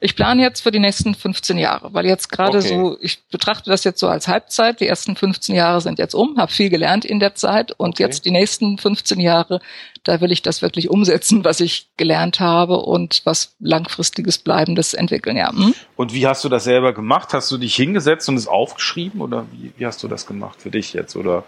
Ich 0.00 0.16
plane 0.16 0.42
jetzt 0.42 0.60
für 0.60 0.70
die 0.70 0.78
nächsten 0.78 1.14
15 1.14 1.58
Jahre, 1.58 1.92
weil 1.92 2.06
jetzt 2.06 2.30
gerade 2.30 2.58
okay. 2.58 2.68
so, 2.68 2.96
ich 3.00 3.26
betrachte 3.28 3.70
das 3.70 3.84
jetzt 3.84 4.00
so 4.00 4.08
als 4.08 4.28
Halbzeit. 4.28 4.80
Die 4.80 4.86
ersten 4.86 5.16
15 5.16 5.54
Jahre 5.54 5.80
sind 5.80 5.98
jetzt 5.98 6.14
um, 6.14 6.36
habe 6.38 6.52
viel 6.52 6.70
gelernt 6.70 7.04
in 7.04 7.20
der 7.20 7.34
Zeit 7.34 7.72
und 7.72 7.94
okay. 7.94 8.02
jetzt 8.02 8.24
die 8.24 8.30
nächsten 8.30 8.78
15 8.78 9.20
Jahre, 9.20 9.60
da 10.04 10.20
will 10.20 10.32
ich 10.32 10.42
das 10.42 10.62
wirklich 10.62 10.90
umsetzen, 10.90 11.44
was 11.44 11.60
ich 11.60 11.88
gelernt 11.96 12.40
habe 12.40 12.76
und 12.76 13.22
was 13.24 13.54
langfristiges 13.60 14.38
Bleibendes 14.38 14.94
entwickeln. 14.94 15.36
Ja. 15.36 15.50
Hm? 15.50 15.74
Und 15.96 16.12
wie 16.12 16.26
hast 16.26 16.44
du 16.44 16.48
das 16.48 16.64
selber 16.64 16.92
gemacht? 16.92 17.32
Hast 17.32 17.50
du 17.50 17.58
dich 17.58 17.74
hingesetzt 17.74 18.28
und 18.28 18.36
es 18.36 18.46
aufgeschrieben 18.46 19.20
oder 19.20 19.46
wie, 19.52 19.72
wie 19.76 19.86
hast 19.86 20.02
du 20.02 20.08
das 20.08 20.26
gemacht 20.26 20.60
für 20.60 20.70
dich 20.70 20.92
jetzt? 20.92 21.16
Oder 21.16 21.44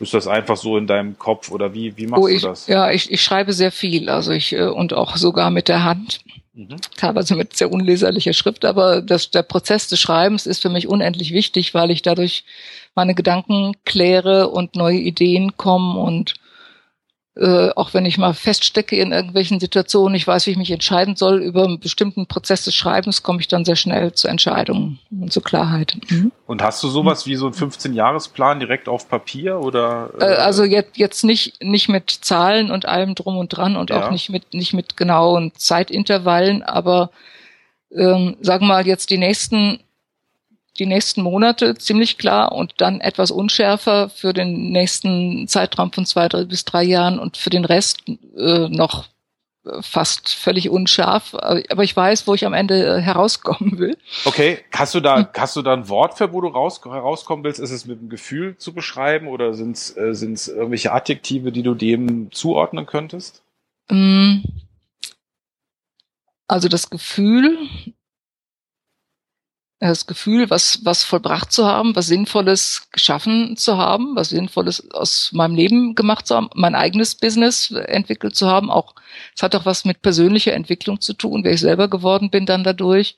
ist 0.00 0.14
das 0.14 0.26
einfach 0.26 0.56
so 0.56 0.76
in 0.76 0.86
deinem 0.86 1.18
Kopf 1.18 1.50
oder 1.50 1.72
wie, 1.74 1.96
wie 1.96 2.06
machst 2.06 2.22
oh, 2.22 2.28
ich, 2.28 2.42
du 2.42 2.48
das? 2.48 2.66
Ja, 2.66 2.90
ich, 2.90 3.10
ich 3.10 3.22
schreibe 3.22 3.52
sehr 3.52 3.72
viel, 3.72 4.08
also 4.08 4.32
ich 4.32 4.52
äh, 4.52 4.66
und 4.66 4.92
auch 4.92 5.16
sogar 5.16 5.50
mit 5.50 5.68
der 5.68 5.84
Hand. 5.84 6.20
Mhm. 6.54 6.76
Teilweise 6.96 7.34
mit 7.34 7.56
sehr 7.56 7.72
unleserlicher 7.72 8.32
Schrift, 8.32 8.64
aber 8.64 9.02
das, 9.02 9.30
der 9.30 9.42
Prozess 9.42 9.88
des 9.88 10.00
Schreibens 10.00 10.46
ist 10.46 10.62
für 10.62 10.68
mich 10.68 10.86
unendlich 10.86 11.32
wichtig, 11.32 11.74
weil 11.74 11.90
ich 11.90 12.02
dadurch 12.02 12.44
meine 12.94 13.14
Gedanken 13.14 13.72
kläre 13.84 14.48
und 14.50 14.76
neue 14.76 14.98
Ideen 14.98 15.56
kommen 15.56 15.96
und 15.96 16.34
äh, 17.36 17.70
auch 17.70 17.94
wenn 17.94 18.06
ich 18.06 18.16
mal 18.16 18.32
feststecke 18.32 18.96
in 18.96 19.10
irgendwelchen 19.10 19.58
Situationen, 19.58 20.14
ich 20.14 20.26
weiß, 20.26 20.46
wie 20.46 20.52
ich 20.52 20.56
mich 20.56 20.70
entscheiden 20.70 21.16
soll, 21.16 21.42
über 21.42 21.64
einen 21.64 21.80
bestimmten 21.80 22.26
Prozess 22.26 22.64
des 22.64 22.76
Schreibens 22.76 23.24
komme 23.24 23.40
ich 23.40 23.48
dann 23.48 23.64
sehr 23.64 23.74
schnell 23.74 24.12
zu 24.12 24.28
Entscheidungen 24.28 25.00
und 25.10 25.32
zu 25.32 25.40
Klarheit. 25.40 25.96
Mhm. 26.10 26.30
Und 26.46 26.62
hast 26.62 26.80
du 26.84 26.88
sowas 26.88 27.26
wie 27.26 27.34
so 27.34 27.46
einen 27.46 27.54
15-Jahresplan 27.54 28.60
direkt 28.60 28.88
auf 28.88 29.08
Papier 29.08 29.58
oder? 29.58 30.10
Äh, 30.20 30.24
äh, 30.24 30.36
also 30.36 30.62
jetzt, 30.62 30.96
jetzt 30.96 31.24
nicht, 31.24 31.60
nicht 31.60 31.88
mit 31.88 32.10
Zahlen 32.10 32.70
und 32.70 32.86
allem 32.86 33.16
drum 33.16 33.36
und 33.36 33.48
dran 33.48 33.76
und 33.76 33.90
ja. 33.90 34.06
auch 34.06 34.10
nicht 34.12 34.30
mit, 34.30 34.54
nicht 34.54 34.72
mit 34.72 34.96
genauen 34.96 35.50
Zeitintervallen, 35.56 36.62
aber 36.62 37.10
ähm, 37.90 38.36
sagen 38.42 38.66
wir 38.66 38.74
mal 38.74 38.86
jetzt 38.86 39.10
die 39.10 39.18
nächsten 39.18 39.80
die 40.78 40.86
nächsten 40.86 41.22
Monate 41.22 41.76
ziemlich 41.76 42.18
klar 42.18 42.52
und 42.52 42.74
dann 42.78 43.00
etwas 43.00 43.30
unschärfer 43.30 44.08
für 44.08 44.32
den 44.32 44.70
nächsten 44.70 45.46
Zeitraum 45.46 45.92
von 45.92 46.06
zwei 46.06 46.28
drei 46.28 46.44
bis 46.44 46.64
drei 46.64 46.82
Jahren 46.82 47.18
und 47.18 47.36
für 47.36 47.50
den 47.50 47.64
Rest 47.64 48.02
äh, 48.36 48.68
noch 48.68 49.06
fast 49.80 50.34
völlig 50.34 50.68
unscharf. 50.68 51.34
Aber 51.34 51.82
ich 51.82 51.96
weiß, 51.96 52.26
wo 52.26 52.34
ich 52.34 52.44
am 52.44 52.52
Ende 52.52 52.98
äh, 52.98 53.00
herauskommen 53.00 53.78
will. 53.78 53.96
Okay, 54.24 54.58
hast 54.72 54.94
du 54.94 55.00
da, 55.00 55.18
hm. 55.18 55.28
hast 55.36 55.56
du 55.56 55.62
da 55.62 55.72
ein 55.72 55.88
Wort 55.88 56.18
für, 56.18 56.32
wo 56.32 56.40
du 56.40 56.48
raus, 56.48 56.80
herauskommen 56.84 57.44
willst? 57.44 57.60
Ist 57.60 57.70
es 57.70 57.86
mit 57.86 57.98
einem 57.98 58.08
Gefühl 58.08 58.56
zu 58.56 58.74
beschreiben 58.74 59.28
oder 59.28 59.54
sind 59.54 59.76
es 59.76 59.96
äh, 59.96 60.14
sind's 60.14 60.48
irgendwelche 60.48 60.92
Adjektive, 60.92 61.52
die 61.52 61.62
du 61.62 61.74
dem 61.74 62.30
zuordnen 62.32 62.86
könntest? 62.86 63.42
Mm. 63.88 64.40
Also 66.46 66.68
das 66.68 66.90
Gefühl 66.90 67.56
das 69.80 70.06
Gefühl, 70.06 70.50
was, 70.50 70.80
was 70.84 71.02
vollbracht 71.02 71.52
zu 71.52 71.66
haben, 71.66 71.94
was 71.96 72.06
Sinnvolles 72.06 72.88
geschaffen 72.92 73.56
zu 73.56 73.76
haben, 73.76 74.14
was 74.16 74.30
Sinnvolles 74.30 74.90
aus 74.92 75.30
meinem 75.32 75.54
Leben 75.54 75.94
gemacht 75.94 76.26
zu 76.26 76.36
haben, 76.36 76.48
mein 76.54 76.74
eigenes 76.74 77.14
Business 77.16 77.70
entwickelt 77.70 78.36
zu 78.36 78.46
haben. 78.46 78.70
Auch, 78.70 78.94
es 79.34 79.42
hat 79.42 79.54
auch 79.54 79.66
was 79.66 79.84
mit 79.84 80.00
persönlicher 80.00 80.54
Entwicklung 80.54 81.00
zu 81.00 81.12
tun, 81.12 81.44
wer 81.44 81.52
ich 81.52 81.60
selber 81.60 81.88
geworden 81.88 82.30
bin 82.30 82.46
dann 82.46 82.64
dadurch. 82.64 83.16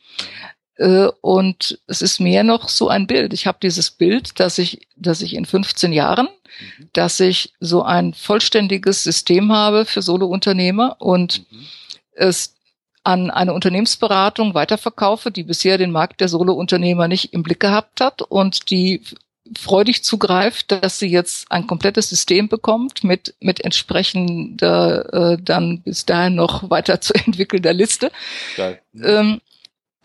Äh, 0.77 1.09
und 1.21 1.79
es 1.87 2.03
ist 2.03 2.21
mehr 2.21 2.43
noch 2.43 2.69
so 2.69 2.89
ein 2.89 3.07
Bild. 3.07 3.33
Ich 3.33 3.47
habe 3.47 3.59
dieses 3.63 3.91
Bild, 3.91 4.41
dass 4.41 4.59
ich, 4.59 4.89
dass 4.97 5.21
ich 5.21 5.35
in 5.35 5.45
15 5.45 5.93
Jahren, 5.93 6.27
mhm. 6.79 6.89
dass 6.93 7.21
ich 7.21 7.55
so 7.61 7.83
ein 7.83 8.13
vollständiges 8.13 9.05
System 9.05 9.53
habe 9.53 9.85
für 9.85 10.03
Solo-Unternehmer 10.03 10.97
und 10.99 11.51
mhm. 11.51 11.67
es 12.13 12.56
an 13.07 13.31
eine 13.31 13.55
Unternehmensberatung 13.55 14.55
weiterverkaufe, 14.55 15.31
die 15.31 15.45
bisher 15.45 15.79
den 15.79 15.93
Markt 15.93 16.21
der 16.21 16.29
Solo-Unternehmer 16.29 17.07
nicht 17.07 17.33
im 17.33 17.45
Blick 17.45 17.61
gehabt 17.61 18.01
hat 18.01 18.21
und 18.21 18.71
die 18.71 19.01
freudig 19.57 20.03
zugreift, 20.03 20.73
dass 20.73 20.99
sie 20.99 21.07
jetzt 21.07 21.51
ein 21.53 21.69
komplettes 21.69 22.09
System 22.09 22.49
bekommt 22.49 23.05
mit, 23.05 23.35
mit 23.39 23.61
entsprechender 23.61 25.35
äh, 25.35 25.39
dann 25.41 25.83
bis 25.83 26.05
dahin 26.05 26.35
noch 26.35 26.69
weiter 26.69 27.01
zu 27.01 27.15
entwickelnder 27.15 27.73
Liste. 27.73 28.11
Geil. 28.57 28.81
Ähm, 29.01 29.41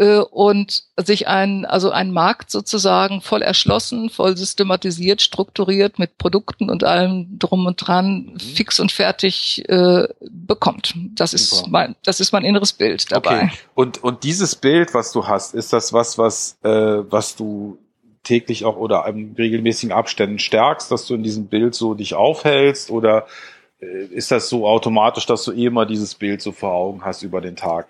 äh, 0.02 0.18
und 0.20 0.84
sich 0.97 1.28
ein, 1.28 1.64
also 1.66 1.91
ein 1.91 2.12
Markt 2.12 2.49
sozusagen 2.49 3.22
voll 3.22 3.43
erschlossen, 3.43 4.10
voll 4.10 4.36
systematisiert, 4.36 5.22
strukturiert 5.22 5.99
mit 5.99 6.18
Produkten 6.18 6.72
und 6.72 6.84
allem 6.84 7.38
drum 7.38 7.68
und 7.68 7.76
dran, 7.76 8.32
mhm. 8.34 8.39
fix 8.39 8.80
und 8.80 8.91
fertig 8.91 9.64
äh, 9.70 10.08
bekommt. 10.32 10.95
Das 11.14 11.36
ist 11.36 11.68
mein, 11.68 11.95
das 12.04 12.20
ist 12.20 12.34
mein 12.34 12.43
inneres 12.43 12.74
Bild 12.74 13.12
dabei. 13.12 13.43
Okay. 13.43 13.52
Und, 13.76 14.04
und 14.04 14.24
dieses 14.24 14.56
Bild, 14.56 14.95
was 14.95 15.12
du 15.12 15.28
hast, 15.28 15.54
ist 15.54 15.72
das 15.72 15.93
was, 15.93 16.18
was, 16.18 16.58
äh, 16.64 16.70
was 16.70 17.36
du 17.36 17.78
täglich 18.24 18.66
auch 18.66 18.78
oder 18.78 19.06
in 19.08 19.36
regelmäßigen 19.38 19.93
Abständen 19.93 20.39
stärkst, 20.39 20.91
dass 20.91 21.06
du 21.06 21.14
in 21.14 21.22
diesem 21.22 21.45
Bild 21.45 21.76
so 21.76 21.93
dich 21.93 22.16
aufhältst 22.16 22.89
oder 22.89 23.28
äh, 23.80 24.06
ist 24.06 24.32
das 24.32 24.49
so 24.49 24.68
automatisch, 24.68 25.28
dass 25.28 25.43
du 25.43 25.52
eh 25.52 25.66
immer 25.66 25.86
dieses 25.86 26.16
Bild 26.16 26.41
so 26.41 26.52
vor 26.52 26.74
Augen 26.74 27.06
hast 27.06 27.22
über 27.22 27.39
den 27.39 27.56
Tag? 27.56 27.88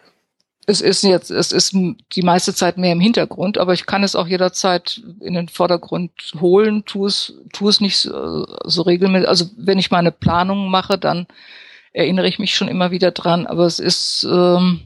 Es 0.68 0.82
ist 0.82 1.03
jetzt, 1.03 1.32
es 1.32 1.51
ist 1.51 1.74
die 1.74 2.22
meiste 2.22 2.53
Zeit 2.53 2.78
mehr 2.78 2.91
im 2.91 2.99
Hintergrund, 2.99 3.57
aber 3.57 3.74
ich 3.74 3.86
kann 3.86 4.03
es 4.03 4.16
auch 4.16 4.28
jederzeit 4.28 5.01
in 5.20 5.34
den 5.34 5.49
Vordergrund 5.49 6.12
holen, 6.39 6.86
tu 6.86 7.07
es, 7.07 7.34
tu 7.51 7.68
es 7.68 7.82
nicht 7.82 7.97
so, 7.97 8.45
so 8.66 8.84
regelmäßig. 8.84 9.28
Also 9.28 9.45
wenn 9.57 9.80
ich 9.80 9.91
meine 9.91 10.12
Planungen 10.12 10.70
mache, 10.70 10.97
dann 10.97 11.28
erinnere 11.93 12.28
ich 12.28 12.39
mich 12.39 12.55
schon 12.55 12.68
immer 12.68 12.91
wieder 12.91 13.12
dran, 13.12 13.47
aber 13.47 13.66
es 13.66 13.80
ist, 13.80 14.26
ähm, 14.30 14.82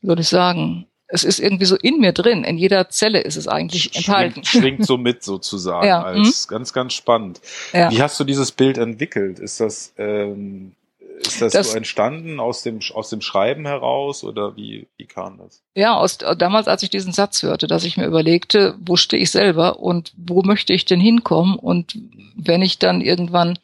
wie 0.00 0.06
soll 0.06 0.20
ich 0.20 0.28
sagen, 0.28 0.86
es 1.12 1.24
ist 1.24 1.40
irgendwie 1.40 1.64
so 1.64 1.76
in 1.76 1.98
mir 1.98 2.12
drin. 2.12 2.44
In 2.44 2.56
jeder 2.56 2.88
Zelle 2.88 3.20
ist 3.20 3.36
es 3.36 3.48
eigentlich 3.48 3.96
enthalten. 3.96 4.44
Schwingt, 4.44 4.64
schwingt 4.64 4.86
so 4.86 4.96
mit 4.96 5.24
sozusagen. 5.24 5.86
ja. 5.86 6.02
Als 6.02 6.46
mhm. 6.46 6.50
ganz, 6.50 6.72
ganz 6.72 6.94
spannend. 6.94 7.40
Ja. 7.72 7.90
Wie 7.90 8.00
hast 8.00 8.18
du 8.20 8.24
dieses 8.24 8.52
Bild 8.52 8.78
entwickelt? 8.78 9.40
Ist 9.40 9.60
das 9.60 9.92
ähm, 9.98 10.72
ist 11.20 11.42
das, 11.42 11.52
das, 11.52 11.72
so 11.72 11.76
entstanden 11.76 12.40
aus 12.40 12.62
dem, 12.62 12.80
aus 12.94 13.10
dem 13.10 13.20
Schreiben 13.20 13.66
heraus 13.66 14.24
oder 14.24 14.56
wie, 14.56 14.88
wie 14.96 15.06
kam 15.06 15.36
das? 15.38 15.62
Ja, 15.74 15.94
aus, 15.96 16.16
damals, 16.18 16.66
als 16.66 16.82
ich 16.82 16.88
diesen 16.88 17.12
Satz 17.12 17.42
hörte, 17.42 17.66
dass 17.66 17.84
ich 17.84 17.96
mir 17.96 18.06
überlegte, 18.06 18.74
wo 18.80 18.96
stehe 18.96 19.22
ich 19.22 19.30
selber 19.30 19.80
und 19.80 20.12
wo 20.16 20.42
möchte 20.42 20.72
ich 20.72 20.86
denn 20.86 21.00
hinkommen? 21.00 21.56
Und 21.56 21.98
wenn 22.36 22.62
ich 22.62 22.78
dann 22.78 23.02
irgendwann 23.02 23.58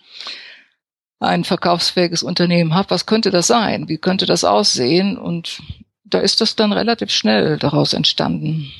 ein 1.18 1.44
verkaufsfähiges 1.44 2.22
Unternehmen 2.22 2.74
habe, 2.74 2.90
was 2.90 3.07
könnte 3.07 3.30
das 3.30 3.46
sein? 3.46 3.88
Wie 3.88 3.98
könnte 3.98 4.26
das 4.26 4.44
aussehen? 4.44 5.16
Und 5.16 5.62
da 6.04 6.18
ist 6.18 6.42
das 6.42 6.57
dann 6.57 6.72
relativ 6.72 7.11
schnell 7.11 7.59
daraus 7.59 7.94
entstanden. 7.94 8.70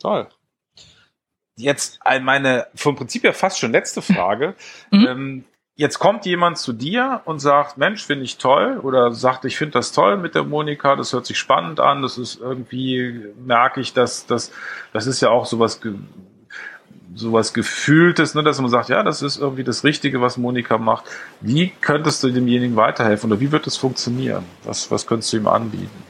Toll. 0.00 0.28
Jetzt 1.58 2.00
meine 2.22 2.66
vom 2.74 2.96
Prinzip 2.96 3.24
ja 3.24 3.32
fast 3.32 3.58
schon 3.58 3.72
letzte 3.72 4.02
Frage. 4.02 4.54
Mhm. 4.90 5.06
Ähm, 5.06 5.44
jetzt 5.76 5.98
kommt 5.98 6.24
jemand 6.24 6.58
zu 6.58 6.72
dir 6.72 7.20
und 7.26 7.38
sagt, 7.38 7.78
Mensch, 7.78 8.04
finde 8.04 8.24
ich 8.24 8.38
toll, 8.38 8.80
oder 8.82 9.12
sagt, 9.12 9.44
ich 9.44 9.56
finde 9.56 9.72
das 9.72 9.92
toll 9.92 10.16
mit 10.16 10.34
der 10.34 10.42
Monika, 10.42 10.96
das 10.96 11.12
hört 11.12 11.26
sich 11.26 11.38
spannend 11.38 11.80
an, 11.80 12.02
das 12.02 12.18
ist 12.18 12.40
irgendwie, 12.40 13.26
merke 13.44 13.80
ich, 13.80 13.92
dass 13.92 14.26
das, 14.26 14.50
das 14.92 15.06
ist 15.06 15.20
ja 15.20 15.28
auch 15.28 15.44
sowas, 15.44 15.80
sowas 17.14 17.52
Gefühltes, 17.52 18.34
ne, 18.34 18.42
dass 18.42 18.60
man 18.60 18.70
sagt, 18.70 18.88
ja, 18.88 19.02
das 19.02 19.20
ist 19.20 19.38
irgendwie 19.38 19.64
das 19.64 19.84
Richtige, 19.84 20.20
was 20.20 20.38
Monika 20.38 20.78
macht. 20.78 21.04
Wie 21.40 21.68
könntest 21.80 22.22
du 22.22 22.30
demjenigen 22.30 22.76
weiterhelfen 22.76 23.30
oder 23.30 23.40
wie 23.40 23.52
wird 23.52 23.66
es 23.66 23.76
funktionieren? 23.76 24.44
Was, 24.64 24.90
was 24.90 25.06
könntest 25.06 25.32
du 25.32 25.36
ihm 25.36 25.46
anbieten? 25.46 26.02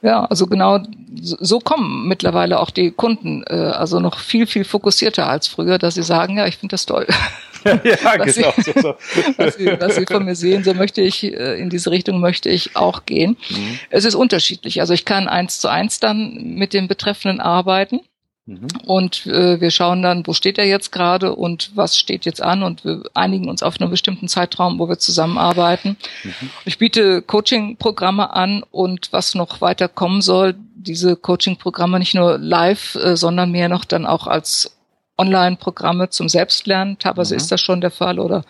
Ja, 0.00 0.24
also 0.26 0.46
genau 0.46 0.78
so 1.20 1.58
kommen 1.58 2.06
mittlerweile 2.06 2.60
auch 2.60 2.70
die 2.70 2.92
Kunden, 2.92 3.42
äh, 3.48 3.54
also 3.54 3.98
noch 3.98 4.18
viel, 4.20 4.46
viel 4.46 4.64
fokussierter 4.64 5.28
als 5.28 5.48
früher, 5.48 5.78
dass 5.78 5.94
sie 5.94 6.04
sagen, 6.04 6.36
ja, 6.36 6.46
ich 6.46 6.56
finde 6.56 6.74
das 6.74 6.86
toll. 6.86 7.06
ja, 7.84 8.18
was 8.18 8.34
genau. 8.34 8.52
Sie, 8.56 8.62
so, 8.62 8.80
so. 8.80 8.94
was, 9.36 9.54
sie, 9.54 9.66
was 9.80 9.96
sie 9.96 10.06
von 10.06 10.24
mir 10.24 10.34
sehen, 10.34 10.64
so 10.64 10.74
möchte 10.74 11.00
ich, 11.00 11.24
äh, 11.24 11.60
in 11.60 11.70
diese 11.70 11.90
Richtung 11.90 12.20
möchte 12.20 12.48
ich 12.48 12.76
auch 12.76 13.06
gehen. 13.06 13.36
Mhm. 13.50 13.78
Es 13.90 14.04
ist 14.04 14.14
unterschiedlich. 14.14 14.80
Also 14.80 14.94
ich 14.94 15.04
kann 15.04 15.28
eins 15.28 15.58
zu 15.58 15.68
eins 15.68 16.00
dann 16.00 16.54
mit 16.54 16.72
dem 16.72 16.88
Betreffenden 16.88 17.40
arbeiten. 17.40 18.00
Mhm. 18.48 18.68
Und 18.86 19.26
äh, 19.26 19.60
wir 19.60 19.70
schauen 19.70 20.00
dann, 20.00 20.26
wo 20.26 20.32
steht 20.32 20.56
er 20.56 20.64
jetzt 20.64 20.90
gerade 20.90 21.34
und 21.34 21.72
was 21.74 21.98
steht 21.98 22.24
jetzt 22.24 22.40
an 22.40 22.62
und 22.62 22.82
wir 22.82 23.02
einigen 23.12 23.48
uns 23.48 23.62
auf 23.62 23.78
einen 23.78 23.90
bestimmten 23.90 24.26
Zeitraum, 24.26 24.78
wo 24.78 24.88
wir 24.88 24.98
zusammenarbeiten. 24.98 25.98
Mhm. 26.24 26.50
Ich 26.64 26.78
biete 26.78 27.20
Coaching-Programme 27.20 28.32
an 28.32 28.64
und 28.70 29.08
was 29.12 29.34
noch 29.34 29.60
weiter 29.60 29.86
kommen 29.86 30.22
soll, 30.22 30.54
diese 30.74 31.14
Coaching-Programme 31.14 31.98
nicht 31.98 32.14
nur 32.14 32.38
live, 32.38 32.94
äh, 32.94 33.16
sondern 33.16 33.50
mehr 33.50 33.68
noch 33.68 33.84
dann 33.84 34.06
auch 34.06 34.26
als 34.26 34.77
Online-Programme 35.18 36.08
zum 36.10 36.28
Selbstlernen. 36.28 36.98
Teilweise 36.98 37.34
mhm. 37.34 37.38
ist 37.38 37.52
das 37.52 37.60
schon 37.60 37.80
der 37.80 37.90
Fall 37.90 38.18
oder 38.18 38.44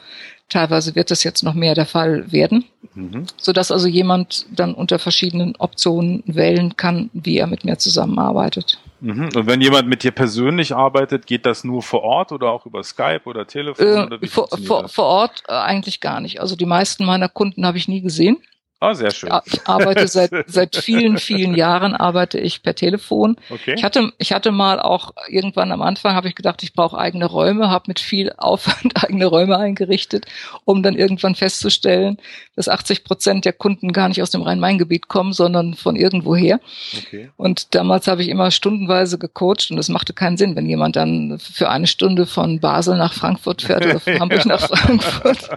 teilweise 0.49 0.95
wird 0.95 1.11
das 1.11 1.25
jetzt 1.25 1.43
noch 1.43 1.55
mehr 1.55 1.75
der 1.75 1.87
Fall 1.87 2.31
werden, 2.33 2.65
mhm. 2.95 3.27
so 3.37 3.53
dass 3.53 3.71
also 3.71 3.87
jemand 3.87 4.47
dann 4.51 4.75
unter 4.75 4.99
verschiedenen 4.99 5.55
Optionen 5.57 6.23
wählen 6.27 6.77
kann, 6.77 7.11
wie 7.13 7.39
er 7.39 7.47
mit 7.47 7.65
mir 7.65 7.79
zusammenarbeitet. 7.79 8.81
Mhm. 9.01 9.29
Und 9.35 9.47
wenn 9.47 9.61
jemand 9.61 9.89
mit 9.89 10.03
dir 10.03 10.11
persönlich 10.11 10.75
arbeitet, 10.75 11.27
geht 11.27 11.47
das 11.47 11.65
nur 11.65 11.83
vor 11.83 12.03
Ort 12.03 12.33
oder 12.33 12.51
auch 12.51 12.67
über 12.67 12.83
Skype 12.83 13.23
oder 13.25 13.47
Telefon? 13.47 13.87
Äh, 13.87 14.07
oder 14.07 14.19
vor, 14.27 14.49
vor, 14.67 14.89
vor 14.89 15.05
Ort 15.05 15.43
äh, 15.49 15.53
eigentlich 15.53 16.01
gar 16.01 16.21
nicht. 16.21 16.41
Also 16.41 16.57
die 16.57 16.67
meisten 16.67 17.05
meiner 17.05 17.29
Kunden 17.29 17.65
habe 17.67 17.79
ich 17.79 17.89
nie 17.89 18.01
gesehen. 18.01 18.39
Ah, 18.81 18.95
sehr 18.95 19.11
schön. 19.11 19.31
Ich 19.47 19.67
arbeite 19.67 20.07
seit, 20.09 20.31
seit 20.47 20.77
vielen, 20.77 21.19
vielen 21.19 21.55
Jahren 21.55 21.95
arbeite 21.95 22.39
ich 22.39 22.63
per 22.63 22.77
Telefon. 22.77 23.37
Okay. 23.51 23.75
Ich 23.77 23.83
hatte, 23.83 24.13
ich 24.19 24.33
hatte 24.33 24.53
mal 24.53 24.79
auch 24.79 25.13
irgendwann 25.29 25.73
am 25.73 25.83
Anfang 25.83 26.15
habe 26.15 26.29
ich 26.29 26.37
gedacht, 26.37 26.63
ich 26.63 26.75
brauche 26.75 26.97
eigene 26.97 27.27
Räume, 27.27 27.71
habe 27.71 27.85
mit 27.89 27.99
viel 27.99 28.33
Aufwand 28.37 28.93
eigene 29.03 29.27
Räume 29.27 29.59
eingerichtet, 29.59 30.27
um 30.65 30.83
dann 30.83 30.95
irgendwann 30.95 31.35
festzustellen, 31.35 32.19
dass 32.55 32.69
80 32.69 33.03
Prozent 33.03 33.45
der 33.45 33.53
Kunden 33.53 33.93
gar 33.93 34.09
nicht 34.09 34.23
aus 34.23 34.31
dem 34.31 34.43
Rhein-Main-Gebiet 34.43 35.09
kommen, 35.09 35.33
sondern 35.33 35.75
von 35.75 35.97
irgendwoher. 35.97 36.61
Okay. 36.97 37.31
Und 37.37 37.75
damals 37.75 38.07
habe 38.07 38.23
ich 38.23 38.29
immer 38.29 38.53
stundenweise 38.53 39.19
gecoacht 39.19 39.71
und 39.71 39.79
es 39.79 39.89
machte 39.89 40.13
keinen 40.13 40.37
Sinn, 40.37 40.55
wenn 40.55 40.67
jemand 40.67 40.95
dann 40.95 41.39
für 41.41 41.69
eine 41.69 41.89
Stunde 41.89 42.27
von 42.27 42.61
Basel 42.61 42.97
nach 42.97 43.13
Frankfurt 43.13 43.63
fährt 43.63 43.85
oder 43.85 43.99
von 44.01 44.19
Hamburg 44.21 44.47
nach 44.47 44.61
Frankfurt. 44.61 45.51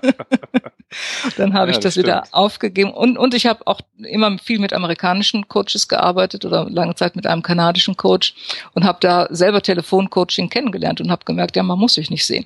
dann 1.38 1.54
habe 1.54 1.72
ja, 1.72 1.78
ich 1.78 1.84
das, 1.84 1.96
das 1.96 2.04
wieder 2.04 2.24
aufgegeben 2.32 2.92
und 2.92 3.11
und, 3.12 3.18
und 3.18 3.34
ich 3.34 3.46
habe 3.46 3.66
auch 3.68 3.82
immer 3.98 4.38
viel 4.38 4.60
mit 4.60 4.74
amerikanischen 4.74 5.48
Coaches 5.48 5.88
gearbeitet 5.88 6.46
oder 6.46 6.70
lange 6.70 6.96
Zeit 6.96 7.16
mit 7.16 7.28
einem 7.28 7.42
kanadischen 7.42 7.98
Coach 7.98 8.34
und 8.74 8.84
habe 8.86 9.00
da 9.02 9.28
selber 9.32 9.62
Telefoncoaching 9.62 10.50
kennengelernt 10.50 11.02
und 11.02 11.12
habe 11.12 11.26
gemerkt, 11.26 11.56
ja, 11.56 11.64
man 11.64 11.80
muss 11.80 11.96
sich 11.96 12.10
nicht 12.10 12.26
sehen. 12.26 12.46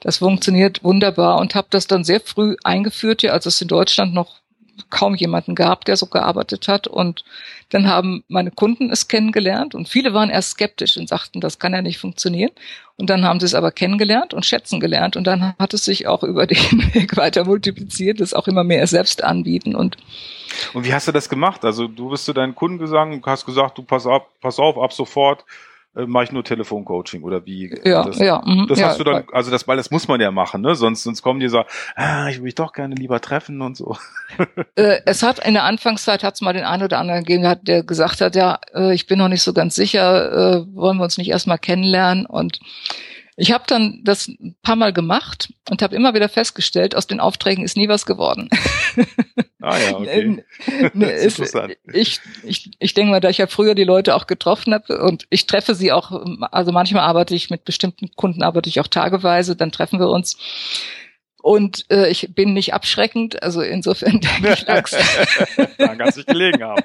Das 0.00 0.18
funktioniert 0.18 0.82
wunderbar 0.82 1.38
und 1.38 1.54
habe 1.54 1.68
das 1.70 1.86
dann 1.86 2.04
sehr 2.04 2.20
früh 2.20 2.56
eingeführt, 2.64 3.22
ja, 3.22 3.32
als 3.32 3.46
es 3.46 3.60
in 3.60 3.68
Deutschland 3.68 4.14
noch 4.14 4.39
kaum 4.88 5.14
jemanden 5.14 5.54
gab, 5.54 5.84
der 5.84 5.96
so 5.96 6.06
gearbeitet 6.06 6.68
hat. 6.68 6.86
Und 6.86 7.24
dann 7.70 7.88
haben 7.88 8.24
meine 8.28 8.50
Kunden 8.50 8.90
es 8.90 9.08
kennengelernt 9.08 9.74
und 9.74 9.88
viele 9.88 10.14
waren 10.14 10.30
erst 10.30 10.52
skeptisch 10.52 10.96
und 10.96 11.08
sagten, 11.08 11.40
das 11.40 11.58
kann 11.58 11.72
ja 11.72 11.82
nicht 11.82 11.98
funktionieren. 11.98 12.50
Und 12.96 13.08
dann 13.08 13.24
haben 13.24 13.40
sie 13.40 13.46
es 13.46 13.54
aber 13.54 13.72
kennengelernt 13.72 14.34
und 14.34 14.44
schätzen 14.44 14.80
gelernt 14.80 15.16
und 15.16 15.26
dann 15.26 15.54
hat 15.58 15.72
es 15.72 15.84
sich 15.84 16.06
auch 16.06 16.22
über 16.22 16.46
den 16.46 16.58
Weg 16.94 17.16
weiter 17.16 17.44
multipliziert, 17.44 18.20
das 18.20 18.34
auch 18.34 18.46
immer 18.46 18.64
mehr 18.64 18.86
selbst 18.86 19.24
anbieten 19.24 19.74
und 19.74 19.96
und 20.74 20.84
wie 20.84 20.92
hast 20.92 21.06
du 21.06 21.12
das 21.12 21.28
gemacht? 21.28 21.64
Also 21.64 21.86
du 21.86 22.10
bist 22.10 22.24
zu 22.24 22.32
deinen 22.32 22.56
Kunden 22.56 22.78
gegangen, 22.78 23.22
hast 23.24 23.46
gesagt, 23.46 23.78
du 23.78 23.82
pass 23.82 24.04
auf, 24.04 24.22
pass 24.40 24.58
auf, 24.58 24.76
ab 24.78 24.92
sofort 24.92 25.44
äh, 25.96 26.06
mache 26.06 26.24
ich 26.24 26.32
nur 26.32 26.44
Telefoncoaching 26.44 27.22
oder 27.22 27.44
wie? 27.46 27.74
Ja, 27.84 28.04
das, 28.04 28.18
ja. 28.18 28.42
Mh, 28.44 28.66
das 28.68 28.82
hast 28.82 28.98
ja, 28.98 29.04
du 29.04 29.10
dann, 29.10 29.24
also 29.32 29.50
das, 29.50 29.66
weil 29.66 29.76
das 29.76 29.90
muss 29.90 30.06
man 30.06 30.20
ja 30.20 30.30
machen, 30.30 30.60
ne? 30.60 30.74
Sonst, 30.76 31.02
sonst 31.02 31.22
kommen 31.22 31.40
die 31.40 31.48
so, 31.48 31.64
ah, 31.96 32.28
ich 32.28 32.36
will 32.36 32.44
mich 32.44 32.54
doch 32.54 32.72
gerne 32.72 32.94
lieber 32.94 33.20
treffen 33.20 33.60
und 33.62 33.76
so. 33.76 33.96
Äh, 34.76 35.00
es 35.04 35.22
hat 35.24 35.44
in 35.44 35.54
der 35.54 35.64
Anfangszeit 35.64 36.22
hat 36.22 36.34
es 36.34 36.40
mal 36.40 36.52
den 36.52 36.64
einen 36.64 36.84
oder 36.84 36.98
anderen 36.98 37.24
gegeben, 37.24 37.58
der 37.62 37.82
gesagt 37.82 38.20
hat, 38.20 38.36
ja, 38.36 38.60
äh, 38.72 38.94
ich 38.94 39.06
bin 39.06 39.18
noch 39.18 39.28
nicht 39.28 39.42
so 39.42 39.52
ganz 39.52 39.74
sicher, 39.74 40.32
äh, 40.32 40.74
wollen 40.74 40.98
wir 40.98 41.04
uns 41.04 41.18
nicht 41.18 41.28
erstmal 41.28 41.58
kennenlernen 41.58 42.24
und 42.24 42.60
ich 43.40 43.52
habe 43.52 43.64
dann 43.66 44.02
das 44.04 44.28
ein 44.28 44.54
paar 44.62 44.76
Mal 44.76 44.92
gemacht 44.92 45.54
und 45.70 45.80
habe 45.80 45.96
immer 45.96 46.12
wieder 46.12 46.28
festgestellt, 46.28 46.94
aus 46.94 47.06
den 47.06 47.20
Aufträgen 47.20 47.64
ist 47.64 47.74
nie 47.74 47.88
was 47.88 48.04
geworden. 48.04 48.50
Ah 49.62 49.78
ja, 49.78 49.96
okay. 49.96 50.44
interessant. 50.94 51.76
Ich, 51.90 52.20
ich, 52.44 52.70
ich 52.78 52.92
denke 52.94 53.12
mal, 53.12 53.20
da 53.20 53.30
ich 53.30 53.38
ja 53.38 53.46
früher 53.46 53.74
die 53.74 53.84
Leute 53.84 54.14
auch 54.14 54.26
getroffen 54.26 54.74
habe 54.74 55.02
und 55.02 55.26
ich 55.30 55.46
treffe 55.46 55.74
sie 55.74 55.90
auch, 55.90 56.12
also 56.50 56.70
manchmal 56.72 57.04
arbeite 57.04 57.34
ich 57.34 57.48
mit 57.48 57.64
bestimmten 57.64 58.10
Kunden, 58.14 58.42
arbeite 58.42 58.68
ich 58.68 58.78
auch 58.78 58.88
tageweise, 58.88 59.56
dann 59.56 59.72
treffen 59.72 60.00
wir 60.00 60.08
uns. 60.08 60.36
Und 61.42 61.86
äh, 61.90 62.08
ich 62.10 62.34
bin 62.34 62.52
nicht 62.52 62.74
abschreckend, 62.74 63.42
also 63.42 63.62
insofern 63.62 64.20
denke 64.20 64.52
ich, 64.52 64.66
lag's. 64.66 64.94
Dann 65.78 65.98
kann 65.98 66.08
es 66.08 66.16
nicht 66.16 66.28
gelegen 66.28 66.62
haben. 66.62 66.82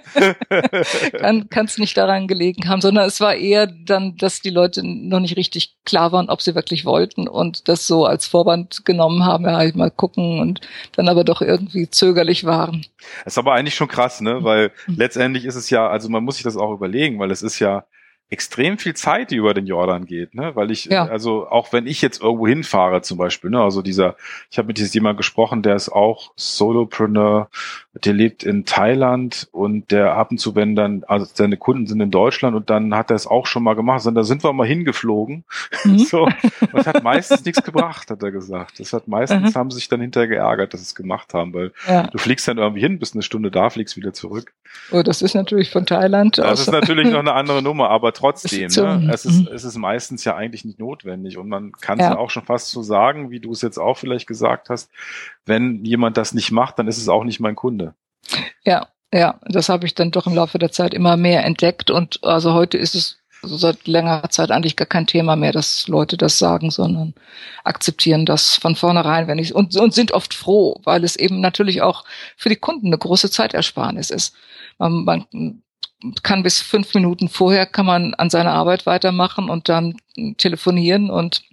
kann 1.50 1.66
es 1.66 1.78
nicht 1.78 1.98
daran 1.98 2.28
gelegen 2.28 2.70
haben, 2.70 2.82
sondern 2.82 3.06
es 3.06 3.20
war 3.20 3.36
eher 3.36 3.68
dann, 3.68 4.18
dass 4.18 4.42
die 4.42 4.50
Leute 4.50 4.82
noch 4.86 5.20
nicht 5.20 5.38
richtig 5.38 5.76
klar 5.86 6.12
waren, 6.12 6.30
ob 6.30 6.42
sie 6.42 6.56
wirklich 6.56 6.86
wollten 6.86 7.28
und 7.28 7.68
das 7.68 7.88
so 7.88 8.06
als 8.06 8.28
Vorwand 8.28 8.86
genommen 8.86 9.26
haben, 9.26 9.46
ja, 9.46 9.58
halt 9.58 9.76
mal 9.76 9.92
gucken 9.92 10.40
und 10.40 10.62
dann 10.96 11.10
aber 11.10 11.24
doch 11.24 11.42
irgendwie 11.42 11.90
zögerlich 11.90 12.46
waren. 12.46 12.86
Das 13.24 13.34
ist 13.34 13.38
aber 13.38 13.54
eigentlich 13.54 13.76
schon 13.76 13.88
krass, 13.88 14.22
ne? 14.22 14.44
Weil 14.44 14.72
mhm. 14.88 14.96
letztendlich 14.98 15.46
ist 15.46 15.56
es 15.56 15.70
ja, 15.70 15.88
also 15.88 16.10
man 16.10 16.24
muss 16.24 16.36
sich 16.36 16.44
das 16.44 16.58
auch 16.58 16.74
überlegen, 16.74 17.20
weil 17.20 17.32
es 17.32 17.42
ist 17.42 17.60
ja 17.60 17.86
extrem 18.30 18.80
viel 18.80 18.96
Zeit, 18.96 19.30
die 19.30 19.36
über 19.36 19.54
den 19.54 19.68
Jordan 19.68 20.06
geht, 20.06 20.34
ne? 20.34 20.56
Weil 20.56 20.72
ich, 20.72 20.86
ja. 20.86 21.06
also 21.06 21.48
auch 21.48 21.72
wenn 21.74 21.86
ich 21.86 22.02
jetzt 22.02 22.22
irgendwo 22.22 22.48
hinfahre 22.48 23.04
zum 23.04 23.20
Beispiel, 23.20 23.52
ne, 23.52 23.62
also 23.62 23.84
dieser, 23.84 24.16
ich 24.50 24.58
habe 24.58 24.68
mit 24.68 24.78
diesem 24.80 24.96
jemand 24.96 25.18
gesprochen, 25.18 25.62
der 25.62 25.76
ist 25.76 25.90
auch 25.90 26.32
Solopreneur, 26.36 27.50
der 27.94 28.14
lebt 28.14 28.44
in 28.44 28.66
Thailand 28.66 29.48
und 29.52 29.92
der 29.92 30.16
ab 30.16 30.32
und 30.32 30.40
zu, 30.40 30.56
wenn 30.56 30.76
dann, 30.76 31.04
also 31.08 31.26
seine 31.32 31.58
Kunden 31.58 31.86
sind 31.86 32.02
in 32.02 32.12
Deutschland 32.12 32.56
und 32.56 32.70
dann 32.70 32.96
hat 32.96 33.12
er 33.12 33.16
es 33.16 33.28
auch 33.28 33.46
schon 33.46 33.64
mal 33.64 33.76
gemacht, 33.76 34.02
sondern 34.02 34.24
da 34.24 34.26
sind 34.26 34.44
wir 34.44 34.52
mal 34.54 34.68
hingeflogen. 34.68 35.44
Mhm. 35.84 36.00
so, 36.00 36.28
das 36.74 36.88
hat 36.88 37.04
meistens 37.04 37.46
nichts 37.46 37.64
gebracht, 37.64 38.10
hat 38.10 38.24
er 38.24 38.32
gesagt. 38.32 38.80
Das 38.80 38.92
hat 38.92 39.08
meistens 39.08 39.54
mhm. 39.54 39.60
haben 39.60 39.72
sich 39.72 39.88
dann 39.88 40.02
hinterher 40.02 40.28
geärgert, 40.28 40.74
dass 40.74 40.82
sie 40.82 40.86
es 40.86 40.96
gemacht 40.96 41.34
haben, 41.34 41.54
weil 41.54 41.72
ja. 41.88 42.08
du 42.08 42.18
fliegst 42.18 42.48
dann 42.48 42.58
irgendwie 42.58 42.82
hin, 42.82 43.00
bist 43.00 43.14
eine 43.14 43.24
Stunde 43.24 43.52
da, 43.52 43.70
fliegst 43.70 43.96
wieder 43.96 44.14
zurück. 44.14 44.54
Oh, 44.92 45.04
das 45.04 45.22
ist 45.22 45.36
natürlich 45.36 45.70
von 45.70 45.86
Thailand. 45.86 46.38
Das 46.38 46.62
ist 46.62 46.72
natürlich 46.72 47.10
noch 47.10 47.20
eine 47.20 47.34
andere 47.36 47.62
Nummer, 47.62 47.90
aber 47.90 48.14
trotzdem, 48.16 48.72
ne, 48.72 49.12
es, 49.14 49.26
ist, 49.26 49.42
mhm. 49.42 49.50
es 49.54 49.64
ist 49.64 49.78
meistens 49.78 50.24
ja 50.24 50.36
eigentlich 50.36 50.66
nicht 50.66 50.80
notwendig. 50.80 51.38
Und 51.38 51.50
man 51.50 51.72
kann 51.74 52.00
es 52.00 52.06
ja. 52.06 52.18
auch 52.18 52.30
schon 52.30 52.46
fast 52.46 52.70
so 52.70 52.82
sagen, 52.82 53.30
wie 53.30 53.40
du 53.40 53.52
es 53.52 53.62
jetzt 53.62 53.78
auch 53.78 53.98
vielleicht 53.98 54.28
gesagt 54.28 54.70
hast, 54.70 54.90
wenn 55.46 55.86
jemand 55.86 56.18
das 56.18 56.34
nicht 56.34 56.52
macht, 56.52 56.80
dann 56.80 56.88
ist 56.88 56.98
es 56.98 57.10
auch 57.10 57.24
nicht 57.24 57.40
mein 57.40 57.56
Kunde. 57.56 57.94
Ja, 58.64 58.88
ja, 59.14 59.40
das 59.46 59.70
habe 59.70 59.86
ich 59.86 59.96
dann 59.96 60.12
doch 60.12 60.28
im 60.28 60.36
Laufe 60.36 60.58
der 60.58 60.72
Zeit 60.72 60.94
immer 60.94 61.18
mehr 61.18 61.46
entdeckt. 61.46 61.92
Und 61.92 62.24
also 62.24 62.54
heute 62.54 62.78
ist 62.78 62.96
es 62.96 63.20
so 63.42 63.58
seit 63.58 63.88
längerer 63.88 64.30
Zeit 64.30 64.52
eigentlich 64.52 64.76
gar 64.76 64.88
kein 64.88 65.08
Thema 65.08 65.36
mehr, 65.36 65.52
dass 65.52 65.88
Leute 65.88 66.18
das 66.18 66.40
sagen, 66.40 66.72
sondern 66.72 67.14
akzeptieren 67.64 68.26
das 68.26 68.56
von 68.56 68.76
vornherein, 68.76 69.28
wenn 69.28 69.40
ich 69.40 69.54
und, 69.54 69.76
und 69.76 69.94
sind 69.94 70.12
oft 70.12 70.34
froh, 70.34 70.80
weil 70.84 71.04
es 71.04 71.16
eben 71.16 71.42
natürlich 71.42 71.82
auch 71.82 72.06
für 72.36 72.50
die 72.50 72.56
Kunden 72.56 72.88
eine 72.88 72.98
große 72.98 73.30
Zeitersparnis 73.30 74.10
ist. 74.10 74.36
Man, 74.78 75.06
man 75.06 75.62
kann 76.24 76.44
bis 76.44 76.62
fünf 76.62 76.94
Minuten 76.94 77.30
vorher 77.30 77.66
kann 77.66 77.86
man 77.86 78.14
an 78.14 78.30
seiner 78.30 78.54
Arbeit 78.54 78.86
weitermachen 78.86 79.50
und 79.50 79.70
dann 79.70 79.96
telefonieren 80.38 81.10
und 81.10 81.44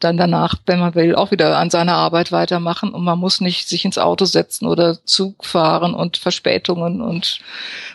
dann 0.00 0.16
danach, 0.16 0.56
wenn 0.66 0.78
man 0.78 0.94
will, 0.94 1.14
auch 1.14 1.30
wieder 1.30 1.56
an 1.56 1.70
seiner 1.70 1.94
Arbeit 1.94 2.30
weitermachen 2.30 2.90
und 2.90 3.04
man 3.04 3.18
muss 3.18 3.40
nicht 3.40 3.68
sich 3.68 3.84
ins 3.84 3.98
Auto 3.98 4.26
setzen 4.26 4.66
oder 4.66 4.98
Zug 5.04 5.44
fahren 5.44 5.94
und 5.94 6.18
Verspätungen 6.18 7.00
und 7.00 7.40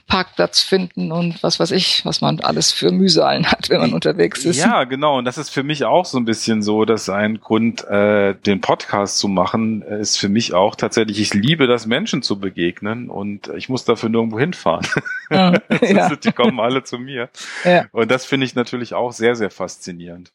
Parkplatz 0.07 0.61
finden 0.61 1.11
und 1.11 1.41
was 1.43 1.59
weiß 1.59 1.71
ich, 1.71 2.03
was 2.03 2.19
man 2.19 2.39
alles 2.39 2.71
für 2.71 2.91
Mühsalen 2.91 3.45
hat, 3.49 3.69
wenn 3.69 3.79
man 3.79 3.93
unterwegs 3.93 4.43
ist. 4.43 4.59
Ja, 4.59 4.83
genau. 4.83 5.17
Und 5.19 5.25
das 5.25 5.37
ist 5.37 5.49
für 5.49 5.63
mich 5.63 5.85
auch 5.85 6.05
so 6.05 6.17
ein 6.17 6.25
bisschen 6.25 6.61
so, 6.61 6.83
dass 6.83 7.09
ein 7.09 7.39
Grund, 7.39 7.87
äh, 7.87 8.33
den 8.33 8.59
Podcast 8.59 9.19
zu 9.19 9.27
machen, 9.27 9.83
ist 9.83 10.17
für 10.17 10.29
mich 10.29 10.53
auch 10.53 10.75
tatsächlich, 10.75 11.21
ich 11.21 11.33
liebe 11.33 11.67
das 11.67 11.85
Menschen 11.85 12.21
zu 12.21 12.39
begegnen 12.39 13.09
und 13.09 13.49
ich 13.55 13.69
muss 13.69 13.85
dafür 13.85 14.09
nirgendwo 14.09 14.39
hinfahren. 14.39 14.87
Ja, 15.33 15.53
ja. 15.81 16.15
Die 16.15 16.31
kommen 16.31 16.59
alle 16.59 16.83
zu 16.83 16.99
mir. 16.99 17.29
Ja. 17.63 17.85
Und 17.91 18.11
das 18.11 18.25
finde 18.25 18.45
ich 18.45 18.53
natürlich 18.53 18.93
auch 18.93 19.11
sehr, 19.11 19.35
sehr 19.35 19.49
faszinierend. 19.49 20.31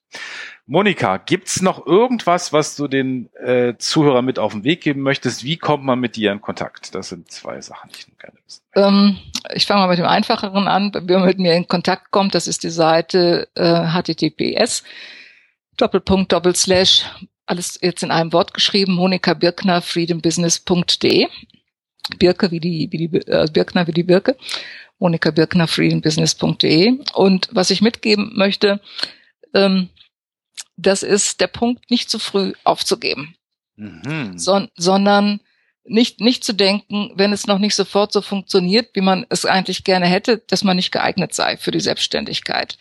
Monika, 0.70 1.16
gibt's 1.16 1.62
noch 1.62 1.86
irgendwas, 1.86 2.52
was 2.52 2.76
du 2.76 2.88
den 2.88 3.30
äh, 3.36 3.78
Zuhörern 3.78 4.26
mit 4.26 4.38
auf 4.38 4.52
den 4.52 4.64
Weg 4.64 4.82
geben 4.82 5.00
möchtest? 5.00 5.42
Wie 5.42 5.56
kommt 5.56 5.82
man 5.82 5.98
mit 5.98 6.14
dir 6.14 6.30
in 6.30 6.42
Kontakt? 6.42 6.94
Das 6.94 7.08
sind 7.08 7.30
zwei 7.30 7.62
Sachen, 7.62 7.90
die 7.90 8.00
ich 8.00 8.18
gerne 8.18 8.36
wissen 8.44 8.62
ähm, 8.76 9.16
Ich 9.54 9.64
fange 9.64 9.80
mal 9.80 9.88
mit 9.88 9.98
dem 9.98 10.04
einfacheren 10.04 10.68
an. 10.68 10.92
Wer 10.94 11.20
mit 11.20 11.38
mir 11.38 11.54
in 11.54 11.68
Kontakt 11.68 12.10
kommt, 12.10 12.34
das 12.34 12.46
ist 12.46 12.64
die 12.64 12.70
Seite 12.70 13.48
äh, 13.54 13.86
https 13.86 14.84
Doppelpunkt 15.78 16.32
Doppelslash 16.32 17.06
alles 17.46 17.78
jetzt 17.80 18.02
in 18.02 18.10
einem 18.10 18.34
Wort 18.34 18.52
geschrieben 18.52 18.92
Monika 18.92 19.32
Birkner 19.32 19.80
freedombusiness.de 19.80 21.28
Birke 22.18 22.50
wie 22.50 22.60
die 22.60 22.88
wie 22.90 23.08
die 23.08 23.16
äh, 23.26 23.48
Birkner 23.50 23.86
wie 23.86 23.92
die 23.92 24.02
Birke 24.02 24.36
Monika 24.98 25.30
Birkner 25.30 25.66
freedombusiness.de 25.66 26.98
und 27.14 27.48
was 27.52 27.70
ich 27.70 27.80
mitgeben 27.80 28.32
möchte 28.34 28.82
ähm, 29.54 29.88
das 30.78 31.02
ist 31.02 31.40
der 31.40 31.48
Punkt, 31.48 31.90
nicht 31.90 32.08
zu 32.08 32.18
früh 32.18 32.52
aufzugeben, 32.64 33.34
mhm. 33.76 34.38
son 34.38 34.68
sondern 34.76 35.40
nicht, 35.84 36.20
nicht 36.20 36.44
zu 36.44 36.52
denken, 36.52 37.12
wenn 37.14 37.32
es 37.32 37.46
noch 37.46 37.58
nicht 37.58 37.74
sofort 37.74 38.12
so 38.12 38.20
funktioniert, 38.20 38.90
wie 38.94 39.00
man 39.00 39.26
es 39.30 39.44
eigentlich 39.44 39.84
gerne 39.84 40.06
hätte, 40.06 40.38
dass 40.46 40.64
man 40.64 40.76
nicht 40.76 40.92
geeignet 40.92 41.34
sei 41.34 41.56
für 41.56 41.70
die 41.70 41.80
Selbstständigkeit. 41.80 42.76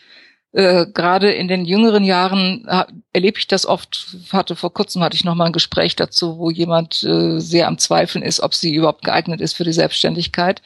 Äh, 0.51 0.87
Gerade 0.93 1.31
in 1.31 1.47
den 1.47 1.65
jüngeren 1.65 2.03
Jahren 2.03 2.65
erlebe 3.13 3.39
ich 3.39 3.47
das 3.47 3.65
oft. 3.65 4.15
Hatte 4.31 4.55
vor 4.55 4.73
kurzem 4.73 5.03
hatte 5.03 5.15
ich 5.15 5.23
noch 5.23 5.35
mal 5.35 5.45
ein 5.45 5.53
Gespräch 5.53 5.95
dazu, 5.95 6.37
wo 6.37 6.49
jemand 6.49 7.03
äh, 7.03 7.39
sehr 7.39 7.67
am 7.67 7.77
Zweifeln 7.77 8.23
ist, 8.23 8.41
ob 8.41 8.53
sie 8.53 8.73
überhaupt 8.73 9.05
geeignet 9.05 9.41
ist 9.41 9.53
für 9.53 9.63
die 9.63 9.73
Selbstständigkeit. 9.73 10.61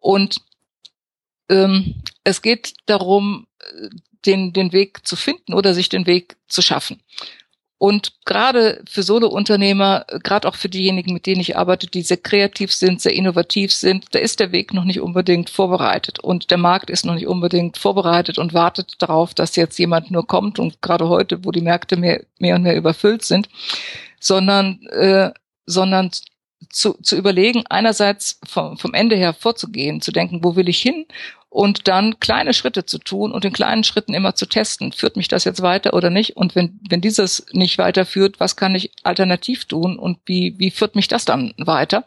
Und 0.00 0.38
ähm, 1.48 2.02
es 2.24 2.42
geht 2.42 2.74
darum, 2.86 3.46
den, 4.26 4.52
den 4.52 4.72
Weg 4.72 5.06
zu 5.06 5.16
finden 5.16 5.54
oder 5.54 5.74
sich 5.74 5.88
den 5.88 6.06
Weg 6.06 6.36
zu 6.48 6.62
schaffen. 6.62 7.00
Und 7.78 8.14
gerade 8.24 8.82
für 8.88 9.02
Solo-Unternehmer, 9.02 10.06
gerade 10.22 10.48
auch 10.48 10.54
für 10.54 10.70
diejenigen, 10.70 11.12
mit 11.12 11.26
denen 11.26 11.42
ich 11.42 11.58
arbeite, 11.58 11.86
die 11.86 12.00
sehr 12.00 12.16
kreativ 12.16 12.72
sind, 12.72 13.02
sehr 13.02 13.12
innovativ 13.12 13.70
sind, 13.70 14.06
da 14.12 14.18
ist 14.18 14.40
der 14.40 14.50
Weg 14.50 14.72
noch 14.72 14.84
nicht 14.84 15.00
unbedingt 15.00 15.50
vorbereitet. 15.50 16.18
Und 16.18 16.50
der 16.50 16.56
Markt 16.56 16.88
ist 16.88 17.04
noch 17.04 17.14
nicht 17.14 17.26
unbedingt 17.26 17.76
vorbereitet 17.76 18.38
und 18.38 18.54
wartet 18.54 18.94
darauf, 19.00 19.34
dass 19.34 19.56
jetzt 19.56 19.78
jemand 19.78 20.10
nur 20.10 20.26
kommt. 20.26 20.58
Und 20.58 20.80
gerade 20.80 21.08
heute, 21.10 21.44
wo 21.44 21.50
die 21.50 21.60
Märkte 21.60 21.96
mehr, 21.98 22.24
mehr 22.38 22.54
und 22.54 22.62
mehr 22.62 22.76
überfüllt 22.76 23.22
sind, 23.22 23.50
sondern, 24.20 24.80
äh, 24.86 25.32
sondern 25.66 26.10
zu, 26.70 26.94
zu 26.94 27.14
überlegen, 27.14 27.64
einerseits 27.68 28.40
vom, 28.46 28.78
vom 28.78 28.94
Ende 28.94 29.16
her 29.16 29.34
vorzugehen, 29.34 30.00
zu 30.00 30.12
denken, 30.12 30.42
wo 30.42 30.56
will 30.56 30.70
ich 30.70 30.80
hin 30.80 31.04
und 31.56 31.88
dann 31.88 32.20
kleine 32.20 32.52
Schritte 32.52 32.84
zu 32.84 32.98
tun 32.98 33.32
und 33.32 33.42
in 33.46 33.52
kleinen 33.54 33.82
Schritten 33.82 34.12
immer 34.12 34.34
zu 34.34 34.44
testen, 34.44 34.92
führt 34.92 35.16
mich 35.16 35.26
das 35.26 35.44
jetzt 35.44 35.62
weiter 35.62 35.94
oder 35.94 36.10
nicht? 36.10 36.36
Und 36.36 36.54
wenn, 36.54 36.78
wenn 36.86 37.00
dieses 37.00 37.46
nicht 37.52 37.78
weiterführt, 37.78 38.38
was 38.40 38.56
kann 38.56 38.74
ich 38.74 38.92
alternativ 39.04 39.64
tun 39.64 39.98
und 39.98 40.18
wie, 40.26 40.54
wie 40.58 40.70
führt 40.70 40.96
mich 40.96 41.08
das 41.08 41.24
dann 41.24 41.54
weiter? 41.56 42.04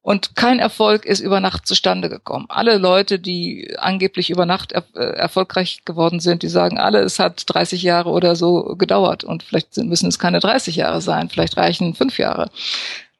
Und 0.00 0.36
kein 0.36 0.60
Erfolg 0.60 1.06
ist 1.06 1.18
über 1.18 1.40
Nacht 1.40 1.66
zustande 1.66 2.08
gekommen. 2.08 2.46
Alle 2.50 2.78
Leute, 2.78 3.18
die 3.18 3.74
angeblich 3.78 4.30
über 4.30 4.46
Nacht 4.46 4.70
er 4.70 4.84
äh, 4.94 5.16
erfolgreich 5.16 5.80
geworden 5.84 6.20
sind, 6.20 6.44
die 6.44 6.48
sagen 6.48 6.78
alle, 6.78 7.00
es 7.00 7.18
hat 7.18 7.42
30 7.46 7.82
Jahre 7.82 8.10
oder 8.10 8.36
so 8.36 8.76
gedauert. 8.76 9.24
Und 9.24 9.42
vielleicht 9.42 9.76
müssen 9.78 10.08
es 10.08 10.20
keine 10.20 10.38
30 10.38 10.76
Jahre 10.76 11.00
sein, 11.00 11.30
vielleicht 11.30 11.56
reichen 11.56 11.96
fünf 11.96 12.16
Jahre. 12.16 12.48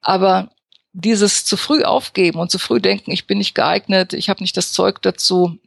Aber 0.03 0.51
dieses 0.93 1.45
zu 1.45 1.57
früh 1.57 1.83
aufgeben 1.83 2.39
und 2.39 2.51
zu 2.51 2.59
früh 2.59 2.81
denken, 2.81 3.11
ich 3.11 3.27
bin 3.27 3.39
nicht 3.39 3.55
geeignet, 3.55 4.13
ich 4.13 4.29
habe 4.29 4.43
nicht 4.43 4.57
das 4.57 4.73
Zeug 4.73 5.03
dazu. 5.03 5.59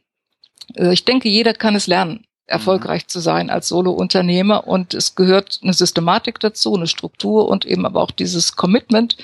Äh, 0.74 0.92
ich 0.92 1.04
denke, 1.04 1.28
jeder 1.28 1.54
kann 1.54 1.74
es 1.74 1.86
lernen, 1.86 2.26
erfolgreich 2.46 3.04
mhm. 3.04 3.08
zu 3.08 3.20
sein 3.20 3.50
als 3.50 3.68
Solo-Unternehmer 3.68 4.66
und 4.66 4.94
es 4.94 5.14
gehört 5.14 5.60
eine 5.62 5.72
Systematik 5.72 6.40
dazu, 6.40 6.74
eine 6.74 6.86
Struktur 6.86 7.48
und 7.48 7.64
eben 7.64 7.86
aber 7.86 8.02
auch 8.02 8.10
dieses 8.10 8.56
Commitment 8.56 9.16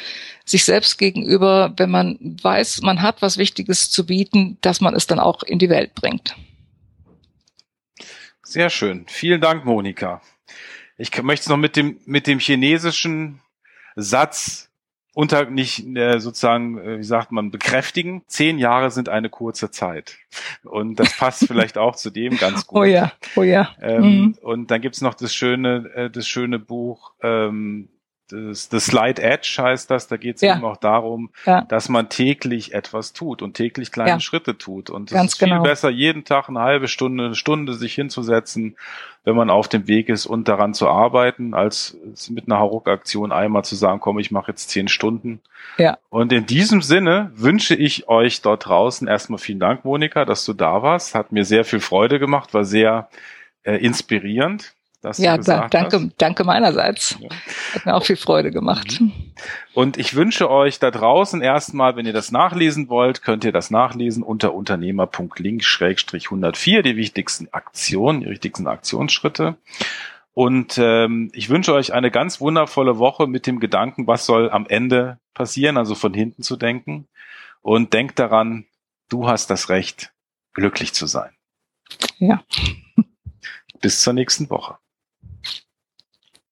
sich 0.45 0.65
selbst 0.65 0.99
gegenüber, 0.99 1.75
wenn 1.77 1.91
man 1.91 2.19
weiß, 2.21 2.81
man 2.83 3.03
hat 3.03 3.21
was 3.23 3.37
Wichtiges 3.37 3.91
zu 3.91 4.07
bieten, 4.07 4.59
dass 4.61 4.81
man 4.81 4.95
es 4.95 5.07
dann 5.07 5.21
auch 5.21 5.43
in 5.43 5.59
die 5.59 5.69
Welt 5.69 5.95
bringt. 5.95 6.35
Sehr 8.43 8.71
schön. 8.71 9.05
Vielen 9.09 9.43
Dank, 9.43 9.67
Monika. 9.67 10.23
Ich 10.97 11.23
möchte 11.23 11.45
es 11.45 11.49
noch 11.49 11.59
mit 11.59 11.77
dem, 11.77 12.01
mit 12.07 12.27
dem 12.27 12.39
chinesischen 12.39 13.43
Satz 13.95 14.68
unter 15.19 15.51
nicht 15.51 15.85
äh, 15.97 16.21
sozusagen, 16.21 16.79
äh, 16.79 16.99
wie 16.99 17.03
sagt 17.03 17.33
man, 17.33 17.51
bekräftigen. 17.51 18.23
Zehn 18.29 18.57
Jahre 18.57 18.93
sind 18.93 19.09
eine 19.09 19.29
kurze 19.29 19.69
Zeit. 19.73 20.17
Und 20.63 21.01
das 21.01 21.17
passt 21.17 21.45
vielleicht 21.49 21.77
auch 21.77 21.97
zu 21.97 22.11
dem 22.11 22.37
ganz 22.37 22.67
gut. 22.69 22.79
Oh 22.79 22.85
ja, 22.85 23.11
oh 23.35 23.43
ja. 23.43 23.71
Ähm, 23.83 24.03
mhm. 24.03 24.39
Und 24.43 24.71
dann 24.71 24.81
gibt's 24.81 25.01
noch 25.01 25.15
das 25.15 25.35
schöne, 25.35 25.91
äh, 25.97 26.09
das 26.09 26.29
schöne 26.29 26.61
Buch, 26.61 27.15
ähm, 27.21 27.89
das, 28.29 28.69
das 28.69 28.87
Slide 28.87 29.23
Edge 29.23 29.57
heißt 29.59 29.91
das, 29.91 30.07
da 30.07 30.17
geht 30.17 30.37
es 30.37 30.43
ja. 30.43 30.57
eben 30.57 30.65
auch 30.65 30.77
darum, 30.77 31.31
ja. 31.47 31.63
dass 31.63 31.89
man 31.89 32.09
täglich 32.09 32.75
etwas 32.75 33.13
tut 33.13 33.43
und 33.43 33.55
täglich 33.55 33.91
kleine 33.91 34.11
ja. 34.11 34.21
Schritte 34.21 34.59
tut. 34.59 34.91
Und 34.91 35.11
es 35.13 35.25
ist 35.25 35.39
viel 35.39 35.49
genau. 35.49 35.63
besser, 35.63 35.89
jeden 35.89 36.25
Tag 36.25 36.49
eine 36.49 36.61
halbe 36.61 36.89
Stunde, 36.89 37.27
eine 37.27 37.35
Stunde 37.35 37.75
sich 37.75 37.95
hinzusetzen, 37.95 38.77
wenn 39.25 39.35
man 39.35 39.51
auf 39.51 39.69
dem 39.69 39.89
Weg 39.89 40.09
ist 40.09 40.27
und 40.27 40.49
daran 40.49 40.75
zu 40.75 40.89
arbeiten, 40.89 41.55
als 41.55 41.97
mit 42.29 42.47
einer 42.47 42.59
Hauruck-Aktion 42.59 43.33
einmal 43.33 43.65
zu 43.65 43.77
sagen, 43.77 44.01
komm, 44.01 44.19
ich 44.19 44.31
mache 44.31 44.53
jetzt 44.53 44.71
zehn 44.71 44.89
Stunden. 44.89 45.41
Ja. 45.77 45.99
Und 46.11 46.33
in 46.33 46.47
diesem 46.47 46.83
Sinne 46.83 47.33
wünsche 47.35 47.75
ich 47.75 48.09
euch 48.09 48.43
dort 48.43 48.67
draußen 48.67 49.09
erstmal 49.09 49.39
vielen 49.39 49.61
Dank, 49.61 49.85
Monika, 49.85 50.25
dass 50.25 50.45
du 50.45 50.53
da 50.53 50.83
warst. 50.83 51.15
Hat 51.15 51.33
mir 51.33 51.45
sehr 51.45 51.65
viel 51.65 51.81
Freude 51.81 52.19
gemacht, 52.19 52.55
war 52.55 52.65
sehr 52.65 53.09
äh, 53.65 53.77
inspirierend 53.77 54.75
dass 55.01 55.19
ja, 55.19 55.39
da, 55.39 55.69
danke, 55.69 56.01
hast. 56.01 56.11
danke 56.19 56.43
meinerseits. 56.45 57.17
Ja. 57.21 57.29
Hat 57.75 57.87
mir 57.87 57.95
auch 57.95 58.05
viel 58.05 58.17
Freude 58.17 58.51
gemacht. 58.51 59.01
Mhm. 59.01 59.13
Und 59.75 59.97
ich 59.97 60.17
wünsche 60.17 60.51
euch 60.51 60.81
da 60.81 60.91
draußen 60.91 61.41
erstmal, 61.41 61.95
wenn 61.97 62.07
ihr 62.07 62.13
das 62.13 62.33
nachlesen 62.33 62.89
wollt, 62.89 63.23
könnt 63.23 63.45
ihr 63.45 63.53
das 63.53 63.71
nachlesen 63.71 64.25
unter 64.25 64.55
unternehmer.link-104, 64.55 66.83
die 66.83 66.97
wichtigsten 66.97 67.47
Aktionen, 67.53 68.23
die 68.23 68.31
wichtigsten 68.31 68.67
Aktionsschritte. 68.67 69.55
Und 70.35 70.79
ähm, 70.79 71.31
ich 71.33 71.49
wünsche 71.49 71.75
euch 71.75 71.93
eine 71.93 72.11
ganz 72.11 72.41
wundervolle 72.41 72.99
Woche 72.99 73.27
mit 73.27 73.47
dem 73.47 73.61
Gedanken, 73.61 74.07
was 74.07 74.25
soll 74.27 74.51
am 74.51 74.67
Ende 74.69 75.19
passieren, 75.35 75.77
also 75.77 75.95
von 75.95 76.15
hinten 76.15 76.43
zu 76.43 76.57
denken. 76.57 77.07
Und 77.61 77.93
denkt 77.93 78.19
daran, 78.19 78.65
du 79.09 79.29
hast 79.29 79.51
das 79.51 79.69
Recht, 79.69 80.13
glücklich 80.55 80.95
zu 80.95 81.07
sein. 81.07 81.31
Ja. 82.19 82.43
Bis 83.81 84.03
zur 84.03 84.13
nächsten 84.13 84.51
Woche. 84.51 84.79